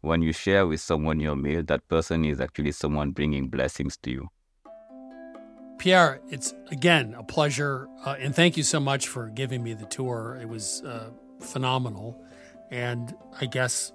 when 0.00 0.22
you 0.22 0.32
share 0.32 0.66
with 0.66 0.80
someone 0.80 1.20
your 1.20 1.36
meal, 1.36 1.62
that 1.64 1.86
person 1.88 2.24
is 2.24 2.40
actually 2.40 2.72
someone 2.72 3.10
bringing 3.12 3.48
blessings 3.48 3.96
to 3.98 4.10
you. 4.10 4.28
Pierre, 5.80 6.20
it's 6.28 6.52
again 6.70 7.14
a 7.16 7.22
pleasure, 7.22 7.88
uh, 8.04 8.14
and 8.18 8.34
thank 8.34 8.58
you 8.58 8.62
so 8.62 8.78
much 8.78 9.08
for 9.08 9.30
giving 9.30 9.62
me 9.62 9.72
the 9.72 9.86
tour. 9.86 10.38
It 10.38 10.46
was 10.46 10.82
uh, 10.82 11.08
phenomenal, 11.40 12.22
and 12.70 13.14
I 13.40 13.46
guess, 13.46 13.90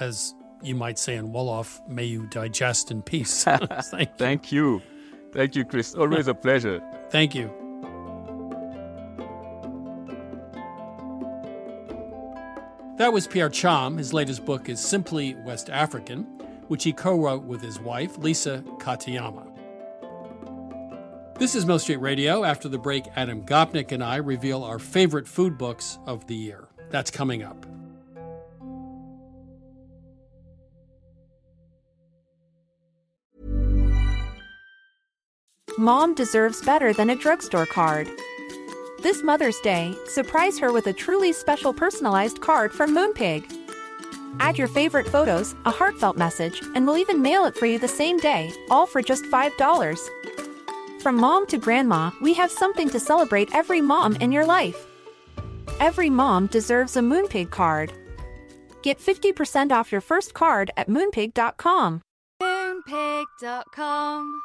as 0.00 0.34
you 0.62 0.74
might 0.74 0.98
say 0.98 1.16
in 1.16 1.32
Wolof, 1.32 1.80
may 1.88 2.04
you 2.04 2.26
digest 2.26 2.90
in 2.90 3.00
peace. 3.00 3.44
thank, 3.44 4.16
Thank 4.18 4.52
you. 4.52 4.82
Thank 5.32 5.56
you, 5.56 5.64
Chris. 5.64 5.94
Always 5.94 6.28
a 6.28 6.34
pleasure. 6.34 6.82
thank 7.08 7.34
you. 7.34 7.46
That 12.98 13.14
was 13.14 13.26
Pierre 13.26 13.48
Thiam. 13.48 13.96
His 13.96 14.12
latest 14.12 14.44
book 14.44 14.68
is 14.68 14.78
Simply 14.78 15.36
West 15.46 15.70
African, 15.70 16.24
which 16.68 16.84
he 16.84 16.92
co 16.92 17.18
wrote 17.18 17.44
with 17.44 17.62
his 17.62 17.80
wife, 17.80 18.18
Lisa 18.18 18.62
Katayama. 18.78 19.49
This 21.40 21.54
is 21.54 21.64
Milk 21.64 21.80
Street 21.80 21.96
Radio. 21.96 22.44
After 22.44 22.68
the 22.68 22.76
break, 22.76 23.04
Adam 23.16 23.46
Gopnik 23.46 23.92
and 23.92 24.04
I 24.04 24.16
reveal 24.16 24.62
our 24.62 24.78
favorite 24.78 25.26
food 25.26 25.56
books 25.56 25.98
of 26.04 26.26
the 26.26 26.34
year. 26.34 26.68
That's 26.90 27.10
coming 27.10 27.42
up. 27.42 27.64
Mom 35.78 36.14
deserves 36.14 36.62
better 36.62 36.92
than 36.92 37.08
a 37.08 37.16
drugstore 37.16 37.64
card. 37.64 38.06
This 39.02 39.22
Mother's 39.22 39.58
Day, 39.60 39.96
surprise 40.08 40.58
her 40.58 40.74
with 40.74 40.88
a 40.88 40.92
truly 40.92 41.32
special 41.32 41.72
personalized 41.72 42.42
card 42.42 42.70
from 42.70 42.94
Moonpig. 42.94 43.50
Add 44.40 44.58
your 44.58 44.68
favorite 44.68 45.08
photos, 45.08 45.54
a 45.64 45.70
heartfelt 45.70 46.18
message, 46.18 46.60
and 46.74 46.86
we'll 46.86 46.98
even 46.98 47.22
mail 47.22 47.46
it 47.46 47.56
for 47.56 47.64
you 47.64 47.78
the 47.78 47.88
same 47.88 48.18
day, 48.18 48.52
all 48.68 48.86
for 48.86 49.00
just 49.00 49.24
$5. 49.24 50.19
From 51.00 51.16
mom 51.16 51.46
to 51.46 51.56
grandma, 51.56 52.10
we 52.20 52.34
have 52.34 52.50
something 52.50 52.90
to 52.90 53.00
celebrate 53.00 53.54
every 53.54 53.80
mom 53.80 54.16
in 54.16 54.30
your 54.30 54.44
life. 54.44 54.86
Every 55.80 56.10
mom 56.10 56.46
deserves 56.48 56.94
a 56.96 57.00
Moonpig 57.00 57.50
card. 57.50 57.90
Get 58.82 58.98
50% 58.98 59.72
off 59.72 59.90
your 59.90 60.02
first 60.02 60.34
card 60.34 60.70
at 60.76 60.90
moonpig.com. 60.90 62.02
Moonpig.com. 62.42 64.40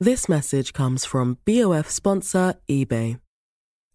This 0.00 0.28
message 0.28 0.72
comes 0.72 1.04
from 1.04 1.38
BOF 1.44 1.88
sponsor 1.88 2.54
eBay. 2.68 3.20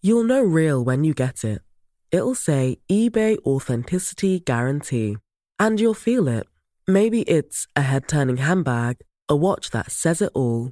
You'll 0.02 0.24
know 0.24 0.42
real 0.42 0.86
when 0.86 1.04
you 1.04 1.14
get 1.14 1.44
it. 1.44 1.62
It'll 2.12 2.36
say 2.36 2.78
eBay 2.90 3.38
Authenticity 3.40 4.40
Guarantee. 4.40 5.18
And 5.60 5.82
you'll 5.82 5.96
feel 5.96 6.30
it. 6.30 6.48
Maybe 6.88 7.24
it's 7.24 7.68
a 7.76 7.82
head 7.82 8.08
turning 8.08 8.38
handbag, 8.38 8.98
a 9.28 9.36
watch 9.36 9.72
that 9.72 9.92
says 9.92 10.22
it 10.22 10.32
all, 10.34 10.72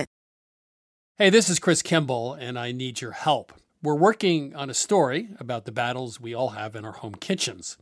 Hey, 1.21 1.29
this 1.29 1.51
is 1.51 1.59
Chris 1.59 1.83
Kimball, 1.83 2.33
and 2.33 2.57
I 2.57 2.71
need 2.71 2.99
your 2.99 3.11
help. 3.11 3.53
We're 3.83 3.93
working 3.93 4.55
on 4.55 4.71
a 4.71 4.73
story 4.73 5.29
about 5.39 5.65
the 5.65 5.71
battles 5.71 6.19
we 6.19 6.33
all 6.33 6.49
have 6.49 6.75
in 6.75 6.83
our 6.83 6.93
home 6.93 7.13
kitchens. 7.13 7.77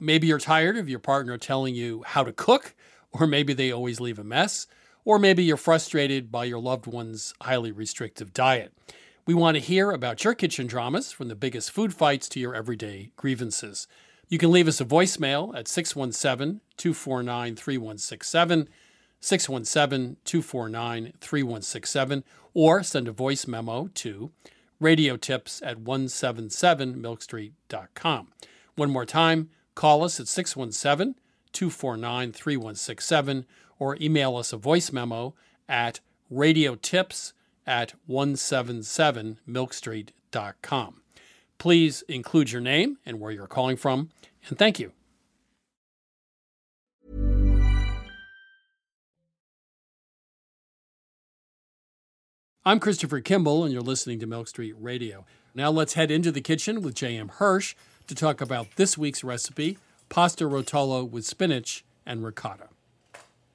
Maybe 0.00 0.26
you're 0.26 0.38
tired 0.38 0.78
of 0.78 0.88
your 0.88 0.98
partner 0.98 1.36
telling 1.36 1.74
you 1.74 2.02
how 2.06 2.24
to 2.24 2.32
cook, 2.32 2.74
or 3.12 3.26
maybe 3.26 3.52
they 3.52 3.70
always 3.70 4.00
leave 4.00 4.18
a 4.18 4.24
mess, 4.24 4.66
or 5.04 5.18
maybe 5.18 5.44
you're 5.44 5.58
frustrated 5.58 6.32
by 6.32 6.46
your 6.46 6.60
loved 6.60 6.86
one's 6.86 7.34
highly 7.42 7.72
restrictive 7.72 8.32
diet. 8.32 8.72
We 9.26 9.34
want 9.34 9.56
to 9.56 9.62
hear 9.62 9.90
about 9.90 10.24
your 10.24 10.32
kitchen 10.32 10.66
dramas, 10.66 11.12
from 11.12 11.28
the 11.28 11.34
biggest 11.34 11.70
food 11.70 11.92
fights 11.92 12.26
to 12.30 12.40
your 12.40 12.54
everyday 12.54 13.10
grievances. 13.16 13.86
You 14.30 14.38
can 14.38 14.50
leave 14.50 14.66
us 14.66 14.80
a 14.80 14.86
voicemail 14.86 15.54
at 15.54 15.68
617 15.68 16.62
249 16.78 17.54
3167, 17.54 18.68
617 19.20 20.16
249 20.24 21.12
3167, 21.20 22.24
or 22.58 22.82
send 22.82 23.06
a 23.06 23.12
voice 23.12 23.46
memo 23.46 23.88
to 23.94 24.32
radiotips 24.82 25.62
at 25.64 25.84
177milkstreet.com. 25.84 28.28
One 28.74 28.90
more 28.90 29.06
time, 29.06 29.50
call 29.76 30.02
us 30.02 30.18
at 30.18 30.26
617 30.26 31.14
249 31.52 32.32
3167 32.32 33.46
or 33.78 33.96
email 34.00 34.36
us 34.36 34.52
a 34.52 34.56
voice 34.56 34.90
memo 34.90 35.36
at 35.68 36.00
radiotips 36.32 37.32
at 37.64 37.94
177milkstreet.com. 38.10 41.02
Please 41.58 42.02
include 42.08 42.50
your 42.50 42.60
name 42.60 42.98
and 43.06 43.20
where 43.20 43.30
you're 43.30 43.46
calling 43.46 43.76
from, 43.76 44.10
and 44.48 44.58
thank 44.58 44.80
you. 44.80 44.90
I'm 52.68 52.80
Christopher 52.80 53.22
Kimball, 53.22 53.64
and 53.64 53.72
you're 53.72 53.80
listening 53.80 54.20
to 54.20 54.26
Milk 54.26 54.46
Street 54.46 54.74
Radio. 54.78 55.24
Now 55.54 55.70
let's 55.70 55.94
head 55.94 56.10
into 56.10 56.30
the 56.30 56.42
kitchen 56.42 56.82
with 56.82 56.94
J.M. 56.94 57.28
Hirsch 57.28 57.74
to 58.08 58.14
talk 58.14 58.42
about 58.42 58.76
this 58.76 58.98
week's 58.98 59.24
recipe 59.24 59.78
pasta 60.10 60.44
rotolo 60.44 61.08
with 61.08 61.24
spinach 61.24 61.82
and 62.04 62.22
ricotta. 62.22 62.68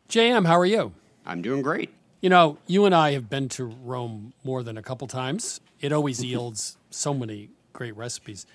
JM, 0.10 0.48
how 0.48 0.58
are 0.58 0.66
you? 0.66 0.94
I'm 1.28 1.44
doing 1.44 1.62
great. 1.62 1.94
You 2.22 2.30
know, 2.32 2.58
you 2.66 2.86
and 2.86 2.96
I 2.96 3.12
have 3.12 3.30
been 3.30 3.50
to 3.50 3.66
Rome 3.66 4.34
more 4.44 4.64
than 4.64 4.80
a 4.80 4.82
couple 4.82 5.06
times. 5.06 5.62
It 5.80 5.92
always 5.92 6.24
yields 6.24 6.80
so 6.90 7.14
many 7.14 7.52
great 7.72 7.96
recipes. 7.96 8.48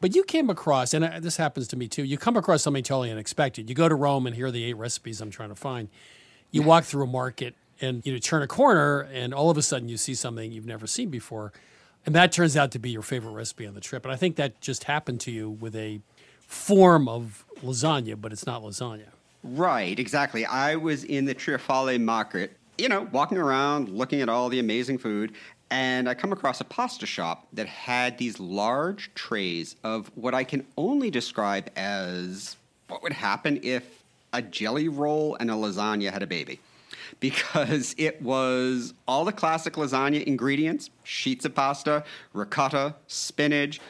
But 0.00 0.14
you 0.14 0.24
came 0.24 0.48
across, 0.48 0.94
and 0.94 1.04
uh, 1.04 1.20
this 1.20 1.36
happens 1.36 1.68
to 1.68 1.76
me 1.76 1.86
too, 1.86 2.02
you 2.02 2.16
come 2.16 2.38
across 2.38 2.62
something 2.62 2.82
totally 2.82 3.10
unexpected. 3.10 3.68
You 3.68 3.74
go 3.74 3.90
to 3.90 3.94
Rome 3.94 4.26
and 4.26 4.34
here 4.34 4.46
are 4.46 4.50
the 4.50 4.64
eight 4.64 4.78
recipes 4.78 5.20
I'm 5.20 5.30
trying 5.30 5.50
to 5.50 5.54
find. 5.54 5.90
You 6.50 6.62
walk 6.62 6.84
through 6.84 7.04
a 7.04 7.06
market 7.06 7.56
and 7.80 8.04
you 8.04 8.12
know, 8.12 8.18
turn 8.18 8.42
a 8.42 8.46
corner, 8.46 9.02
and 9.12 9.32
all 9.32 9.50
of 9.50 9.56
a 9.56 9.62
sudden 9.62 9.88
you 9.88 9.96
see 9.96 10.14
something 10.14 10.52
you've 10.52 10.66
never 10.66 10.86
seen 10.86 11.10
before. 11.10 11.52
And 12.06 12.14
that 12.14 12.32
turns 12.32 12.56
out 12.56 12.70
to 12.72 12.78
be 12.78 12.90
your 12.90 13.02
favorite 13.02 13.32
recipe 13.32 13.66
on 13.66 13.74
the 13.74 13.80
trip. 13.80 14.04
And 14.04 14.12
I 14.12 14.16
think 14.16 14.36
that 14.36 14.60
just 14.60 14.84
happened 14.84 15.20
to 15.22 15.30
you 15.30 15.50
with 15.50 15.76
a 15.76 16.00
form 16.40 17.08
of 17.08 17.44
lasagna, 17.62 18.18
but 18.20 18.32
it's 18.32 18.46
not 18.46 18.62
lasagna. 18.62 19.08
Right, 19.44 19.98
exactly. 19.98 20.46
I 20.46 20.76
was 20.76 21.04
in 21.04 21.26
the 21.26 21.34
Trionfale 21.34 22.00
market, 22.00 22.52
you 22.78 22.88
know, 22.88 23.08
walking 23.12 23.38
around, 23.38 23.88
looking 23.90 24.20
at 24.20 24.28
all 24.28 24.48
the 24.48 24.58
amazing 24.58 24.98
food, 24.98 25.34
and 25.70 26.08
I 26.08 26.14
come 26.14 26.32
across 26.32 26.60
a 26.60 26.64
pasta 26.64 27.06
shop 27.06 27.46
that 27.52 27.66
had 27.66 28.16
these 28.18 28.40
large 28.40 29.12
trays 29.14 29.76
of 29.84 30.10
what 30.14 30.34
I 30.34 30.44
can 30.44 30.66
only 30.76 31.10
describe 31.10 31.70
as 31.76 32.56
what 32.88 33.02
would 33.02 33.12
happen 33.12 33.60
if 33.62 34.02
a 34.32 34.40
jelly 34.40 34.88
roll 34.88 35.36
and 35.38 35.50
a 35.50 35.54
lasagna 35.54 36.10
had 36.10 36.22
a 36.22 36.26
baby. 36.26 36.60
Because 37.20 37.94
it 37.98 38.22
was 38.22 38.94
all 39.06 39.24
the 39.24 39.32
classic 39.32 39.74
lasagna 39.74 40.22
ingredients 40.24 40.90
sheets 41.04 41.44
of 41.44 41.54
pasta, 41.54 42.04
ricotta, 42.32 42.94
spinach, 43.06 43.80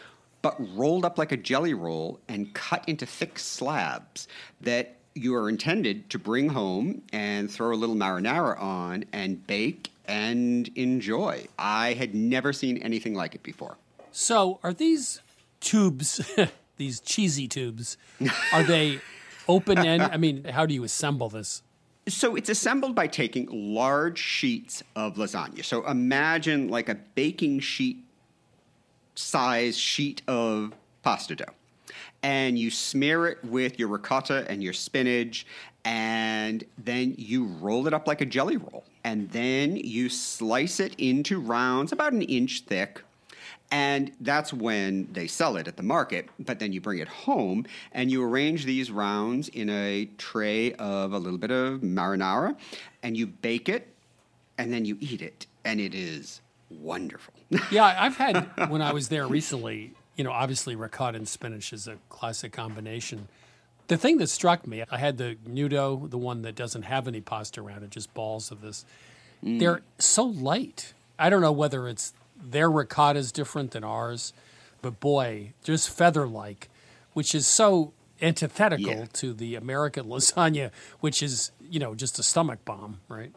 but 0.42 0.57
rolled 0.76 1.05
up 1.05 1.18
like 1.18 1.32
a 1.32 1.36
jelly 1.36 1.74
roll 1.74 2.20
and 2.28 2.55
cut 2.55 2.88
into 2.88 3.05
thick 3.07 3.38
slabs 3.38 4.28
that 4.61 4.96
you 5.14 5.34
are 5.34 5.49
intended 5.49 6.09
to 6.11 6.18
bring 6.18 6.49
home 6.51 7.03
and 7.12 7.51
throw 7.51 7.72
a 7.72 7.76
little 7.76 7.96
marinara 7.96 8.61
on 8.61 9.05
and 9.12 9.46
bake 9.46 9.90
and 10.07 10.68
enjoy. 10.76 11.46
I 11.59 11.94
had 11.94 12.14
never 12.14 12.53
seen 12.53 12.78
anything 12.78 13.14
like 13.14 13.34
it 13.34 13.42
before. 13.42 13.76
So, 14.12 14.59
are 14.62 14.72
these 14.72 15.20
tubes, 15.61 16.20
these 16.76 17.01
cheesy 17.01 17.46
tubes, 17.49 17.99
are 18.53 18.62
they 18.62 19.01
open 19.49 19.78
end? 19.78 20.03
I 20.03 20.16
mean, 20.16 20.44
how 20.44 20.66
do 20.66 20.74
you 20.74 20.84
assemble 20.84 21.28
this? 21.28 21.62
So 22.09 22.37
it's 22.37 22.49
assembled 22.49 22.95
by 22.95 23.07
taking 23.07 23.49
large 23.51 24.19
sheets 24.19 24.83
of 24.97 25.17
lasagna. 25.17 25.65
So 25.65 25.87
imagine 25.87 26.69
like 26.69 26.89
a 26.89 26.95
baking 27.15 27.61
sheet 27.61 27.99
size 29.15 29.77
sheet 29.77 30.23
of 30.27 30.73
pasta 31.03 31.37
dough. 31.37 31.45
And 32.23 32.59
you 32.59 32.71
smear 32.71 33.27
it 33.27 33.45
with 33.45 33.79
your 33.79 33.89
ricotta 33.89 34.47
and 34.49 34.63
your 34.63 34.73
spinach, 34.73 35.47
and 35.85 36.65
then 36.77 37.15
you 37.17 37.45
roll 37.45 37.87
it 37.87 37.95
up 37.95 38.07
like 38.07 38.21
a 38.21 38.27
jelly 38.27 38.57
roll. 38.57 38.85
And 39.05 39.31
then 39.31 39.77
you 39.77 40.09
slice 40.09 40.81
it 40.81 40.95
into 40.99 41.41
rounds 41.41 41.93
about 41.93 42.13
an 42.13 42.23
inch 42.23 42.65
thick. 42.67 43.03
And 43.71 44.12
that's 44.21 44.53
when 44.53 45.09
they 45.12 45.27
sell 45.27 45.57
it 45.57 45.69
at 45.69 45.77
the 45.77 45.83
market. 45.83 46.29
But 46.39 46.59
then 46.59 46.73
you 46.73 46.81
bring 46.81 46.99
it 46.99 47.09
home 47.09 47.66
and 47.93 48.11
you 48.11 48.25
arrange 48.25 48.64
these 48.64 48.91
rounds 48.91 49.49
in 49.49 49.69
a 49.69 50.07
tray 50.16 50.73
of 50.75 51.12
a 51.12 51.19
little 51.19 51.39
bit 51.39 51.51
of 51.51 51.81
marinara 51.81 52.57
and 53.03 53.16
you 53.16 53.27
bake 53.27 53.69
it 53.69 53.95
and 54.57 54.73
then 54.73 54.85
you 54.85 54.97
eat 55.01 55.21
it. 55.21 55.47
And 55.64 55.81
it 55.81 55.95
is 55.95 56.41
wonderful. 56.71 57.35
yeah, 57.71 57.95
I've 57.99 58.16
had 58.16 58.71
when 58.71 58.83
I 58.83 58.93
was 58.93 59.09
there 59.09 59.27
recently. 59.27 59.93
You 60.16 60.25
know, 60.25 60.33
obviously 60.33 60.75
ricotta 60.75 61.19
and 61.19 61.29
spinach 61.29 61.73
is 61.73 61.87
a 61.87 61.99
classic 62.09 62.53
combination. 62.53 63.29
The 63.87 63.97
thing 63.97 64.19
that 64.19 64.27
struck 64.29 64.66
me, 64.66 64.85
I 64.91 64.99
had 64.99 65.16
the 65.16 65.37
nudo, 65.49 66.11
the 66.11 66.19
one 66.19 66.43
that 66.43 66.55
doesn't 66.55 66.83
have 66.83 67.09
any 67.09 67.21
pasta 67.21 67.61
around 67.61 67.85
it, 67.85 67.91
just 67.91 68.12
balls 68.14 68.51
of 68.51 68.61
this. 68.61 68.85
Mm. 69.45 69.61
They're 69.61 69.83
so 69.99 70.25
light. 70.25 70.93
I 71.19 71.31
don't 71.31 71.41
know 71.41 71.53
whether 71.53 71.89
it's 71.89 72.12
their 72.43 72.70
ricotta 72.70 73.18
is 73.18 73.32
different 73.32 73.72
than 73.72 73.84
ours, 73.84 74.32
but 74.82 75.01
boy, 75.01 75.53
just 75.62 75.91
feather 75.91 76.26
like, 76.26 76.68
which 77.12 77.34
is 77.34 77.47
so 77.47 77.93
antithetical 78.20 78.93
yeah. 78.93 79.07
to 79.12 79.32
the 79.32 79.55
American 79.55 80.07
lasagna, 80.07 80.70
which 81.01 81.22
is, 81.22 81.53
you 81.61 81.78
know, 81.78 81.95
just 81.95 82.18
a 82.18 82.22
stomach 82.22 82.64
bomb, 82.64 83.01
right? 83.09 83.32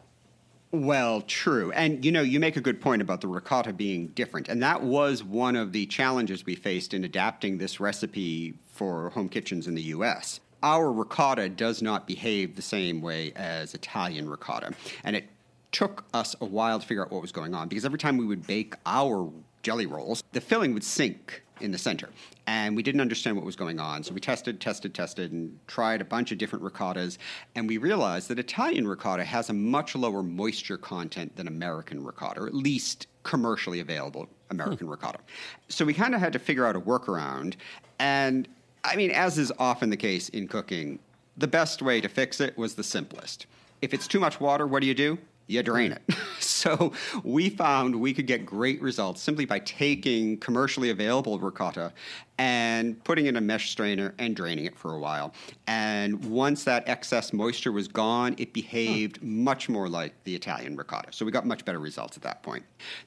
Well, 0.72 1.20
true. 1.20 1.70
And 1.72 2.02
you 2.02 2.10
know, 2.10 2.22
you 2.22 2.40
make 2.40 2.56
a 2.56 2.60
good 2.60 2.80
point 2.80 3.02
about 3.02 3.20
the 3.20 3.28
ricotta 3.28 3.74
being 3.74 4.08
different. 4.08 4.48
And 4.48 4.62
that 4.62 4.82
was 4.82 5.22
one 5.22 5.54
of 5.54 5.72
the 5.72 5.84
challenges 5.86 6.46
we 6.46 6.54
faced 6.54 6.94
in 6.94 7.04
adapting 7.04 7.58
this 7.58 7.78
recipe 7.78 8.54
for 8.72 9.10
home 9.10 9.28
kitchens 9.28 9.68
in 9.68 9.74
the 9.74 9.82
US. 9.82 10.40
Our 10.62 10.90
ricotta 10.90 11.50
does 11.50 11.82
not 11.82 12.06
behave 12.06 12.56
the 12.56 12.62
same 12.62 13.02
way 13.02 13.32
as 13.36 13.74
Italian 13.74 14.30
ricotta. 14.30 14.72
And 15.04 15.16
it 15.16 15.28
took 15.72 16.04
us 16.14 16.36
a 16.40 16.44
while 16.44 16.78
to 16.78 16.86
figure 16.86 17.02
out 17.02 17.10
what 17.10 17.22
was 17.22 17.32
going 17.32 17.54
on 17.54 17.68
because 17.68 17.84
every 17.84 17.98
time 17.98 18.16
we 18.16 18.26
would 18.26 18.46
bake 18.46 18.74
our 18.86 19.30
jelly 19.62 19.86
rolls, 19.86 20.22
the 20.32 20.40
filling 20.40 20.74
would 20.74 20.84
sink 20.84 21.42
in 21.60 21.70
the 21.70 21.78
center. 21.78 22.08
And 22.46 22.76
we 22.76 22.82
didn't 22.82 23.00
understand 23.00 23.36
what 23.36 23.46
was 23.46 23.56
going 23.56 23.78
on. 23.78 24.02
So 24.02 24.12
we 24.12 24.20
tested, 24.20 24.60
tested, 24.60 24.94
tested, 24.94 25.32
and 25.32 25.58
tried 25.68 26.00
a 26.00 26.04
bunch 26.04 26.32
of 26.32 26.38
different 26.38 26.64
ricottas. 26.64 27.18
And 27.54 27.68
we 27.68 27.78
realized 27.78 28.28
that 28.28 28.38
Italian 28.38 28.86
ricotta 28.86 29.24
has 29.24 29.48
a 29.48 29.52
much 29.52 29.94
lower 29.94 30.22
moisture 30.22 30.76
content 30.76 31.36
than 31.36 31.46
American 31.46 32.04
ricotta, 32.04 32.40
or 32.40 32.46
at 32.48 32.54
least 32.54 33.06
commercially 33.22 33.78
available 33.78 34.28
American 34.50 34.86
hmm. 34.86 34.92
ricotta. 34.92 35.20
So 35.68 35.84
we 35.84 35.94
kind 35.94 36.14
of 36.14 36.20
had 36.20 36.32
to 36.32 36.38
figure 36.40 36.66
out 36.66 36.74
a 36.74 36.80
workaround. 36.80 37.54
And 38.00 38.48
I 38.84 38.96
mean, 38.96 39.12
as 39.12 39.38
is 39.38 39.52
often 39.58 39.90
the 39.90 39.96
case 39.96 40.28
in 40.30 40.48
cooking, 40.48 40.98
the 41.36 41.46
best 41.46 41.80
way 41.80 42.00
to 42.00 42.08
fix 42.08 42.40
it 42.40 42.58
was 42.58 42.74
the 42.74 42.84
simplest. 42.84 43.46
If 43.80 43.94
it's 43.94 44.08
too 44.08 44.20
much 44.20 44.40
water, 44.40 44.66
what 44.66 44.80
do 44.80 44.86
you 44.86 44.94
do? 44.94 45.18
You 45.46 45.62
drain 45.62 45.92
it. 45.92 46.02
so 46.38 46.92
we 47.22 47.50
found 47.50 47.94
we 47.96 48.14
could 48.14 48.26
get 48.26 48.46
great 48.46 48.80
results 48.80 49.20
simply 49.20 49.44
by 49.44 49.58
taking 49.60 50.38
commercially 50.38 50.90
available 50.90 51.38
ricotta 51.38 51.92
and 52.38 53.02
putting 53.04 53.26
it 53.26 53.30
in 53.30 53.36
a 53.36 53.40
mesh 53.40 53.70
strainer 53.70 54.14
and 54.18 54.34
draining 54.34 54.64
it 54.64 54.76
for 54.76 54.94
a 54.94 54.98
while. 54.98 55.32
And 55.66 56.24
once 56.24 56.64
that 56.64 56.88
excess 56.88 57.32
moisture 57.32 57.70
was 57.70 57.86
gone, 57.88 58.34
it 58.38 58.52
behaved 58.52 59.18
huh. 59.18 59.26
much 59.26 59.68
more 59.68 59.88
like 59.88 60.14
the 60.24 60.34
Italian 60.34 60.76
ricotta. 60.76 61.12
So 61.12 61.24
we 61.24 61.30
got 61.30 61.46
much 61.46 61.64
better 61.64 61.78
results 61.78 62.16
at 62.16 62.22
that 62.24 62.42
point. 62.42 62.64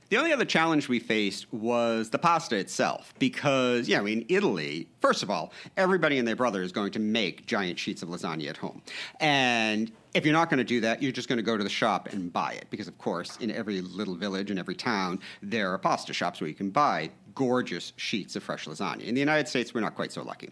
The 0.10 0.18
only 0.18 0.32
other 0.32 0.46
challenge 0.46 0.88
we 0.88 1.00
faced 1.00 1.52
was 1.52 2.12
the 2.12 2.20
pasta 2.20 2.56
itself, 2.56 3.14
because, 3.20 3.90
you 3.90 3.98
know, 3.98 4.06
in 4.06 4.26
Italy, 4.30 4.88
first 5.02 5.24
of 5.24 5.30
all, 5.30 5.52
everybody 5.76 6.18
and 6.18 6.28
their 6.28 6.36
brother 6.36 6.62
is 6.62 6.72
going 6.72 6.92
to 6.92 7.00
make 7.00 7.46
giant 7.46 7.80
sheets 7.80 8.04
of 8.04 8.10
lasagna 8.10 8.50
at 8.50 8.58
home. 8.58 8.82
And 9.20 9.92
if 10.16 10.26
you're 10.26 10.34
not 10.34 10.50
going 10.50 10.60
to 10.60 10.64
do 10.64 10.80
that, 10.80 11.04
you're 11.04 11.12
just 11.12 11.28
going 11.28 11.38
to 11.38 11.44
go 11.44 11.58
to 11.58 11.64
the 11.64 11.70
shop 11.70 12.08
and 12.14 12.32
buy 12.32 12.54
it. 12.54 12.68
Because, 12.70 12.88
of 12.88 12.98
course, 12.98 13.36
in 13.38 13.52
every 13.52 13.82
little 13.82 14.16
village 14.16 14.50
and 14.50 14.58
every 14.58 14.74
town, 14.74 15.20
there 15.42 15.72
are 15.74 15.78
pasta 15.78 16.14
shops 16.14 16.40
where 16.40 16.48
you 16.48 16.56
can 16.56 16.70
buy 16.70 17.10
gorgeous 17.36 17.92
sheets 17.98 18.38
of 18.38 18.44
fresh 18.44 18.66
lasagna. 18.66 19.04
In 19.04 19.14
the 19.14 19.20
United 19.20 19.50
States, 19.50 19.74
we're 19.74 19.82
not 19.82 19.94
quite 19.94 20.14
so 20.14 20.24
lucky. 20.24 20.52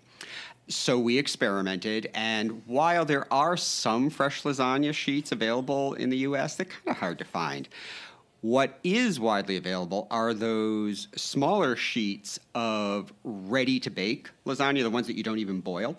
So 0.67 0.99
we 0.99 1.17
experimented, 1.17 2.11
and 2.13 2.61
while 2.65 3.05
there 3.05 3.31
are 3.31 3.55
some 3.55 4.09
fresh 4.09 4.43
lasagna 4.43 4.93
sheets 4.93 5.31
available 5.31 5.93
in 5.93 6.09
the 6.09 6.17
US, 6.17 6.55
they're 6.55 6.65
kind 6.65 6.89
of 6.89 6.97
hard 6.97 7.17
to 7.19 7.25
find. 7.25 7.69
What 8.41 8.79
is 8.83 9.17
widely 9.17 9.55
available 9.55 10.07
are 10.11 10.33
those 10.33 11.07
smaller 11.15 11.77
sheets 11.77 12.37
of 12.53 13.13
ready 13.23 13.79
to 13.79 13.89
bake 13.89 14.29
lasagna, 14.45 14.83
the 14.83 14.89
ones 14.89 15.07
that 15.07 15.15
you 15.15 15.23
don't 15.23 15.39
even 15.39 15.61
boil. 15.61 15.95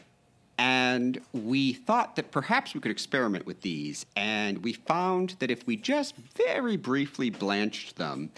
And 0.57 1.21
we 1.33 1.73
thought 1.73 2.17
that 2.17 2.31
perhaps 2.31 2.75
we 2.75 2.81
could 2.81 2.93
experiment 2.93 3.45
with 3.45 3.61
these. 3.63 4.07
And 4.15 4.63
we 4.63 4.73
found 4.73 5.37
that 5.41 5.51
if 5.51 5.67
we 5.67 5.77
just 5.77 6.15
very 6.17 6.77
briefly 6.77 7.31
blanched 7.31 7.97
them, 7.97 8.31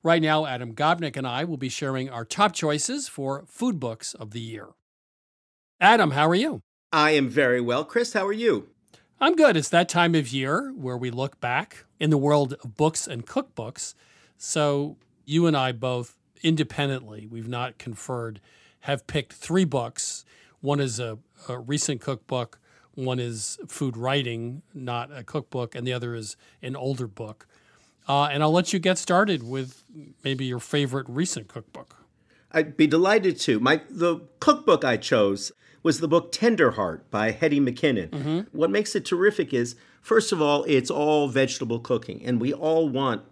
Right 0.01 0.21
now, 0.21 0.45
Adam 0.45 0.73
Gopnik 0.73 1.17
and 1.17 1.27
I 1.27 1.43
will 1.43 1.57
be 1.57 1.67
sharing 1.67 2.09
our 2.09 2.23
top 2.23 2.53
choices 2.53 3.09
for 3.09 3.43
food 3.47 3.81
books 3.81 4.13
of 4.13 4.31
the 4.31 4.39
year. 4.39 4.67
Adam, 5.81 6.11
how 6.11 6.29
are 6.29 6.35
you? 6.35 6.61
I 6.93 7.11
am 7.11 7.27
very 7.27 7.59
well. 7.59 7.83
Chris, 7.83 8.13
how 8.13 8.25
are 8.25 8.31
you? 8.31 8.69
I'm 9.21 9.35
good. 9.35 9.57
It's 9.57 9.69
that 9.69 9.89
time 9.89 10.15
of 10.15 10.29
year 10.29 10.71
where 10.75 10.95
we 10.95 11.11
look 11.11 11.41
back 11.41 11.83
in 11.99 12.09
the 12.09 12.17
world 12.17 12.53
of 12.63 12.77
books 12.77 13.05
and 13.05 13.25
cookbooks. 13.25 13.93
So, 14.37 14.95
you 15.25 15.45
and 15.45 15.57
I 15.57 15.73
both 15.73 16.15
independently, 16.41 17.27
we've 17.27 17.47
not 17.47 17.77
conferred, 17.77 18.39
have 18.81 19.07
picked 19.07 19.33
three 19.33 19.65
books. 19.65 20.23
One 20.61 20.79
is 20.79 21.01
a, 21.01 21.19
a 21.49 21.59
recent 21.59 21.99
cookbook, 21.99 22.59
one 22.95 23.19
is 23.19 23.59
food 23.67 23.97
writing, 23.97 24.61
not 24.73 25.09
a 25.13 25.23
cookbook, 25.23 25.75
and 25.75 25.85
the 25.85 25.91
other 25.91 26.15
is 26.15 26.37
an 26.61 26.77
older 26.77 27.07
book. 27.07 27.45
Uh, 28.07 28.29
and 28.31 28.41
I'll 28.41 28.53
let 28.53 28.71
you 28.71 28.79
get 28.79 28.97
started 28.97 29.43
with 29.43 29.83
maybe 30.23 30.45
your 30.45 30.59
favorite 30.59 31.05
recent 31.09 31.49
cookbook. 31.49 31.97
I'd 32.51 32.77
be 32.77 32.87
delighted 32.87 33.37
to. 33.41 33.59
My 33.59 33.81
the 33.89 34.21
cookbook 34.39 34.83
I 34.83 34.97
chose 34.97 35.51
was 35.83 35.99
the 35.99 36.07
book 36.07 36.31
Tenderheart 36.31 37.01
by 37.09 37.31
Hetty 37.31 37.59
McKinnon. 37.59 38.09
Mm-hmm. 38.09 38.39
What 38.57 38.69
makes 38.69 38.95
it 38.95 39.05
terrific 39.05 39.53
is, 39.53 39.75
first 40.01 40.31
of 40.31 40.41
all, 40.41 40.63
it's 40.65 40.91
all 40.91 41.27
vegetable 41.27 41.79
cooking, 41.79 42.21
and 42.25 42.41
we 42.41 42.53
all 42.53 42.89
want 42.89 43.23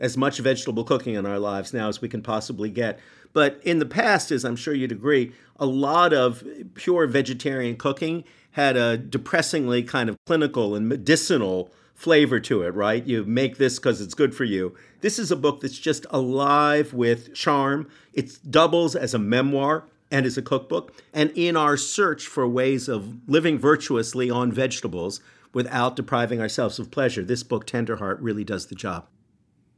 as 0.00 0.16
much 0.16 0.38
vegetable 0.38 0.82
cooking 0.82 1.14
in 1.14 1.26
our 1.26 1.38
lives 1.38 1.72
now 1.72 1.88
as 1.88 2.00
we 2.00 2.08
can 2.08 2.22
possibly 2.22 2.70
get. 2.70 2.98
But 3.32 3.60
in 3.62 3.78
the 3.78 3.86
past, 3.86 4.30
as 4.30 4.44
I'm 4.44 4.56
sure 4.56 4.74
you'd 4.74 4.92
agree, 4.92 5.32
a 5.56 5.66
lot 5.66 6.12
of 6.12 6.44
pure 6.74 7.06
vegetarian 7.06 7.76
cooking 7.76 8.24
had 8.52 8.76
a 8.76 8.98
depressingly 8.98 9.82
kind 9.82 10.10
of 10.10 10.16
clinical 10.26 10.74
and 10.74 10.88
medicinal 10.88 11.70
flavor 11.94 12.40
to 12.40 12.62
it, 12.62 12.74
right? 12.74 13.06
You 13.06 13.24
make 13.24 13.58
this 13.58 13.78
because 13.78 14.00
it's 14.00 14.14
good 14.14 14.34
for 14.34 14.44
you. 14.44 14.74
This 15.00 15.18
is 15.20 15.30
a 15.30 15.36
book 15.36 15.60
that's 15.60 15.78
just 15.78 16.04
alive 16.10 16.92
with 16.92 17.32
charm. 17.32 17.88
It 18.12 18.38
doubles 18.50 18.96
as 18.96 19.14
a 19.14 19.18
memoir 19.18 19.84
and 20.12 20.26
as 20.26 20.36
a 20.36 20.42
cookbook. 20.42 20.94
And 21.12 21.32
in 21.34 21.56
our 21.56 21.76
search 21.76 22.28
for 22.28 22.46
ways 22.46 22.88
of 22.88 23.16
living 23.26 23.58
virtuously 23.58 24.30
on 24.30 24.52
vegetables 24.52 25.20
without 25.52 25.96
depriving 25.96 26.40
ourselves 26.40 26.78
of 26.78 26.90
pleasure, 26.90 27.24
this 27.24 27.42
book, 27.42 27.66
Tenderheart, 27.66 28.18
really 28.20 28.44
does 28.44 28.66
the 28.66 28.74
job. 28.76 29.06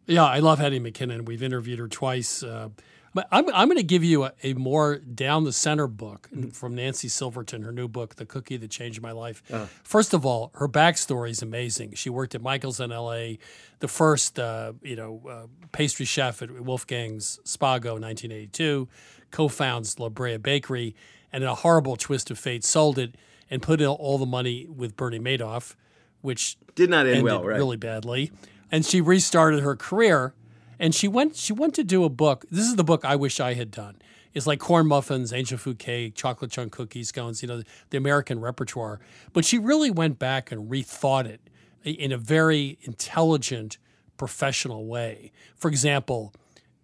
Yeah, 0.06 0.24
I 0.24 0.40
love 0.40 0.58
Hetty 0.58 0.80
McKinnon. 0.80 1.24
We've 1.24 1.42
interviewed 1.42 1.78
her 1.78 1.88
twice. 1.88 2.42
Uh, 2.42 2.68
but 3.14 3.28
I'm, 3.30 3.48
I'm 3.54 3.68
going 3.68 3.78
to 3.78 3.84
give 3.84 4.02
you 4.02 4.24
a, 4.24 4.32
a, 4.42 4.54
more 4.54 4.98
down 4.98 5.44
the 5.44 5.52
center 5.52 5.86
book 5.86 6.28
from 6.52 6.74
Nancy 6.74 7.08
Silverton, 7.08 7.62
her 7.62 7.72
new 7.72 7.86
book, 7.86 8.16
The 8.16 8.26
Cookie 8.26 8.56
That 8.56 8.70
Changed 8.70 9.00
My 9.00 9.12
Life. 9.12 9.42
Uh. 9.50 9.66
First 9.84 10.12
of 10.12 10.26
all, 10.26 10.50
her 10.54 10.68
backstory 10.68 11.30
is 11.30 11.40
amazing. 11.40 11.94
She 11.94 12.10
worked 12.10 12.34
at 12.34 12.42
Michael's 12.42 12.80
in 12.80 12.90
L.A., 12.90 13.38
the 13.78 13.88
first 13.88 14.38
uh, 14.38 14.72
you 14.82 14.96
know 14.96 15.22
uh, 15.28 15.46
pastry 15.72 16.06
chef 16.06 16.42
at 16.42 16.50
Wolfgang's 16.50 17.38
Spago 17.44 17.96
in 17.96 18.02
1982, 18.02 18.88
co-founds 19.30 19.98
La 19.98 20.08
Brea 20.08 20.38
Bakery, 20.38 20.96
and 21.32 21.44
in 21.44 21.50
a 21.50 21.54
horrible 21.54 21.96
twist 21.96 22.30
of 22.30 22.38
fate, 22.38 22.64
sold 22.64 22.98
it 22.98 23.14
and 23.50 23.60
put 23.62 23.80
in 23.80 23.86
all 23.86 24.18
the 24.18 24.26
money 24.26 24.66
with 24.66 24.96
Bernie 24.96 25.18
Madoff, 25.18 25.74
which 26.22 26.56
did 26.74 26.90
not 26.90 27.06
end 27.06 27.22
well, 27.22 27.44
right? 27.44 27.56
really 27.56 27.76
badly. 27.76 28.32
And 28.72 28.84
she 28.84 29.00
restarted 29.00 29.60
her 29.60 29.76
career 29.76 30.34
and 30.78 30.94
she 30.94 31.08
went 31.08 31.36
she 31.36 31.52
went 31.52 31.74
to 31.74 31.84
do 31.84 32.04
a 32.04 32.08
book. 32.08 32.44
This 32.50 32.66
is 32.66 32.76
the 32.76 32.84
book 32.84 33.04
I 33.04 33.16
wish 33.16 33.40
I 33.40 33.54
had 33.54 33.70
done. 33.70 33.96
It's 34.34 34.46
like 34.46 34.58
corn 34.58 34.88
muffins, 34.88 35.32
angel 35.32 35.58
food 35.58 35.78
cake, 35.78 36.16
chocolate 36.16 36.50
chunk 36.50 36.72
cookies, 36.72 37.08
scones, 37.08 37.40
you 37.40 37.48
know, 37.48 37.62
the 37.90 37.96
American 37.96 38.40
repertoire. 38.40 38.98
But 39.32 39.44
she 39.44 39.58
really 39.58 39.90
went 39.90 40.18
back 40.18 40.50
and 40.50 40.68
rethought 40.68 41.26
it 41.26 41.40
in 41.84 42.10
a 42.10 42.18
very 42.18 42.78
intelligent, 42.82 43.78
professional 44.16 44.86
way. 44.86 45.30
For 45.56 45.68
example, 45.68 46.34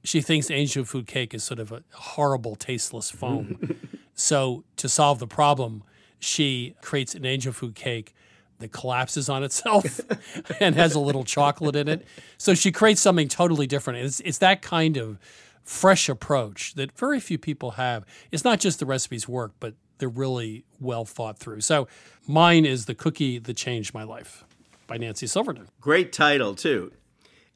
she 0.04 0.20
thinks 0.20 0.50
angel 0.50 0.84
food 0.84 1.06
cake 1.06 1.34
is 1.34 1.42
sort 1.42 1.58
of 1.58 1.72
a 1.72 1.82
horrible, 1.92 2.54
tasteless 2.54 3.10
foam. 3.10 3.78
so 4.14 4.64
to 4.76 4.88
solve 4.88 5.18
the 5.18 5.26
problem, 5.26 5.82
she 6.20 6.76
creates 6.82 7.14
an 7.14 7.24
angel 7.24 7.52
food 7.52 7.74
cake 7.74 8.14
that 8.60 8.72
collapses 8.72 9.28
on 9.28 9.42
itself 9.42 10.00
and 10.60 10.74
has 10.76 10.94
a 10.94 11.00
little 11.00 11.24
chocolate 11.24 11.76
in 11.76 11.88
it. 11.88 12.06
So 12.38 12.54
she 12.54 12.70
creates 12.72 13.00
something 13.00 13.28
totally 13.28 13.66
different. 13.66 14.00
It's, 14.00 14.20
it's 14.20 14.38
that 14.38 14.62
kind 14.62 14.96
of 14.96 15.18
fresh 15.62 16.08
approach 16.08 16.74
that 16.74 16.96
very 16.96 17.20
few 17.20 17.38
people 17.38 17.72
have. 17.72 18.04
It's 18.30 18.44
not 18.44 18.60
just 18.60 18.78
the 18.78 18.86
recipes 18.86 19.28
work, 19.28 19.52
but 19.60 19.74
they're 19.98 20.08
really 20.08 20.64
well 20.80 21.04
thought 21.04 21.38
through. 21.38 21.60
So 21.60 21.88
mine 22.26 22.64
is 22.64 22.86
The 22.86 22.94
Cookie 22.94 23.38
That 23.38 23.56
Changed 23.56 23.92
My 23.92 24.02
Life 24.02 24.44
by 24.86 24.96
Nancy 24.96 25.26
Silverton. 25.26 25.68
Great 25.80 26.12
title, 26.12 26.54
too. 26.54 26.92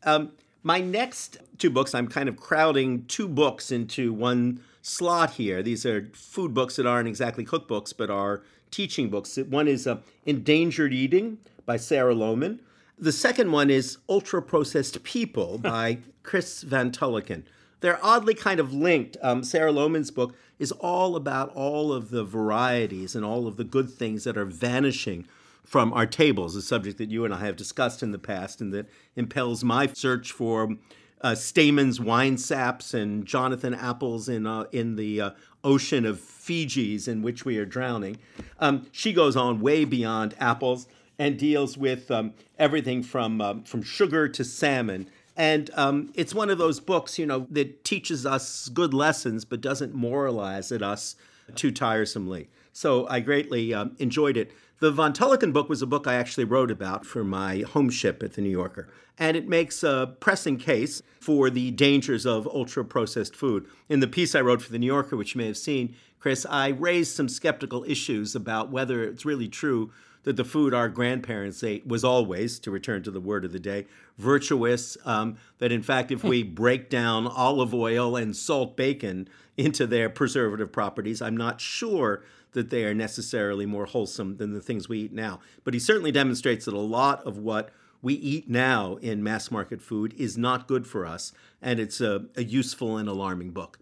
Um, 0.04 0.32
my 0.62 0.80
next 0.80 1.38
two 1.58 1.70
books, 1.70 1.94
I'm 1.94 2.08
kind 2.08 2.28
of 2.28 2.36
crowding 2.36 3.04
two 3.06 3.28
books 3.28 3.72
into 3.72 4.12
one 4.12 4.60
slot 4.82 5.32
here. 5.32 5.62
These 5.62 5.84
are 5.84 6.08
food 6.12 6.54
books 6.54 6.76
that 6.76 6.86
aren't 6.86 7.08
exactly 7.08 7.44
cookbooks, 7.44 7.92
but 7.96 8.10
are 8.10 8.42
teaching 8.74 9.08
books. 9.08 9.36
One 9.36 9.68
is 9.68 9.86
uh, 9.86 9.98
Endangered 10.26 10.92
Eating 10.92 11.38
by 11.64 11.76
Sarah 11.76 12.14
Lohman. 12.14 12.58
The 12.98 13.12
second 13.12 13.52
one 13.52 13.70
is 13.70 13.98
Ultra 14.08 14.42
Processed 14.42 15.02
People 15.04 15.58
by 15.62 15.98
Chris 16.22 16.62
Van 16.62 16.90
Tulleken. 16.90 17.44
They're 17.80 18.04
oddly 18.04 18.34
kind 18.34 18.60
of 18.60 18.72
linked. 18.72 19.16
Um, 19.22 19.44
Sarah 19.44 19.72
Lohman's 19.72 20.10
book 20.10 20.34
is 20.58 20.72
all 20.72 21.16
about 21.16 21.54
all 21.54 21.92
of 21.92 22.10
the 22.10 22.24
varieties 22.24 23.14
and 23.14 23.24
all 23.24 23.46
of 23.46 23.56
the 23.56 23.64
good 23.64 23.90
things 23.90 24.24
that 24.24 24.36
are 24.36 24.46
vanishing 24.46 25.26
from 25.64 25.92
our 25.92 26.06
tables, 26.06 26.56
a 26.56 26.62
subject 26.62 26.98
that 26.98 27.10
you 27.10 27.24
and 27.24 27.32
I 27.32 27.40
have 27.40 27.56
discussed 27.56 28.02
in 28.02 28.10
the 28.10 28.18
past 28.18 28.60
and 28.60 28.72
that 28.72 28.86
impels 29.16 29.64
my 29.64 29.86
search 29.92 30.32
for 30.32 30.76
uh, 31.20 31.32
Stayman's 31.32 32.00
wine 32.00 32.36
saps 32.36 32.92
and 32.92 33.24
Jonathan 33.24 33.74
apples 33.74 34.28
in 34.28 34.46
uh, 34.46 34.64
in 34.72 34.96
the 34.96 35.20
uh, 35.20 35.30
ocean 35.64 36.04
of 36.04 36.20
Fujis 36.20 37.08
in 37.08 37.22
which 37.22 37.44
we 37.44 37.58
are 37.58 37.64
drowning. 37.64 38.18
Um, 38.60 38.86
she 38.92 39.12
goes 39.12 39.36
on 39.36 39.60
way 39.60 39.84
beyond 39.84 40.34
apples 40.38 40.86
and 41.18 41.38
deals 41.38 41.78
with 41.78 42.10
um, 42.10 42.34
everything 42.58 43.02
from 43.02 43.40
um, 43.40 43.64
from 43.64 43.82
sugar 43.82 44.28
to 44.28 44.44
salmon. 44.44 45.08
And 45.36 45.70
um, 45.74 46.12
it's 46.14 46.34
one 46.34 46.50
of 46.50 46.58
those 46.58 46.78
books, 46.78 47.18
you 47.18 47.26
know, 47.26 47.46
that 47.50 47.84
teaches 47.84 48.24
us 48.24 48.68
good 48.68 48.94
lessons 48.94 49.44
but 49.44 49.60
doesn't 49.60 49.94
moralize 49.94 50.70
at 50.70 50.82
us 50.82 51.16
too 51.54 51.72
tiresomely. 51.72 52.48
So 52.72 53.06
I 53.08 53.20
greatly 53.20 53.74
um, 53.74 53.96
enjoyed 53.98 54.36
it. 54.36 54.52
The 54.80 54.90
Von 54.90 55.12
Tulleken 55.12 55.52
book 55.52 55.68
was 55.68 55.82
a 55.82 55.86
book 55.86 56.08
I 56.08 56.14
actually 56.14 56.44
wrote 56.44 56.70
about 56.70 57.06
for 57.06 57.22
my 57.22 57.60
home 57.60 57.90
ship 57.90 58.24
at 58.24 58.32
the 58.32 58.42
New 58.42 58.50
Yorker. 58.50 58.88
And 59.16 59.36
it 59.36 59.46
makes 59.46 59.84
a 59.84 60.16
pressing 60.18 60.56
case 60.56 61.00
for 61.20 61.48
the 61.48 61.70
dangers 61.70 62.26
of 62.26 62.48
ultra 62.48 62.84
processed 62.84 63.36
food. 63.36 63.66
In 63.88 64.00
the 64.00 64.08
piece 64.08 64.34
I 64.34 64.40
wrote 64.40 64.62
for 64.62 64.72
the 64.72 64.80
New 64.80 64.86
Yorker, 64.86 65.16
which 65.16 65.36
you 65.36 65.38
may 65.38 65.46
have 65.46 65.56
seen, 65.56 65.94
Chris, 66.18 66.44
I 66.50 66.68
raised 66.68 67.14
some 67.14 67.28
skeptical 67.28 67.84
issues 67.84 68.34
about 68.34 68.70
whether 68.70 69.04
it's 69.04 69.24
really 69.24 69.46
true 69.46 69.92
that 70.24 70.36
the 70.36 70.44
food 70.44 70.74
our 70.74 70.88
grandparents 70.88 71.62
ate 71.62 71.86
was 71.86 72.02
always, 72.02 72.58
to 72.58 72.70
return 72.70 73.04
to 73.04 73.10
the 73.12 73.20
word 73.20 73.44
of 73.44 73.52
the 73.52 73.60
day, 73.60 73.86
virtuous. 74.18 74.96
Um, 75.04 75.36
that 75.58 75.70
in 75.70 75.82
fact, 75.82 76.10
if 76.10 76.24
we 76.24 76.42
break 76.42 76.90
down 76.90 77.28
olive 77.28 77.74
oil 77.74 78.16
and 78.16 78.34
salt 78.34 78.76
bacon 78.76 79.28
into 79.56 79.86
their 79.86 80.10
preservative 80.10 80.72
properties, 80.72 81.22
I'm 81.22 81.36
not 81.36 81.60
sure 81.60 82.24
that 82.54 82.70
they 82.70 82.84
are 82.84 82.94
necessarily 82.94 83.66
more 83.66 83.84
wholesome 83.86 84.38
than 84.38 84.52
the 84.52 84.60
things 84.60 84.88
we 84.88 85.00
eat 85.00 85.12
now. 85.12 85.40
But 85.62 85.74
he 85.74 85.80
certainly 85.80 86.10
demonstrates 86.12 86.64
that 86.64 86.74
a 86.74 86.78
lot 86.78 87.22
of 87.26 87.36
what 87.38 87.70
we 88.02 88.14
eat 88.14 88.48
now 88.50 88.96
in 88.96 89.22
mass 89.22 89.50
market 89.50 89.80
food 89.80 90.14
is 90.18 90.36
not 90.36 90.66
good 90.68 90.86
for 90.86 91.06
us, 91.06 91.32
and 91.62 91.78
it's 91.80 92.00
a, 92.00 92.26
a 92.36 92.44
useful 92.44 92.96
and 92.96 93.08
alarming 93.08 93.50
book. 93.50 93.78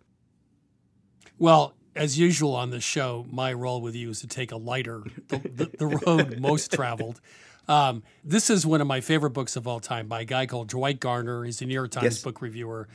Well, 1.38 1.74
as 1.94 2.18
usual 2.18 2.54
on 2.54 2.70
this 2.70 2.84
show, 2.84 3.26
my 3.30 3.52
role 3.52 3.80
with 3.80 3.94
you 3.94 4.10
is 4.10 4.20
to 4.20 4.26
take 4.26 4.52
a 4.52 4.56
lighter, 4.56 5.02
the, 5.28 5.38
the, 5.38 5.70
the 5.78 5.86
road 5.86 6.38
most 6.40 6.72
traveled. 6.72 7.20
Um, 7.68 8.02
this 8.24 8.50
is 8.50 8.66
one 8.66 8.80
of 8.80 8.86
my 8.86 9.00
favorite 9.00 9.30
books 9.30 9.56
of 9.56 9.66
all 9.66 9.80
time 9.80 10.08
by 10.08 10.22
a 10.22 10.24
guy 10.24 10.46
called 10.46 10.68
Dwight 10.68 11.00
Garner. 11.00 11.44
He's 11.44 11.60
a 11.62 11.66
New 11.66 11.74
York 11.74 11.90
Times 11.90 12.04
Yes. 12.04 12.22
book 12.22 12.42
reviewer. 12.42 12.88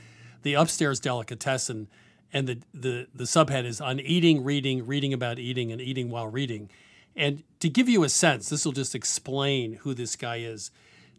The 0.44 0.54
Upstairs 0.56 1.00
Delicatessen, 1.00 1.88
and 2.34 2.48
the, 2.48 2.60
the 2.74 3.08
the 3.14 3.24
subhead 3.24 3.66
is 3.66 3.80
on 3.80 4.00
eating, 4.00 4.44
reading, 4.44 4.86
reading 4.86 5.14
about 5.14 5.40
eating, 5.40 5.72
and 5.72 5.82
eating 5.82 6.10
while 6.10 6.28
reading. 6.28 6.70
And 7.16 7.44
to 7.60 7.70
give 7.70 7.90
you 7.90 8.04
a 8.04 8.10
sense, 8.10 8.50
this 8.50 8.64
will 8.64 8.74
just 8.74 8.94
explain 8.94 9.74
who 9.74 9.94
this 9.94 10.16
guy 10.16 10.38
is. 10.38 10.70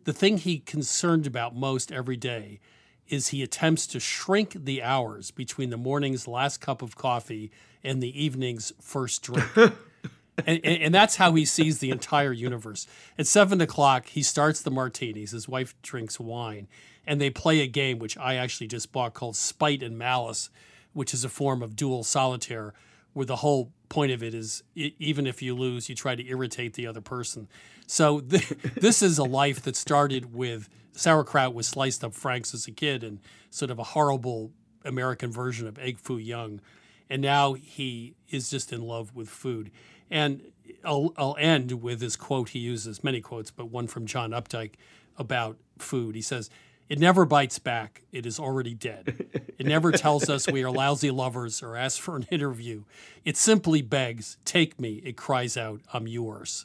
The 0.04 0.12
thing 0.12 0.38
he 0.38 0.61
concerned 0.61 1.26
about 1.26 1.56
most 1.56 1.90
every 1.90 2.16
day 2.16 2.61
is 3.09 3.28
he 3.28 3.42
attempts 3.42 3.86
to 3.88 4.00
shrink 4.00 4.52
the 4.64 4.82
hours 4.82 5.30
between 5.30 5.70
the 5.70 5.76
morning's 5.76 6.28
last 6.28 6.61
cup 6.61 6.82
of 6.82 6.96
coffee 6.96 7.50
and 7.82 8.02
the 8.02 8.22
evening's 8.22 8.72
first 8.80 9.22
drink. 9.22 9.44
and, 9.56 10.61
and, 10.64 10.82
and 10.82 10.94
that's 10.94 11.16
how 11.16 11.34
he 11.34 11.44
sees 11.44 11.78
the 11.78 11.90
entire 11.90 12.32
universe. 12.32 12.86
At 13.18 13.26
seven 13.26 13.61
o'clock, 13.61 14.06
he 14.06 14.22
starts 14.22 14.62
the 14.62 14.70
martinis. 14.70 15.32
His 15.32 15.48
wife 15.48 15.74
drinks 15.82 16.20
wine, 16.20 16.68
and 17.06 17.20
they 17.20 17.30
play 17.30 17.61
a 17.61 17.66
game 17.66 17.98
which 17.98 18.16
I 18.18 18.34
actually 18.34 18.68
just 18.68 18.92
bought 18.92 19.14
called 19.14 19.36
Spite 19.36 19.82
and 19.82 19.98
Malice, 19.98 20.50
which 20.93 21.14
is 21.14 21.24
a 21.24 21.28
form 21.28 21.62
of 21.62 21.76
dual 21.76 22.05
solitaire, 22.05 22.74
where 23.12 23.26
the 23.26 23.36
whole 23.36 23.72
point 23.89 24.12
of 24.12 24.22
it 24.22 24.34
is 24.34 24.62
e- 24.74 24.95
even 24.99 25.26
if 25.26 25.43
you 25.43 25.55
lose, 25.55 25.89
you 25.89 25.95
try 25.95 26.14
to 26.14 26.26
irritate 26.26 26.74
the 26.74 26.86
other 26.86 27.01
person. 27.01 27.49
So 27.86 28.20
th- 28.20 28.49
this 28.76 29.03
is 29.03 29.18
a 29.18 29.24
life 29.24 29.62
that 29.62 29.76
started 29.76 30.34
with 30.34 30.68
sauerkraut 30.93 31.55
with 31.55 31.66
sliced 31.66 32.03
up 32.03 32.14
franks 32.14 32.53
as 32.55 32.66
a 32.66 32.72
kid 32.72 33.05
and 33.05 33.20
sort 33.51 33.70
of 33.70 33.78
a 33.78 33.84
horrible 33.84 34.53
American 34.84 35.30
version 35.30 35.66
of 35.66 35.78
egg 35.78 35.99
foo 35.99 36.18
young. 36.18 36.61
And 37.09 37.22
now 37.22 37.55
he 37.55 38.14
is 38.28 38.51
just 38.51 38.72
in 38.72 38.82
love 38.82 39.14
with 39.14 39.28
food. 39.28 39.70
And 40.11 40.43
I'll, 40.84 41.12
I'll 41.16 41.36
end 41.39 41.82
with 41.82 42.01
this 42.01 42.16
quote 42.16 42.51
he 42.51 42.59
uses, 42.59 43.03
many 43.03 43.20
quotes, 43.20 43.51
but 43.51 43.66
one 43.66 43.86
from 43.86 44.07
John 44.07 44.30
Updike 44.30 44.74
about 45.16 45.57
food. 45.78 46.14
He 46.14 46.22
says, 46.22 46.51
It 46.89 46.99
never 46.99 47.24
bites 47.24 47.59
back. 47.59 48.03
It 48.12 48.24
is 48.24 48.39
already 48.39 48.74
dead. 48.74 49.26
It 49.59 49.66
never 49.66 49.93
tells 49.93 50.30
us 50.30 50.47
we 50.51 50.62
are 50.62 50.70
lousy 50.70 51.11
lovers 51.11 51.62
or 51.62 51.76
asks 51.76 51.99
for 51.99 52.16
an 52.16 52.26
interview. 52.30 52.84
It 53.24 53.36
simply 53.36 53.82
begs, 53.82 54.39
Take 54.45 54.80
me. 54.80 55.03
It 55.05 55.16
cries 55.16 55.57
out, 55.57 55.80
I'm 55.93 56.07
yours. 56.07 56.64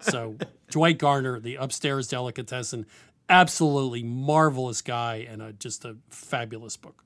so, 0.00 0.36
Dwight 0.70 0.98
Garner, 0.98 1.38
the 1.38 1.56
upstairs 1.56 2.08
delicatessen, 2.08 2.86
absolutely 3.28 4.02
marvelous 4.02 4.80
guy 4.82 5.26
and 5.30 5.40
a, 5.42 5.52
just 5.52 5.84
a 5.84 5.96
fabulous 6.08 6.76
book. 6.76 7.04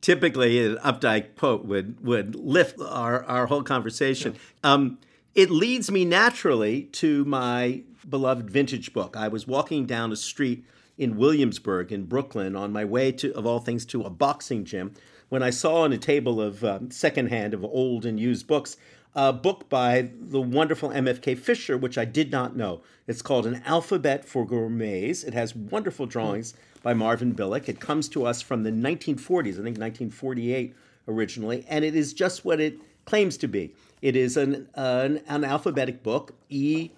typically 0.00 0.64
an 0.64 0.76
Updike 0.76 1.36
quote 1.36 1.64
would 1.64 2.04
would 2.04 2.34
lift 2.36 2.78
our, 2.80 3.24
our 3.24 3.46
whole 3.46 3.62
conversation. 3.62 4.36
Um, 4.62 4.98
it 5.34 5.50
leads 5.50 5.90
me 5.90 6.04
naturally 6.04 6.82
to 6.84 7.24
my 7.24 7.82
beloved 8.08 8.50
vintage 8.50 8.92
book. 8.92 9.16
I 9.16 9.28
was 9.28 9.46
walking 9.46 9.86
down 9.86 10.12
a 10.12 10.16
street 10.16 10.64
in 11.00 11.16
Williamsburg 11.16 11.90
in 11.90 12.04
Brooklyn 12.04 12.54
on 12.54 12.72
my 12.72 12.84
way 12.84 13.10
to, 13.10 13.34
of 13.34 13.46
all 13.46 13.58
things, 13.58 13.86
to 13.86 14.02
a 14.02 14.10
boxing 14.10 14.66
gym 14.66 14.92
when 15.30 15.42
I 15.42 15.48
saw 15.48 15.82
on 15.82 15.94
a 15.94 15.98
table 15.98 16.42
of 16.42 16.62
um, 16.62 16.90
secondhand 16.90 17.54
of 17.54 17.64
old 17.64 18.04
and 18.04 18.20
used 18.20 18.46
books 18.46 18.76
a 19.14 19.32
book 19.32 19.68
by 19.68 20.10
the 20.20 20.40
wonderful 20.40 20.90
MFK 20.90 21.36
Fisher, 21.36 21.76
which 21.76 21.96
I 21.96 22.04
did 22.04 22.30
not 22.30 22.54
know. 22.54 22.82
It's 23.08 23.22
called 23.22 23.46
An 23.46 23.62
Alphabet 23.64 24.24
for 24.24 24.46
Gourmets. 24.46 25.24
It 25.24 25.32
has 25.34 25.56
wonderful 25.56 26.06
drawings 26.06 26.54
by 26.82 26.94
Marvin 26.94 27.34
Bileck. 27.34 27.68
It 27.68 27.80
comes 27.80 28.08
to 28.10 28.26
us 28.26 28.42
from 28.42 28.62
the 28.62 28.70
1940s, 28.70 29.54
I 29.54 29.64
think 29.64 29.78
1948 29.78 30.76
originally, 31.08 31.64
and 31.68 31.82
it 31.84 31.96
is 31.96 32.12
just 32.12 32.44
what 32.44 32.60
it 32.60 32.78
claims 33.06 33.36
to 33.38 33.48
be. 33.48 33.74
It 34.02 34.16
is 34.16 34.36
an, 34.36 34.68
an, 34.74 35.22
an 35.26 35.44
alphabetic 35.44 36.02
book. 36.02 36.34
E 36.50 36.90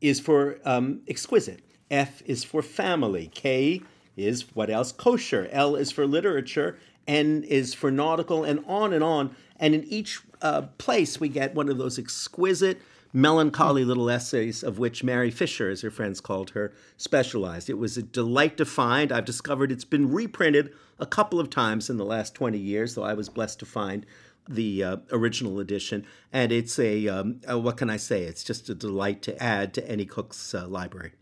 is 0.00 0.20
for 0.20 0.58
um, 0.64 1.02
exquisite. 1.08 1.60
F 1.92 2.22
is 2.24 2.42
for 2.42 2.62
family. 2.62 3.30
K 3.32 3.82
is 4.16 4.54
what 4.54 4.70
else? 4.70 4.90
Kosher. 4.90 5.48
L 5.52 5.76
is 5.76 5.92
for 5.92 6.06
literature. 6.06 6.78
N 7.06 7.44
is 7.46 7.74
for 7.74 7.90
nautical, 7.90 8.44
and 8.44 8.64
on 8.66 8.92
and 8.92 9.04
on. 9.04 9.36
And 9.60 9.74
in 9.74 9.84
each 9.84 10.20
uh, 10.40 10.62
place, 10.78 11.20
we 11.20 11.28
get 11.28 11.54
one 11.54 11.68
of 11.68 11.78
those 11.78 11.98
exquisite, 11.98 12.80
melancholy 13.12 13.84
little 13.84 14.08
essays 14.08 14.62
of 14.62 14.78
which 14.78 15.04
Mary 15.04 15.30
Fisher, 15.30 15.68
as 15.68 15.82
her 15.82 15.90
friends 15.90 16.20
called 16.20 16.50
her, 16.50 16.72
specialized. 16.96 17.68
It 17.68 17.78
was 17.78 17.96
a 17.96 18.02
delight 18.02 18.56
to 18.56 18.64
find. 18.64 19.12
I've 19.12 19.24
discovered 19.24 19.70
it's 19.70 19.84
been 19.84 20.10
reprinted 20.10 20.72
a 20.98 21.06
couple 21.06 21.38
of 21.38 21.50
times 21.50 21.90
in 21.90 21.96
the 21.96 22.04
last 22.04 22.34
20 22.34 22.58
years, 22.58 22.94
though 22.94 23.04
I 23.04 23.14
was 23.14 23.28
blessed 23.28 23.58
to 23.60 23.66
find 23.66 24.06
the 24.48 24.82
uh, 24.82 24.96
original 25.10 25.60
edition. 25.60 26.06
And 26.32 26.50
it's 26.50 26.78
a, 26.78 27.06
um, 27.08 27.40
uh, 27.48 27.58
what 27.58 27.76
can 27.76 27.90
I 27.90 27.96
say? 27.98 28.22
It's 28.22 28.42
just 28.42 28.68
a 28.68 28.74
delight 28.74 29.22
to 29.22 29.42
add 29.42 29.74
to 29.74 29.88
any 29.88 30.06
cook's 30.06 30.54
uh, 30.54 30.66
library. 30.66 31.12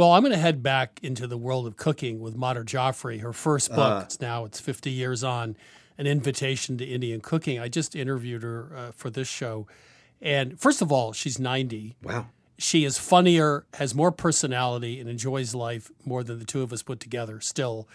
Well, 0.00 0.12
I'm 0.12 0.22
going 0.22 0.32
to 0.32 0.38
head 0.38 0.62
back 0.62 0.98
into 1.02 1.26
the 1.26 1.36
world 1.36 1.66
of 1.66 1.76
cooking 1.76 2.20
with 2.20 2.34
Madhur 2.34 2.64
Jaffrey. 2.64 3.18
Her 3.18 3.34
first 3.34 3.68
book. 3.68 3.80
Ah. 3.80 4.00
it's 4.00 4.18
now 4.18 4.46
it's 4.46 4.58
50 4.58 4.90
years 4.90 5.22
on, 5.22 5.58
an 5.98 6.06
invitation 6.06 6.78
to 6.78 6.86
Indian 6.86 7.20
cooking. 7.20 7.58
I 7.58 7.68
just 7.68 7.94
interviewed 7.94 8.42
her 8.42 8.72
uh, 8.74 8.92
for 8.92 9.10
this 9.10 9.28
show, 9.28 9.66
and 10.22 10.58
first 10.58 10.80
of 10.80 10.90
all, 10.90 11.12
she's 11.12 11.38
90. 11.38 11.96
Wow. 12.02 12.28
She 12.56 12.86
is 12.86 12.96
funnier, 12.96 13.66
has 13.74 13.94
more 13.94 14.10
personality, 14.10 15.00
and 15.00 15.10
enjoys 15.10 15.54
life 15.54 15.90
more 16.06 16.24
than 16.24 16.38
the 16.38 16.46
two 16.46 16.62
of 16.62 16.72
us 16.72 16.82
put 16.82 16.98
together. 16.98 17.38
Still, 17.42 17.86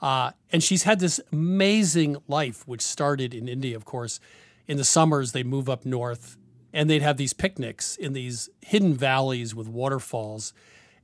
uh, 0.00 0.30
and 0.52 0.62
she's 0.62 0.84
had 0.84 1.00
this 1.00 1.18
amazing 1.32 2.18
life, 2.28 2.62
which 2.68 2.80
started 2.80 3.34
in 3.34 3.48
India, 3.48 3.74
of 3.74 3.84
course. 3.84 4.20
In 4.68 4.76
the 4.76 4.84
summers, 4.84 5.32
they 5.32 5.42
move 5.42 5.68
up 5.68 5.84
north, 5.84 6.36
and 6.72 6.88
they'd 6.88 7.02
have 7.02 7.16
these 7.16 7.32
picnics 7.32 7.96
in 7.96 8.12
these 8.12 8.50
hidden 8.60 8.94
valleys 8.94 9.52
with 9.52 9.66
waterfalls 9.66 10.52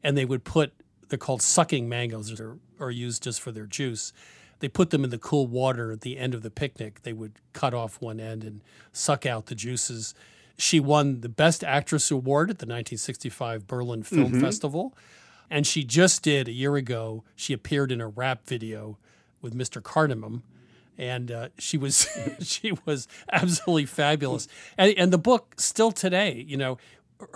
and 0.06 0.16
they 0.16 0.24
would 0.24 0.44
put 0.44 0.72
they're 1.08 1.18
called 1.18 1.42
sucking 1.42 1.88
mangoes 1.88 2.40
or 2.40 2.58
are, 2.80 2.90
used 2.90 3.22
just 3.22 3.40
for 3.40 3.52
their 3.52 3.66
juice. 3.66 4.12
They 4.60 4.68
put 4.68 4.90
them 4.90 5.04
in 5.04 5.10
the 5.10 5.18
cool 5.18 5.46
water 5.46 5.92
at 5.92 6.00
the 6.00 6.16
end 6.18 6.34
of 6.34 6.42
the 6.42 6.50
picnic. 6.50 7.02
They 7.02 7.12
would 7.12 7.34
cut 7.52 7.74
off 7.74 8.00
one 8.00 8.18
end 8.20 8.42
and 8.42 8.60
suck 8.92 9.24
out 9.26 9.46
the 9.46 9.54
juices. 9.54 10.14
She 10.58 10.80
won 10.80 11.20
the 11.20 11.28
best 11.28 11.62
actress 11.62 12.10
award 12.10 12.50
at 12.50 12.58
the 12.58 12.66
1965 12.66 13.66
berlin 13.66 14.02
film 14.02 14.32
Mhm. 14.32 14.40
festival. 14.40 14.96
And 15.50 15.66
she 15.66 15.84
just 15.84 16.22
did 16.22 16.48
a 16.48 16.52
year 16.52 16.74
ago 16.76 17.22
she 17.36 17.52
appeared 17.52 17.92
in 17.92 18.00
a 18.00 18.08
rap 18.08 18.46
video 18.46 18.98
with 19.42 19.54
mr 19.54 19.80
cardamom 19.82 20.42
and 20.98 21.30
uh, 21.30 21.48
she 21.58 21.76
was 21.78 22.08
she 22.40 22.72
was 22.84 23.06
absolutely 23.30 23.86
fabulous. 23.86 24.48
And, 24.76 24.92
and 24.98 25.12
the 25.12 25.18
book 25.18 25.54
still 25.60 25.92
today 25.92 26.44
you 26.48 26.56
know 26.56 26.78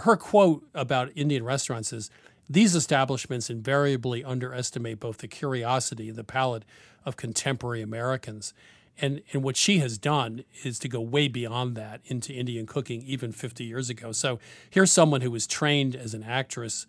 her 0.05 0.17
quote 0.17 0.65
about 0.75 1.11
indian 1.15 1.45
restaurants 1.45 1.93
is 1.93 2.11
these 2.51 2.75
establishments 2.75 3.49
invariably 3.49 4.25
underestimate 4.25 4.99
both 4.99 5.19
the 5.19 5.29
curiosity 5.29 6.09
and 6.09 6.19
the 6.19 6.25
palate 6.25 6.65
of 7.05 7.17
contemporary 7.17 7.81
Americans. 7.81 8.53
And, 9.01 9.23
and 9.33 9.45
what 9.45 9.57
she 9.57 9.79
has 9.79 9.97
done 9.97 10.43
is 10.65 10.81
to 10.81 10.89
go 10.89 11.01
way 11.01 11.29
beyond 11.29 11.77
that 11.77 12.01
into 12.07 12.33
Indian 12.33 12.67
cooking, 12.67 13.03
even 13.03 13.31
50 13.31 13.63
years 13.63 13.89
ago. 13.89 14.11
So 14.11 14.41
here's 14.69 14.91
someone 14.91 15.21
who 15.21 15.31
was 15.31 15.47
trained 15.47 15.95
as 15.95 16.13
an 16.13 16.25
actress, 16.25 16.89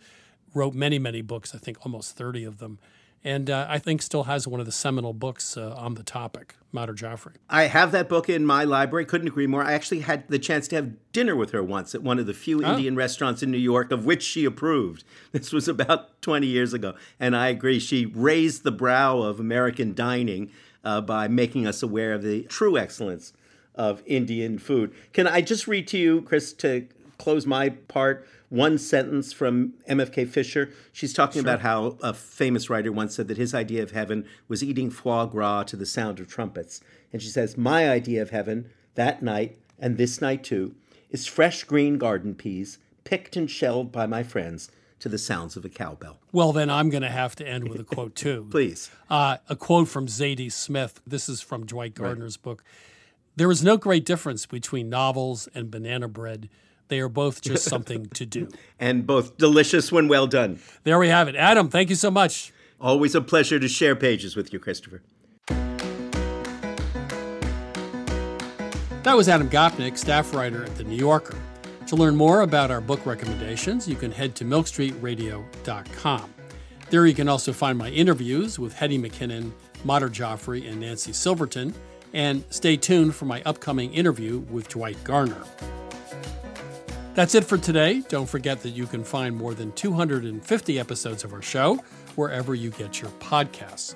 wrote 0.55 0.73
many, 0.73 0.97
many 0.97 1.21
books, 1.21 1.53
I 1.53 1.59
think 1.59 1.85
almost 1.85 2.17
30 2.17 2.43
of 2.43 2.57
them, 2.57 2.79
and 3.23 3.49
uh, 3.49 3.65
I 3.69 3.77
think 3.79 4.01
still 4.01 4.23
has 4.23 4.47
one 4.47 4.59
of 4.59 4.65
the 4.65 4.71
seminal 4.71 5.13
books 5.13 5.55
uh, 5.57 5.73
on 5.77 5.93
the 5.93 6.03
topic, 6.03 6.55
Madhur 6.73 6.95
Jaffrey. 6.95 7.33
I 7.49 7.63
have 7.63 7.91
that 7.91 8.09
book 8.09 8.29
in 8.29 8.45
my 8.45 8.63
library. 8.63 9.05
Couldn't 9.05 9.27
agree 9.27 9.47
more. 9.47 9.63
I 9.63 9.73
actually 9.73 9.99
had 10.01 10.27
the 10.27 10.39
chance 10.39 10.67
to 10.69 10.75
have 10.77 10.91
dinner 11.11 11.35
with 11.35 11.51
her 11.51 11.61
once 11.63 11.93
at 11.93 12.01
one 12.01 12.17
of 12.19 12.25
the 12.25 12.33
few 12.33 12.63
Oh. 12.63 12.71
Indian 12.71 12.95
restaurants 12.95 13.43
in 13.43 13.51
New 13.51 13.57
York 13.57 13.91
of 13.91 14.05
which 14.05 14.23
she 14.23 14.45
approved. 14.45 15.03
This 15.31 15.53
was 15.53 15.67
about 15.67 16.21
20 16.21 16.47
years 16.47 16.73
ago. 16.73 16.95
And 17.19 17.35
I 17.35 17.49
agree. 17.49 17.79
She 17.79 18.05
raised 18.05 18.63
the 18.63 18.71
brow 18.71 19.19
of 19.19 19.39
American 19.39 19.93
dining 19.93 20.51
uh, 20.83 21.01
by 21.01 21.27
making 21.27 21.67
us 21.67 21.83
aware 21.83 22.13
of 22.13 22.23
the 22.23 22.43
true 22.43 22.77
excellence 22.77 23.33
of 23.75 24.01
Indian 24.05 24.57
food. 24.59 24.93
Can 25.13 25.27
I 25.27 25.41
just 25.41 25.67
read 25.67 25.87
to 25.89 25.97
you, 25.97 26.21
Chris, 26.23 26.51
to 26.53 26.87
close 27.17 27.45
my 27.45 27.69
part? 27.69 28.27
One 28.51 28.77
sentence 28.77 29.31
from 29.31 29.75
MFK 29.89 30.27
Fisher. 30.27 30.71
She's 30.91 31.13
talking 31.13 31.39
about 31.39 31.61
how 31.61 31.95
a 32.03 32.13
famous 32.13 32.69
writer 32.69 32.91
once 32.91 33.15
said 33.15 33.29
that 33.29 33.37
his 33.37 33.55
idea 33.55 33.81
of 33.81 33.91
heaven 33.91 34.25
was 34.49 34.61
eating 34.61 34.89
foie 34.89 35.25
gras 35.25 35.63
to 35.63 35.77
the 35.77 35.85
sound 35.85 36.19
of 36.19 36.27
trumpets. 36.27 36.81
And 37.13 37.21
she 37.21 37.29
says, 37.29 37.57
My 37.57 37.89
idea 37.89 38.21
of 38.21 38.31
heaven 38.31 38.69
that 38.95 39.23
night, 39.23 39.57
and 39.79 39.97
this 39.97 40.19
night 40.19 40.43
too, 40.43 40.75
is 41.09 41.27
fresh 41.27 41.63
green 41.63 41.97
garden 41.97 42.35
peas, 42.35 42.77
picked 43.05 43.37
and 43.37 43.49
shelled 43.49 43.89
by 43.89 44.05
my 44.05 44.21
friends 44.21 44.69
to 44.99 45.07
the 45.07 45.17
sounds 45.17 45.55
of 45.55 45.63
a 45.63 45.69
cowbell. 45.69 46.19
Well, 46.33 46.51
then 46.51 46.69
I'm 46.69 46.89
going 46.89 47.03
to 47.03 47.09
have 47.09 47.37
to 47.37 47.47
end 47.47 47.69
with 47.69 47.79
a 47.79 47.85
quote 47.85 48.15
too. 48.15 48.47
Please. 48.51 48.91
Uh, 49.09 49.37
a 49.47 49.55
quote 49.55 49.87
from 49.87 50.07
Zadie 50.07 50.51
Smith. 50.51 50.99
This 51.07 51.29
is 51.29 51.39
from 51.39 51.65
Dwight 51.65 51.95
Garner's 51.95 52.35
book. 52.35 52.65
There 53.37 53.49
is 53.49 53.63
no 53.63 53.77
great 53.77 54.05
difference 54.05 54.45
between 54.45 54.89
novels 54.89 55.47
and 55.55 55.71
banana 55.71 56.09
bread. 56.09 56.49
They 56.91 56.99
are 56.99 57.07
both 57.07 57.41
just 57.41 57.63
something 57.69 58.07
to 58.07 58.25
do. 58.25 58.49
And 58.77 59.07
both 59.07 59.37
delicious 59.37 59.93
when 59.93 60.09
well 60.09 60.27
done. 60.27 60.59
There 60.83 60.99
we 60.99 61.07
have 61.07 61.29
it. 61.29 61.37
Adam, 61.37 61.69
thank 61.69 61.89
you 61.89 61.95
so 61.95 62.11
much. 62.11 62.51
Always 62.81 63.15
a 63.15 63.21
pleasure 63.21 63.61
to 63.61 63.69
share 63.69 63.95
pages 63.95 64.35
with 64.35 64.51
you, 64.51 64.59
Christopher. 64.59 65.01
That 69.03 69.15
was 69.15 69.29
Adam 69.29 69.49
Gopnik, 69.49 69.97
staff 69.97 70.33
writer 70.35 70.65
at 70.65 70.75
The 70.75 70.83
New 70.83 70.97
Yorker. 70.97 71.37
To 71.87 71.95
learn 71.95 72.17
more 72.17 72.41
about 72.41 72.71
our 72.71 72.81
book 72.81 73.05
recommendations, 73.05 73.87
you 73.87 73.95
can 73.95 74.11
head 74.11 74.35
to 74.35 74.43
milkstreetradio.com. 74.43 76.33
There 76.89 77.05
you 77.07 77.13
can 77.13 77.29
also 77.29 77.53
find 77.53 77.77
my 77.77 77.89
interviews 77.89 78.59
with 78.59 78.73
Hetty 78.73 78.99
McKinnon, 78.99 79.53
Madhur 79.85 80.11
Jaffrey, 80.11 80.67
and 80.67 80.81
Nancy 80.81 81.13
Silverton, 81.13 81.73
and 82.11 82.43
stay 82.49 82.75
tuned 82.75 83.15
for 83.15 83.23
my 83.23 83.41
upcoming 83.45 83.93
interview 83.93 84.39
with 84.39 84.67
Dwight 84.67 85.01
Garner. 85.05 85.41
That's 87.13 87.35
it 87.35 87.43
for 87.43 87.57
today. 87.57 88.03
Don't 88.07 88.29
forget 88.29 88.61
that 88.61 88.69
you 88.69 88.87
can 88.87 89.03
find 89.03 89.35
more 89.35 89.53
than 89.53 89.73
250 89.73 90.79
episodes 90.79 91.25
of 91.25 91.33
our 91.33 91.41
show 91.41 91.75
wherever 92.15 92.55
you 92.55 92.69
get 92.69 93.01
your 93.01 93.11
podcasts. 93.19 93.95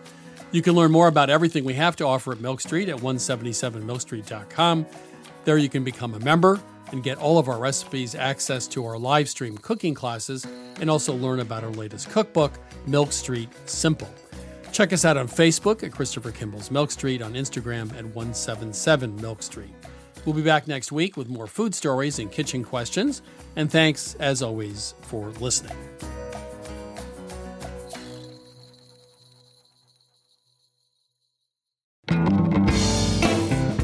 You 0.51 0.61
can 0.61 0.73
learn 0.73 0.91
more 0.91 1.07
about 1.07 1.29
everything 1.29 1.63
we 1.63 1.75
have 1.75 1.95
to 1.97 2.05
offer 2.05 2.33
at 2.33 2.41
Milk 2.41 2.59
Street 2.59 2.89
at 2.89 2.97
177milkstreet.com. 2.97 4.85
There 5.45 5.57
you 5.57 5.69
can 5.69 5.83
become 5.85 6.13
a 6.13 6.19
member 6.19 6.59
and 6.91 7.03
get 7.03 7.17
all 7.17 7.37
of 7.37 7.47
our 7.47 7.57
recipes, 7.57 8.15
access 8.15 8.67
to 8.67 8.85
our 8.85 8.97
live 8.97 9.29
stream 9.29 9.57
cooking 9.57 9.93
classes, 9.93 10.45
and 10.81 10.89
also 10.89 11.15
learn 11.15 11.39
about 11.39 11.63
our 11.63 11.71
latest 11.71 12.09
cookbook, 12.09 12.51
Milk 12.85 13.11
Street 13.13 13.49
Simple. 13.65 14.13
Check 14.73 14.91
us 14.91 15.05
out 15.05 15.15
on 15.15 15.29
Facebook 15.29 15.83
at 15.83 15.93
Christopher 15.93 16.31
Kimball's 16.31 16.69
Milk 16.69 16.91
Street, 16.91 17.21
on 17.21 17.33
Instagram 17.33 17.89
at 17.97 18.03
177 18.03 19.15
Milk 19.21 19.41
Street. 19.41 19.73
We'll 20.25 20.35
be 20.35 20.41
back 20.41 20.67
next 20.67 20.91
week 20.91 21.15
with 21.15 21.29
more 21.29 21.47
food 21.47 21.75
stories 21.75 22.19
and 22.19 22.31
kitchen 22.31 22.63
questions. 22.63 23.21
And 23.55 23.71
thanks, 23.71 24.15
as 24.15 24.41
always, 24.41 24.95
for 25.01 25.29
listening. 25.39 25.77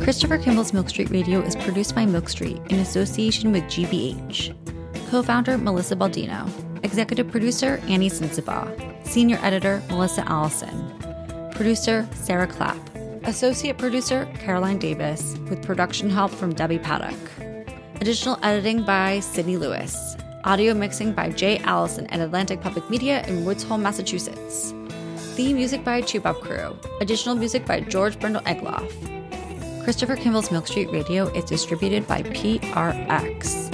Christopher 0.01 0.39
Kimball's 0.39 0.73
Milk 0.73 0.89
Street 0.89 1.09
Radio 1.09 1.39
is 1.41 1.55
produced 1.55 1.95
by 1.95 2.05
Milk 2.05 2.27
Street 2.27 2.59
in 2.69 2.79
association 2.79 3.51
with 3.51 3.63
GBH. 3.63 4.53
Co 5.09 5.23
founder 5.23 5.57
Melissa 5.57 5.95
Baldino. 5.95 6.49
Executive 6.83 7.29
producer 7.29 7.79
Annie 7.87 8.09
Sensabaugh. 8.09 9.07
Senior 9.07 9.39
editor 9.41 9.81
Melissa 9.89 10.27
Allison. 10.27 10.91
Producer 11.51 12.07
Sarah 12.13 12.47
Clapp. 12.47 12.90
Associate 13.25 13.77
producer 13.77 14.27
Caroline 14.39 14.79
Davis, 14.79 15.37
with 15.47 15.61
production 15.61 16.09
help 16.09 16.31
from 16.31 16.55
Debbie 16.55 16.79
Paddock. 16.79 17.13
Additional 18.01 18.39
editing 18.41 18.83
by 18.83 19.19
Sydney 19.19 19.57
Lewis. 19.57 20.17
Audio 20.43 20.73
mixing 20.73 21.13
by 21.13 21.29
Jay 21.29 21.59
Allison 21.59 22.07
at 22.07 22.19
Atlantic 22.19 22.61
Public 22.61 22.89
Media 22.89 23.23
in 23.27 23.45
Woods 23.45 23.61
Hole, 23.63 23.77
Massachusetts. 23.77 24.73
Theme 25.35 25.57
music 25.57 25.83
by 25.83 26.01
Toubab 26.01 26.39
Krewe. 26.39 26.75
Additional 26.99 27.35
music 27.35 27.63
by 27.63 27.79
George 27.79 28.17
Brandl 28.17 28.41
Egloff. 28.45 28.91
Christopher 29.83 30.15
Kimball's 30.15 30.49
Milk 30.51 30.65
Street 30.65 30.89
Radio 30.91 31.27
is 31.33 31.43
distributed 31.45 32.07
by 32.07 32.23
PRX. 32.23 33.71